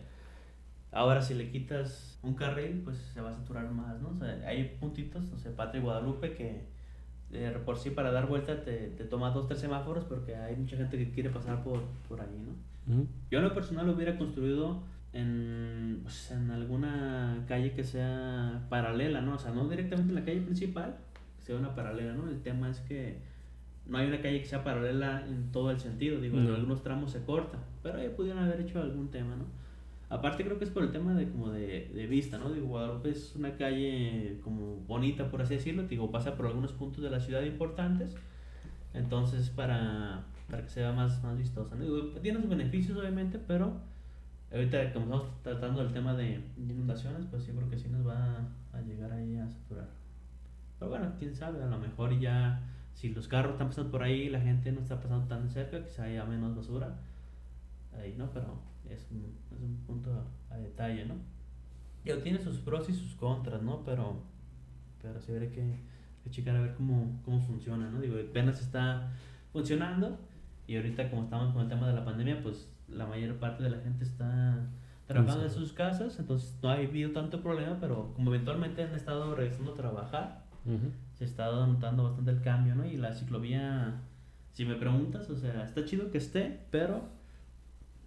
Ahora, 0.97 1.21
si 1.21 1.35
le 1.35 1.51
quitas 1.51 2.19
un 2.23 2.35
carril, 2.35 2.81
pues 2.83 2.97
se 2.97 3.21
va 3.21 3.31
a 3.31 3.35
saturar 3.35 3.71
más, 3.71 4.01
¿no? 4.01 4.09
O 4.09 4.15
sea, 4.15 4.29
hay 4.47 4.77
puntitos, 4.81 5.31
no 5.31 5.37
sé, 5.37 5.51
Patria 5.51 5.81
y 5.81 5.83
Guadalupe, 5.83 6.33
que 6.33 6.65
eh, 7.33 7.59
por 7.67 7.77
sí 7.77 7.91
para 7.91 8.11
dar 8.13 8.27
vuelta 8.27 8.63
te, 8.63 8.89
te 8.89 9.05
toma 9.05 9.31
dos, 9.31 9.47
tres 9.47 9.61
semáforos 9.61 10.05
porque 10.05 10.37
hay 10.37 10.57
mucha 10.57 10.77
gente 10.77 10.97
que 10.97 11.11
quiere 11.11 11.29
pasar 11.29 11.63
por, 11.63 11.83
por 12.09 12.23
ahí, 12.23 12.43
¿no? 12.47 13.07
Yo 13.31 13.39
en 13.39 13.45
lo 13.45 13.53
personal 13.53 13.85
lo 13.87 13.93
hubiera 13.93 14.17
construido 14.17 14.85
en, 15.13 16.01
pues, 16.03 16.31
en 16.31 16.51
alguna 16.51 17.45
calle 17.47 17.73
que 17.73 17.85
sea 17.85 18.65
paralela, 18.71 19.21
¿no? 19.21 19.35
O 19.35 19.39
sea, 19.39 19.51
no 19.51 19.69
directamente 19.69 20.13
en 20.13 20.15
la 20.15 20.25
calle 20.25 20.41
principal, 20.41 20.97
que 21.37 21.45
sea 21.45 21.57
una 21.57 21.75
paralela, 21.75 22.15
¿no? 22.15 22.27
El 22.27 22.41
tema 22.41 22.71
es 22.71 22.81
que 22.81 23.19
no 23.88 23.99
hay 23.99 24.07
una 24.09 24.20
calle 24.20 24.40
que 24.40 24.46
sea 24.46 24.64
paralela 24.64 25.25
en 25.27 25.53
todo 25.53 25.70
el 25.70 25.79
sentido, 25.79 26.20
digo, 26.20 26.38
en 26.38 26.49
algunos 26.49 26.83
tramos 26.83 27.12
se 27.12 27.25
corta, 27.25 27.59
pero 27.83 27.99
ahí 27.99 28.09
pudieron 28.09 28.42
haber 28.42 28.61
hecho 28.61 28.81
algún 28.81 29.11
tema, 29.11 29.37
¿no? 29.37 29.44
Aparte 30.09 30.44
creo 30.44 30.59
que 30.59 30.64
es 30.64 30.70
por 30.70 30.85
el 30.85 30.92
tema 30.92 31.14
de 31.14 31.29
como 31.29 31.51
de, 31.51 31.90
de 31.92 32.07
vista, 32.07 32.38
¿no? 32.38 32.53
Digo, 32.53 32.68
Guadalupe 32.68 33.11
es 33.11 33.35
una 33.35 33.57
calle 33.57 34.40
como 34.44 34.77
bonita, 34.87 35.31
por 35.31 35.42
así 35.42 35.55
decirlo, 35.55 35.85
digo, 35.85 36.11
pasa 36.11 36.37
por 36.37 36.46
algunos 36.46 36.72
puntos 36.72 37.03
de 37.03 37.11
la 37.11 37.20
ciudad 37.20 37.42
importantes, 37.42 38.14
entonces 38.94 39.51
para, 39.51 40.25
para 40.49 40.62
que 40.62 40.68
sea 40.68 40.92
más, 40.92 41.22
más 41.25 41.37
vistosa, 41.37 41.75
¿no? 41.75 41.85
Digo, 41.85 42.20
tiene 42.20 42.40
sus 42.40 42.49
beneficios 42.49 42.96
obviamente, 42.96 43.38
pero 43.38 43.81
ahorita 44.53 44.92
como 44.92 45.07
estamos 45.07 45.42
tratando 45.42 45.83
el 45.83 45.92
tema 45.92 46.14
de 46.14 46.40
inundaciones, 46.57 47.27
pues 47.31 47.46
yo 47.46 47.55
creo 47.55 47.68
que 47.68 47.79
sí 47.79 47.88
nos 47.88 48.07
va 48.07 48.46
a, 48.72 48.81
llegar 48.83 49.11
ahí 49.12 49.37
a 49.37 49.49
saturar. 49.49 49.88
Pero 50.79 50.90
bueno, 50.90 51.12
quién 51.18 51.35
sabe, 51.35 51.62
a 51.62 51.66
lo 51.66 51.79
mejor 51.79 52.18
ya 52.18 52.61
si 52.97 53.11
los 53.11 53.29
carros 53.29 53.53
están 53.53 53.69
pasando 53.69 53.91
por 53.91 54.03
ahí, 54.03 54.31
la 54.31 54.41
gente 54.41 54.73
no 54.73 54.81
está 54.81 54.99
pasando 54.99 55.29
tan 55.29 55.51
cerca, 55.51 55.85
quizá 55.85 56.05
haya 56.05 56.25
menos 56.25 56.57
basura 56.57 56.97
ahí, 57.93 58.15
¿no? 58.17 58.31
Pero 58.33 58.59
es 58.89 59.07
un, 59.11 59.37
es 59.55 59.61
un 59.61 59.77
punto 59.87 60.11
a, 60.51 60.57
detalle, 60.57 61.05
¿no? 61.05 61.17
Ya 62.07 62.23
tiene 62.23 62.39
sus 62.39 62.59
pros 62.59 62.89
y 62.89 62.95
sus 62.95 63.15
contras, 63.15 63.61
¿no? 63.63 63.85
Pero, 63.85 64.23
pero 65.03 65.21
sí 65.21 65.31
habría 65.31 65.53
que, 65.53 65.79
que 66.25 66.31
checar 66.31 66.57
a 66.57 66.63
ver 66.63 66.75
cómo, 66.75 67.21
cómo 67.23 67.39
funciona, 67.39 67.91
¿no? 67.91 68.01
Digo, 68.01 68.17
apenas 68.19 68.63
está 68.63 69.13
funcionando 69.53 70.19
y 70.67 70.77
ahorita 70.77 71.11
como 71.11 71.25
estamos 71.25 71.53
con 71.53 71.65
el 71.65 71.69
tema 71.69 71.89
de 71.89 71.93
la 71.93 72.05
pandemia, 72.05 72.43
pues 72.43 72.73
la 72.89 73.05
mayor 73.05 73.37
parte 73.37 73.63
de 73.63 73.69
la 73.69 73.81
gente 73.81 74.05
está 74.05 74.71
trabajando 75.07 75.45
en 75.45 75.51
sus 75.51 75.75
casas, 75.75 76.19
entonces 76.19 76.59
no 76.63 76.71
ha 76.71 76.77
habido 76.77 77.13
tanto 77.13 77.43
problema, 77.43 77.77
pero 77.79 78.15
como 78.15 78.35
eventualmente 78.35 78.83
han 78.83 78.95
estado 78.95 79.35
regresando 79.35 79.73
a 79.73 79.77
trabajar, 79.77 80.46
se 81.15 81.25
está 81.25 81.51
notando 81.67 82.05
bastante 82.05 82.31
el 82.31 82.43
cambio, 82.43 82.75
¿no? 82.75 82.87
Y 82.87 82.97
la 82.97 83.15
ciclovía, 83.15 84.01
si 84.53 84.65
me 84.65 84.75
preguntas, 84.75 85.29
o 85.31 85.37
sea, 85.37 85.65
está 85.65 85.85
chido 85.85 86.11
que 86.11 86.19
esté, 86.19 86.61
pero 86.71 87.09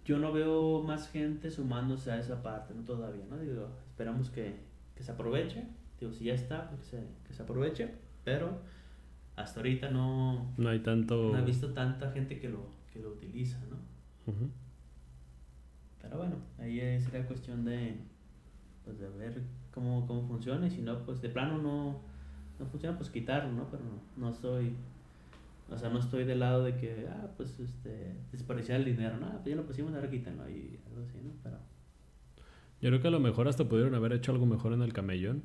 yo 0.04 0.18
no 0.18 0.32
veo 0.32 0.82
más 0.82 1.10
gente 1.10 1.50
sumándose 1.50 2.10
a 2.10 2.18
esa 2.18 2.42
parte, 2.42 2.74
¿no? 2.74 2.82
Todavía, 2.82 3.24
¿no? 3.28 3.38
Digo, 3.38 3.68
esperamos 3.88 4.30
que, 4.30 4.56
que 4.94 5.02
se 5.02 5.12
aproveche. 5.12 5.64
Digo, 5.98 6.12
si 6.12 6.24
ya 6.24 6.34
está, 6.34 6.68
pues 6.68 6.80
que 6.82 6.86
se, 6.86 7.06
que 7.26 7.34
se 7.34 7.42
aproveche. 7.42 7.94
Pero 8.24 8.60
hasta 9.36 9.60
ahorita 9.60 9.90
no... 9.90 10.52
No 10.56 10.68
hay 10.68 10.80
tanto... 10.80 11.32
No 11.32 11.38
he 11.38 11.44
visto 11.44 11.72
tanta 11.72 12.10
gente 12.12 12.38
que 12.38 12.48
lo, 12.48 12.70
que 12.92 13.00
lo 13.00 13.10
utiliza, 13.10 13.58
¿no? 13.70 13.76
Pero 16.00 16.18
bueno, 16.18 16.36
ahí 16.58 16.78
sería 17.00 17.26
cuestión 17.26 17.64
de, 17.64 17.96
pues 18.84 18.98
de 18.98 19.08
ver 19.10 19.42
cómo, 19.70 20.06
cómo 20.06 20.26
funciona 20.26 20.66
y 20.66 20.70
si 20.70 20.82
no, 20.82 21.04
pues 21.04 21.20
de 21.20 21.28
plano 21.28 21.58
no, 21.58 22.00
no 22.60 22.66
funciona, 22.66 22.96
pues 22.96 23.10
quitarlo, 23.10 23.52
¿no? 23.52 23.68
Pero 23.70 23.82
no, 23.82 24.28
no 24.28 24.32
soy 24.32 24.76
o 25.70 25.78
sea, 25.78 25.88
no 25.88 26.00
estoy 26.00 26.24
del 26.24 26.40
lado 26.40 26.64
de 26.64 26.76
que, 26.76 27.06
ah, 27.08 27.28
pues, 27.36 27.60
este, 27.60 28.14
desperdiciar 28.32 28.80
el 28.80 28.86
dinero, 28.86 29.18
no, 29.18 29.30
pues 29.30 29.44
ya 29.46 29.56
lo 29.56 29.64
pusimos, 29.64 29.94
ahora 29.94 30.10
quítenlo 30.10 30.48
y 30.48 30.78
algo 30.88 31.02
así, 31.02 31.18
¿no? 31.22 31.30
Pero... 31.42 31.58
Yo 32.80 32.88
creo 32.88 33.00
que 33.00 33.08
a 33.08 33.12
lo 33.12 33.20
mejor 33.20 33.46
hasta 33.46 33.68
pudieron 33.68 33.94
haber 33.94 34.12
hecho 34.12 34.32
algo 34.32 34.46
mejor 34.46 34.72
en 34.72 34.82
el 34.82 34.92
camellón. 34.92 35.42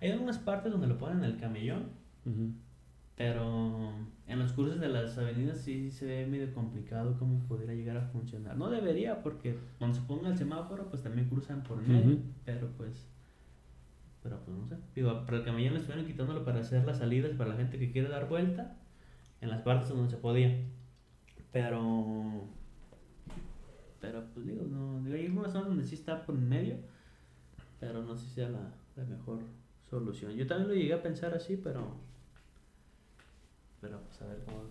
Hay 0.00 0.10
algunas 0.10 0.38
partes 0.38 0.72
donde 0.72 0.86
lo 0.86 0.96
ponen 0.98 1.18
en 1.18 1.24
el 1.24 1.36
camellón, 1.36 1.88
pero 3.16 3.92
en 4.26 4.38
los 4.38 4.52
cursos 4.52 4.80
de 4.80 4.88
las 4.88 5.18
avenidas 5.18 5.58
sí 5.58 5.90
se 5.90 6.06
ve 6.06 6.26
medio 6.26 6.52
complicado 6.54 7.16
cómo 7.18 7.40
pudiera 7.40 7.74
llegar 7.74 7.96
a 7.96 8.02
funcionar. 8.02 8.56
No 8.56 8.70
debería, 8.70 9.22
porque 9.22 9.58
cuando 9.78 9.96
se 9.96 10.06
ponga 10.06 10.28
el 10.28 10.38
semáforo, 10.38 10.88
pues 10.88 11.02
también 11.02 11.28
cruzan 11.28 11.62
por 11.62 11.82
medio, 11.86 12.18
pero 12.44 12.68
pues... 12.76 13.10
Pero 14.24 14.40
pues 14.40 14.56
no 14.56 14.66
sé. 14.66 14.76
Digo, 14.94 15.24
para 15.26 15.36
el 15.36 15.44
camellón 15.44 15.76
estuvieron 15.76 16.06
quitándolo 16.06 16.44
para 16.46 16.60
hacer 16.60 16.84
las 16.86 16.98
salidas 16.98 17.32
para 17.36 17.50
la 17.50 17.56
gente 17.56 17.78
que 17.78 17.92
quiere 17.92 18.08
dar 18.08 18.26
vuelta 18.26 18.74
en 19.42 19.50
las 19.50 19.60
partes 19.60 19.90
donde 19.90 20.10
se 20.10 20.16
podía. 20.16 20.64
Pero, 21.52 22.48
pero 24.00 24.24
pues 24.32 24.46
digo, 24.46 24.64
no, 24.64 25.02
digo, 25.02 25.14
hay 25.14 25.26
algunas 25.26 25.52
zonas 25.52 25.68
donde 25.68 25.84
sí 25.84 25.94
está 25.94 26.24
por 26.24 26.34
en 26.36 26.48
medio, 26.48 26.76
pero 27.78 28.02
no 28.02 28.16
sé 28.16 28.24
si 28.26 28.34
sea 28.36 28.48
la, 28.48 28.72
la, 28.96 29.04
mejor 29.04 29.40
solución. 29.90 30.32
Yo 30.32 30.46
también 30.46 30.68
lo 30.68 30.74
llegué 30.74 30.94
a 30.94 31.02
pensar 31.02 31.34
así, 31.34 31.58
pero, 31.58 31.94
pero 33.82 34.00
pues 34.00 34.22
a 34.22 34.26
ver 34.26 34.42
cómo 34.46 34.64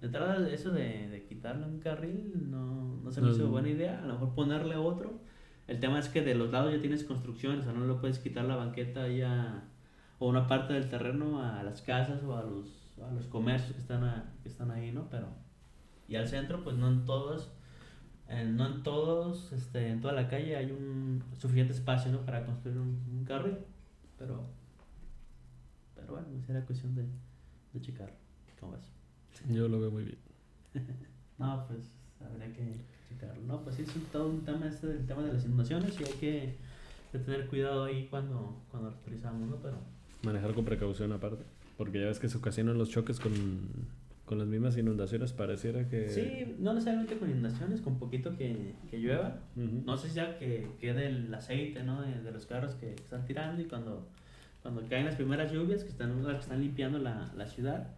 De 0.00 0.06
entrada, 0.06 0.48
eso 0.48 0.70
de, 0.70 1.10
de 1.10 1.26
quitarle 1.26 1.66
un 1.66 1.78
carril 1.78 2.50
no, 2.50 2.96
no 3.04 3.12
se 3.12 3.20
me 3.20 3.30
hizo 3.30 3.48
buena 3.48 3.68
idea, 3.68 4.02
a 4.02 4.06
lo 4.06 4.14
mejor 4.14 4.34
ponerle 4.34 4.76
otro. 4.76 5.20
El 5.66 5.80
tema 5.80 5.98
es 5.98 6.08
que 6.08 6.22
de 6.22 6.34
los 6.34 6.50
lados 6.50 6.72
ya 6.72 6.80
tienes 6.80 7.04
construcción, 7.04 7.60
o 7.60 7.62
sea, 7.62 7.72
no 7.72 7.86
le 7.86 7.94
puedes 7.94 8.18
quitar 8.18 8.44
la 8.44 8.56
banqueta 8.56 9.08
ya 9.08 9.64
o 10.18 10.28
una 10.28 10.46
parte 10.46 10.74
del 10.74 10.88
terreno 10.88 11.42
a 11.42 11.62
las 11.62 11.82
casas 11.82 12.22
o 12.22 12.36
a 12.36 12.42
los 12.42 12.84
a 13.02 13.10
los 13.12 13.26
comercios 13.26 13.72
que 13.72 13.80
están, 13.80 14.32
que 14.42 14.48
están 14.48 14.70
ahí, 14.70 14.92
¿no? 14.92 15.08
Pero, 15.10 15.28
y 16.08 16.16
al 16.16 16.28
centro, 16.28 16.62
pues 16.62 16.76
no 16.76 16.88
en 16.88 17.04
todos, 17.04 17.50
no 18.28 18.66
en 18.66 18.82
todos, 18.82 19.52
este, 19.52 19.88
en 19.88 20.00
toda 20.00 20.14
la 20.14 20.28
calle 20.28 20.56
hay 20.56 20.70
un 20.70 21.22
suficiente 21.38 21.72
espacio, 21.72 22.12
¿no? 22.12 22.24
Para 22.24 22.44
construir 22.44 22.78
un, 22.78 23.02
un 23.10 23.24
carril, 23.24 23.58
pero, 24.18 24.46
pero 25.94 26.12
bueno, 26.12 26.28
será 26.46 26.64
cuestión 26.64 26.94
de, 26.94 27.04
de 27.72 27.80
checarlo, 27.80 28.16
¿cómo 28.60 28.72
ves? 28.72 28.90
Yo 29.50 29.68
lo 29.68 29.80
veo 29.80 29.90
muy 29.90 30.04
bien. 30.04 30.18
no, 31.38 31.66
pues 31.66 31.98
habría 32.20 32.52
que 32.52 32.84
¿no? 33.46 33.62
Pues 33.62 33.76
sí, 33.76 33.82
es 33.82 33.92
todo 34.12 34.28
un 34.28 34.44
tema 34.44 34.66
este 34.66 34.86
del 34.86 35.06
tema 35.06 35.22
de 35.22 35.32
las 35.32 35.44
inundaciones 35.44 35.98
y 36.00 36.04
hay 36.04 36.12
que, 36.12 36.54
tener 37.12 37.46
cuidado 37.46 37.84
ahí 37.84 38.08
cuando, 38.10 38.60
cuando 38.70 38.90
utilizamos, 38.90 39.48
¿no? 39.48 39.56
Pero... 39.56 39.76
Manejar 40.22 40.52
con 40.52 40.64
precaución 40.64 41.12
aparte. 41.12 41.44
Porque 41.76 42.00
ya 42.00 42.06
ves 42.06 42.18
que 42.18 42.28
se 42.28 42.38
ocasionan 42.38 42.76
los 42.78 42.90
choques 42.90 43.20
con, 43.20 43.32
con 44.24 44.38
las 44.38 44.48
mismas 44.48 44.76
inundaciones, 44.76 45.32
pareciera 45.32 45.88
que... 45.88 46.08
Sí, 46.08 46.56
no 46.58 46.72
necesariamente 46.72 47.16
con 47.18 47.30
inundaciones, 47.30 47.80
con 47.80 47.98
poquito 47.98 48.36
que, 48.36 48.74
que 48.90 48.98
llueva. 48.98 49.38
No 49.54 49.96
sé 49.96 50.08
si 50.08 50.16
ya 50.16 50.38
que 50.38 50.66
quede 50.80 51.06
el 51.06 51.32
aceite 51.34 51.82
¿no? 51.82 52.02
de, 52.02 52.22
de, 52.22 52.32
los 52.32 52.46
carros 52.46 52.74
que 52.74 52.94
están 52.94 53.26
tirando 53.26 53.60
y 53.60 53.66
cuando, 53.66 54.08
cuando 54.62 54.82
caen 54.88 55.06
las 55.06 55.16
primeras 55.16 55.52
lluvias 55.52 55.84
que 55.84 55.90
están, 55.90 56.24
que 56.24 56.36
están 56.36 56.60
limpiando 56.60 56.98
la, 56.98 57.32
la 57.36 57.46
ciudad, 57.46 57.88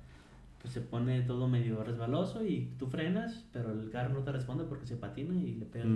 pues 0.66 0.74
se 0.74 0.80
pone 0.80 1.22
todo 1.22 1.46
medio 1.46 1.84
resbaloso 1.84 2.44
y 2.44 2.74
tú 2.76 2.88
frenas, 2.88 3.46
pero 3.52 3.70
el 3.70 3.88
carro 3.88 4.14
no 4.14 4.24
te 4.24 4.32
responde 4.32 4.64
porque 4.64 4.84
se 4.84 4.96
patina 4.96 5.32
y 5.32 5.54
le 5.54 5.64
pega 5.64 5.86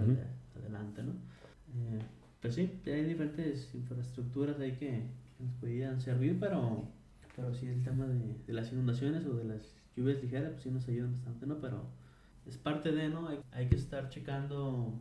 adelante, 0.57 1.03
¿no? 1.03 1.11
Eh, 1.75 1.99
pues 2.41 2.55
sí, 2.55 2.81
hay 2.87 3.05
diferentes 3.05 3.75
infraestructuras 3.75 4.61
ahí 4.61 4.77
que, 4.77 5.09
que 5.37 5.43
nos 5.43 5.53
podrían 5.55 6.01
servir, 6.01 6.39
pero 6.39 6.89
pero 7.35 7.53
sí 7.53 7.67
el 7.67 7.83
tema 7.83 8.07
de, 8.07 8.37
de, 8.47 8.53
las 8.53 8.73
inundaciones 8.73 9.27
o 9.27 9.35
de 9.35 9.43
las 9.43 9.75
lluvias 9.97 10.23
ligeras, 10.23 10.53
pues 10.53 10.63
sí 10.63 10.71
nos 10.71 10.87
ayudan 10.87 11.17
bastante, 11.17 11.47
¿no? 11.47 11.61
Pero 11.61 11.89
es 12.47 12.57
parte 12.57 12.93
de, 12.93 13.09
¿no? 13.09 13.27
Hay, 13.27 13.41
hay 13.51 13.69
que 13.69 13.75
estar 13.75 14.09
checando 14.09 14.95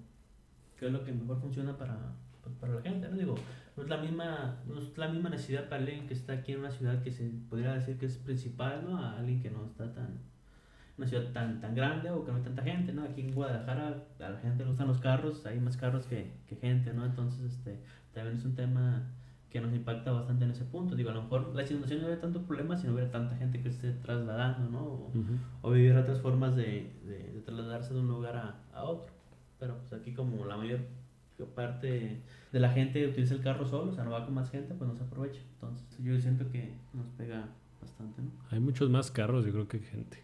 qué 0.80 0.88
es 0.88 0.92
lo 0.92 1.04
que 1.04 1.12
mejor 1.12 1.40
funciona 1.42 1.78
para, 1.78 2.16
pues, 2.42 2.56
para 2.56 2.74
la 2.74 2.82
gente, 2.82 3.08
¿no? 3.08 3.18
Digo, 3.18 3.36
no 3.80 3.86
es 3.86 3.90
la 3.90 3.98
misma, 3.98 4.58
no 4.68 4.82
es 4.82 4.98
la 4.98 5.08
misma 5.08 5.30
necesidad 5.30 5.70
para 5.70 5.82
alguien 5.82 6.06
que 6.06 6.14
está 6.14 6.34
aquí 6.34 6.52
en 6.52 6.60
una 6.60 6.72
ciudad 6.72 7.02
que 7.02 7.12
se 7.12 7.24
podría 7.50 7.74
decir 7.74 7.98
que 7.98 8.08
es 8.08 8.18
principal, 8.18 8.84
¿no? 8.84 8.98
A 8.98 9.18
alguien 9.18 9.42
que 9.42 9.50
no 9.50 9.66
está 9.66 9.94
tan, 9.94 10.20
una 10.98 11.08
ciudad 11.08 11.32
tan, 11.32 11.62
tan 11.62 11.74
grande 11.74 12.10
o 12.10 12.26
que 12.26 12.32
no 12.32 12.38
hay 12.38 12.44
tanta 12.44 12.62
gente, 12.62 12.92
¿no? 12.92 13.04
Aquí 13.04 13.22
en 13.22 13.34
Guadalajara 13.34 14.04
a 14.20 14.30
la 14.30 14.38
gente 14.40 14.64
le 14.64 14.70
gustan 14.70 14.88
los 14.88 15.00
carros, 15.00 15.46
hay 15.46 15.62
más 15.62 15.78
carros 15.78 16.06
que, 16.08 16.34
que 16.48 16.58
gente, 16.58 16.94
¿no? 16.94 17.06
Entonces, 17.06 17.54
este, 17.54 17.80
también 18.14 18.36
es 18.36 18.44
un 18.44 18.54
tema 18.54 19.08
que 19.50 19.62
nos 19.62 19.74
impacta 19.74 20.12
bastante 20.12 20.44
en 20.44 20.52
ese 20.52 20.66
punto. 20.66 20.96
Digo, 20.96 21.12
a 21.12 21.14
lo 21.14 21.24
mejor 21.24 21.56
la 21.56 21.64
inundación 21.64 22.02
no 22.02 22.08
hubiera 22.08 22.22
tanto 22.22 22.42
problema 22.42 22.76
si 22.76 22.86
no 22.86 22.94
hubiera 22.94 23.10
tanta 23.10 23.38
gente 23.38 23.62
que 23.62 23.70
esté 23.70 23.94
trasladando, 23.94 24.70
¿no? 24.70 24.84
O, 24.84 25.12
o 25.62 25.72
vivir 25.72 25.96
otras 25.96 26.20
formas 26.20 26.54
de, 26.58 26.94
de, 27.06 27.42
trasladarse 27.46 27.94
de 27.94 28.02
un 28.02 28.10
lugar 28.10 28.36
a, 28.36 28.60
a, 28.78 28.84
otro. 28.84 29.14
Pero 29.58 29.78
pues 29.78 29.94
aquí 29.94 30.14
como 30.14 30.46
la 30.46 30.58
mayor 30.58 30.82
parte 31.48 32.22
de 32.52 32.60
la 32.60 32.70
gente 32.70 33.08
utiliza 33.08 33.34
el 33.34 33.42
carro 33.42 33.66
solo, 33.66 33.92
o 33.92 33.94
sea, 33.94 34.04
no 34.04 34.12
va 34.12 34.26
con 34.26 34.34
más 34.34 34.50
gente, 34.50 34.74
pues 34.74 34.90
no 34.90 34.96
se 34.96 35.04
aprovecha. 35.04 35.42
Entonces 35.54 35.86
yo 36.00 36.20
siento 36.20 36.50
que 36.50 36.74
nos 36.94 37.08
pega 37.18 37.48
bastante, 37.82 38.22
¿no? 38.22 38.32
Hay 38.50 38.60
muchos 38.60 38.90
más 38.90 39.12
carros, 39.12 39.46
yo 39.46 39.52
creo 39.52 39.68
que 39.68 39.80
gente. 39.80 40.18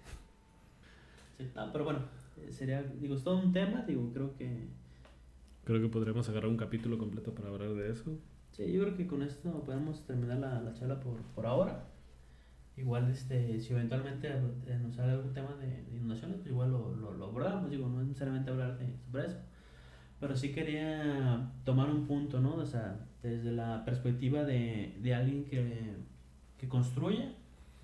Sí, 1.38 1.49
no, 1.55 1.72
pero 1.72 1.84
bueno, 1.84 1.99
eh, 2.38 2.51
sería, 2.51 2.84
digo, 2.84 3.16
es 3.16 3.24
todo 3.24 3.38
un 3.38 3.53
tema, 3.53 3.84
digo, 3.84 4.09
creo 4.13 4.36
que... 4.36 4.68
Creo 5.63 5.82
que 5.82 5.88
podríamos 5.88 6.30
agarrar 6.30 6.49
un 6.49 6.57
capítulo 6.57 6.97
completo 6.97 7.34
para 7.34 7.49
hablar 7.49 7.74
de 7.74 7.91
eso. 7.91 8.18
Sí, 8.51 8.72
yo 8.72 8.84
creo 8.84 8.95
que 8.95 9.07
con 9.07 9.22
esto 9.22 9.51
podemos 9.63 10.05
terminar 10.05 10.38
la, 10.38 10.61
la 10.61 10.74
charla 10.74 10.99
por, 10.99 11.18
por 11.34 11.45
ahora. 11.45 11.88
Igual, 12.78 13.09
este, 13.09 13.59
si 13.59 13.74
eventualmente 13.74 14.28
eh, 14.28 14.80
nos 14.82 14.95
sale 14.95 15.13
algún 15.13 15.34
tema 15.34 15.55
de, 15.55 15.86
inundaciones, 15.95 16.38
pues 16.38 16.49
igual 16.49 16.72
lo, 16.72 16.93
lo, 16.95 17.13
lo, 17.13 17.26
abordamos. 17.26 17.70
Digo, 17.70 17.88
no 17.88 18.03
necesariamente 18.03 18.51
hablar 18.51 18.78
de, 18.78 18.97
sobre 18.97 19.28
eso. 19.28 19.38
Pero 20.20 20.36
sí 20.36 20.51
quería 20.51 21.51
tomar 21.63 21.89
un 21.89 22.07
punto, 22.07 22.39
¿no? 22.39 22.55
O 22.55 22.66
sea, 22.66 22.99
desde 23.22 23.51
la 23.51 23.84
perspectiva 23.86 24.43
de, 24.43 24.97
de 25.01 25.13
alguien 25.13 25.45
que, 25.45 25.93
que 26.57 26.68
construye, 26.68 27.34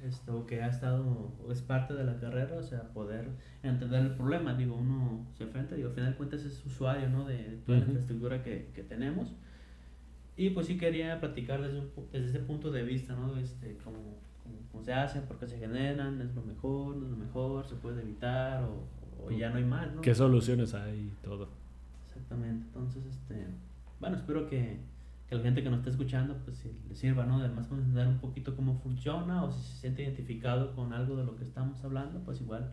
esto, 0.03 0.47
que 0.47 0.63
ha 0.63 0.67
estado, 0.67 1.31
es 1.51 1.61
parte 1.61 1.93
de 1.93 2.03
la 2.03 2.19
carrera, 2.19 2.57
o 2.57 2.63
sea, 2.63 2.83
poder 2.93 3.29
entender 3.61 4.01
el 4.01 4.15
problema. 4.15 4.55
Digo, 4.55 4.75
uno 4.75 5.27
se 5.37 5.43
enfrenta, 5.43 5.75
digo, 5.75 5.89
al 5.89 5.95
final 5.95 6.11
de 6.11 6.17
cuentas 6.17 6.43
es 6.43 6.65
usuario, 6.65 7.09
¿no? 7.09 7.25
De 7.25 7.59
toda 7.65 7.79
la 7.79 7.85
infraestructura 7.85 8.43
que, 8.43 8.71
que 8.73 8.83
tenemos. 8.83 9.33
Y 10.37 10.51
pues 10.51 10.67
sí 10.67 10.77
quería 10.77 11.19
platicar 11.19 11.61
desde, 11.61 11.83
desde 12.11 12.29
ese 12.29 12.39
punto 12.39 12.71
de 12.71 12.83
vista, 12.83 13.13
¿no? 13.13 13.37
Este, 13.37 13.77
cómo, 13.83 13.97
cómo, 14.71 14.83
se 14.83 14.93
hace, 14.93 15.21
por 15.21 15.37
qué 15.37 15.47
se 15.47 15.59
generan, 15.59 16.19
es 16.21 16.33
lo 16.33 16.41
mejor, 16.41 16.95
no 16.95 17.05
es 17.05 17.11
lo 17.11 17.17
mejor, 17.17 17.67
se 17.67 17.75
puede 17.75 18.01
evitar 18.01 18.63
o, 18.63 18.87
o 19.23 19.31
ya 19.31 19.49
no 19.49 19.57
hay 19.57 19.65
mal, 19.65 19.95
¿no? 19.95 20.01
¿Qué 20.01 20.15
soluciones 20.15 20.73
hay? 20.73 21.13
Todo. 21.21 21.60
Exactamente. 22.21 22.65
Entonces, 22.67 23.05
este, 23.05 23.47
bueno, 23.99 24.17
espero 24.17 24.47
que, 24.47 24.77
que 25.27 25.35
la 25.35 25.41
gente 25.41 25.63
que 25.63 25.69
nos 25.69 25.79
está 25.79 25.89
escuchando, 25.89 26.37
pues 26.45 26.57
si 26.57 26.71
le 26.87 26.95
sirva, 26.95 27.25
¿no? 27.25 27.37
Además, 27.37 27.67
entender 27.71 28.07
un 28.07 28.19
poquito 28.19 28.55
cómo 28.55 28.75
funciona 28.79 29.43
o 29.43 29.51
si 29.51 29.61
se 29.61 29.77
siente 29.77 30.03
identificado 30.03 30.75
con 30.75 30.93
algo 30.93 31.15
de 31.15 31.25
lo 31.25 31.35
que 31.35 31.43
estamos 31.43 31.83
hablando, 31.83 32.19
pues 32.23 32.41
igual, 32.41 32.71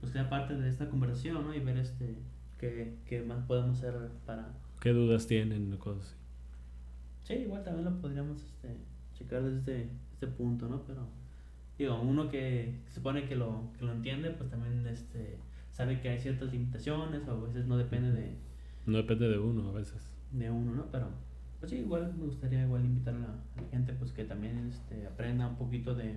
pues 0.00 0.12
sea 0.12 0.28
parte 0.28 0.54
de 0.54 0.68
esta 0.68 0.88
conversación, 0.88 1.46
¿no? 1.46 1.54
Y 1.54 1.60
ver 1.60 1.78
este, 1.78 2.16
qué, 2.58 2.98
qué 3.06 3.22
más 3.22 3.44
podemos 3.46 3.78
hacer 3.78 3.94
para... 4.26 4.52
¿Qué 4.80 4.90
dudas 4.90 5.26
tienen? 5.26 5.74
Cosas 5.78 6.04
así. 6.04 6.16
Sí, 7.24 7.34
igual 7.44 7.62
también 7.62 7.84
lo 7.84 8.00
podríamos 8.00 8.42
este, 8.42 8.76
checar 9.14 9.42
desde 9.42 9.58
este, 9.58 9.88
este 10.12 10.26
punto, 10.26 10.68
¿no? 10.68 10.82
Pero, 10.86 11.06
digo, 11.78 12.00
uno 12.00 12.28
que 12.28 12.80
se 12.88 12.94
supone 12.96 13.26
que 13.26 13.36
lo, 13.36 13.70
que 13.78 13.84
lo 13.84 13.92
entiende, 13.92 14.30
pues 14.30 14.50
también 14.50 14.84
este, 14.86 15.38
sabe 15.70 16.00
que 16.00 16.08
hay 16.08 16.18
ciertas 16.18 16.52
limitaciones 16.52 17.26
o 17.28 17.30
a 17.30 17.46
veces 17.46 17.66
no 17.66 17.76
depende 17.76 18.10
de... 18.10 18.51
No 18.86 18.98
depende 18.98 19.28
de 19.28 19.38
uno 19.38 19.68
a 19.68 19.72
veces. 19.72 20.08
De 20.32 20.50
uno, 20.50 20.74
¿no? 20.74 20.86
Pero, 20.90 21.08
pues 21.60 21.70
sí, 21.70 21.78
igual 21.78 22.12
me 22.18 22.26
gustaría 22.26 22.62
igual 22.62 22.84
invitar 22.84 23.14
a 23.14 23.18
la, 23.18 23.26
a 23.26 23.62
la 23.62 23.68
gente 23.70 23.92
pues 23.92 24.12
que 24.12 24.24
también 24.24 24.68
este, 24.68 25.06
aprenda 25.06 25.46
un 25.46 25.56
poquito 25.56 25.94
de, 25.94 26.14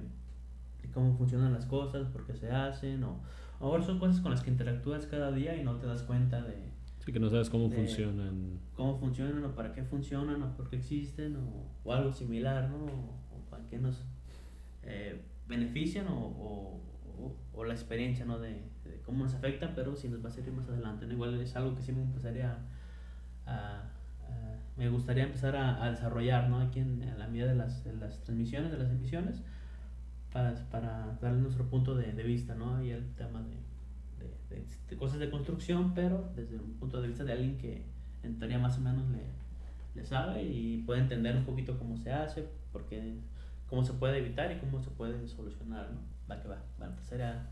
de, 0.82 0.90
cómo 0.94 1.16
funcionan 1.18 1.54
las 1.54 1.66
cosas, 1.66 2.08
por 2.08 2.26
qué 2.26 2.36
se 2.36 2.52
hacen, 2.52 3.04
o 3.04 3.20
ahora 3.60 3.84
son 3.84 4.00
cosas 4.00 4.20
con 4.22 4.32
las 4.32 4.42
que 4.42 4.50
interactúas 4.50 5.06
cada 5.06 5.32
día 5.32 5.56
y 5.56 5.64
no 5.64 5.76
te 5.78 5.88
das 5.88 6.04
cuenta 6.04 6.42
de... 6.42 6.56
Sí, 7.00 7.12
que 7.12 7.20
no 7.20 7.30
sabes 7.30 7.50
cómo 7.52 7.70
funcionan. 7.70 8.60
Cómo 8.76 8.98
funcionan 8.98 9.44
o 9.46 9.54
para 9.54 9.74
qué 9.74 9.84
funcionan 9.84 10.42
o 10.42 10.56
por 10.56 10.70
qué 10.70 10.78
existen 10.78 11.36
o, 11.36 11.68
o 11.84 11.94
algo 11.94 12.12
similar, 12.12 12.70
¿no? 12.70 12.78
O, 12.78 13.36
o 13.36 13.50
para 13.50 13.64
qué 13.68 13.78
nos 13.78 14.04
eh, 14.86 15.22
benefician 15.48 16.08
o, 16.08 16.18
o, 16.18 16.82
o, 17.54 17.64
la 17.64 17.74
experiencia, 17.74 18.26
¿no? 18.26 18.40
De, 18.40 18.62
de, 18.84 19.02
cómo 19.06 19.24
nos 19.24 19.34
afectan, 19.34 19.74
pero 19.76 19.96
si 19.96 20.10
nos 20.10 20.24
va 20.24 20.30
a 20.30 20.32
servir 20.32 20.54
más 20.54 20.68
adelante, 20.68 21.06
¿no? 21.06 21.14
Igual 21.14 21.40
es 21.42 21.56
algo 21.56 21.76
que 21.76 21.82
sí 21.82 21.92
me 21.92 22.02
empezaría 22.02 22.58
a, 23.46 23.52
a, 23.52 23.84
me 24.78 24.90
gustaría 24.90 25.24
empezar 25.24 25.56
a, 25.56 25.84
a, 25.84 25.92
desarrollar, 25.92 26.50
¿no? 26.50 26.60
Aquí 26.60 26.80
en, 26.80 27.02
en 27.02 27.18
la 27.18 27.28
medida 27.28 27.48
de 27.48 27.56
las, 27.56 27.84
de 27.84 27.94
las 27.94 28.24
transmisiones, 28.24 28.72
de 28.72 28.78
las 28.78 28.90
emisiones, 28.90 29.42
para, 30.32 30.54
para 30.70 31.18
darle 31.22 31.40
nuestro 31.40 31.66
punto 31.70 31.96
de, 31.96 32.12
de 32.12 32.24
vista, 32.24 32.56
¿no? 32.56 32.84
Y 32.84 32.92
el 32.92 33.14
tema 33.16 33.42
de, 33.42 33.56
de, 34.90 34.98
cosas 34.98 35.20
de 35.20 35.30
construcción, 35.30 35.94
pero 35.94 36.30
desde 36.36 36.58
un 36.58 36.74
punto 36.74 37.02
de 37.02 37.08
vista 37.08 37.24
de 37.24 37.34
alguien 37.34 37.58
que 37.58 37.84
en 38.24 38.38
teoría 38.38 38.60
más 38.60 38.78
o 38.78 38.82
menos 38.82 39.08
le, 39.10 39.24
le 39.96 40.06
sabe 40.06 40.44
y 40.44 40.84
puede 40.86 41.02
entender 41.02 41.36
un 41.38 41.46
poquito 41.46 41.78
cómo 41.78 41.98
se 41.98 42.12
hace, 42.12 42.48
porque, 42.74 43.16
cómo 43.68 43.84
se 43.84 43.94
puede 43.94 44.18
evitar 44.18 44.52
y 44.52 44.60
cómo 44.60 44.82
se 44.82 44.90
puede 44.92 45.28
solucionar, 45.28 45.90
¿no? 45.92 46.15
Va 46.30 46.42
que 46.42 46.48
va. 46.48 46.64
Bueno, 46.78 46.94
pues 46.96 47.08
será, 47.08 47.50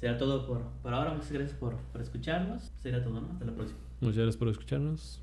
será 0.00 0.16
todo 0.18 0.46
por, 0.46 0.62
por 0.82 0.92
ahora. 0.94 1.12
Muchas 1.12 1.32
gracias 1.32 1.58
por, 1.58 1.76
por 1.76 2.00
escucharnos. 2.00 2.72
Será 2.82 3.02
todo, 3.02 3.20
¿no? 3.20 3.32
Hasta 3.32 3.44
la 3.44 3.52
próxima. 3.52 3.78
Muchas 4.00 4.16
gracias 4.16 4.36
por 4.36 4.48
escucharnos. 4.48 5.22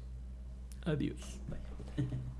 Adiós. 0.86 1.39
Bye. 1.50 2.08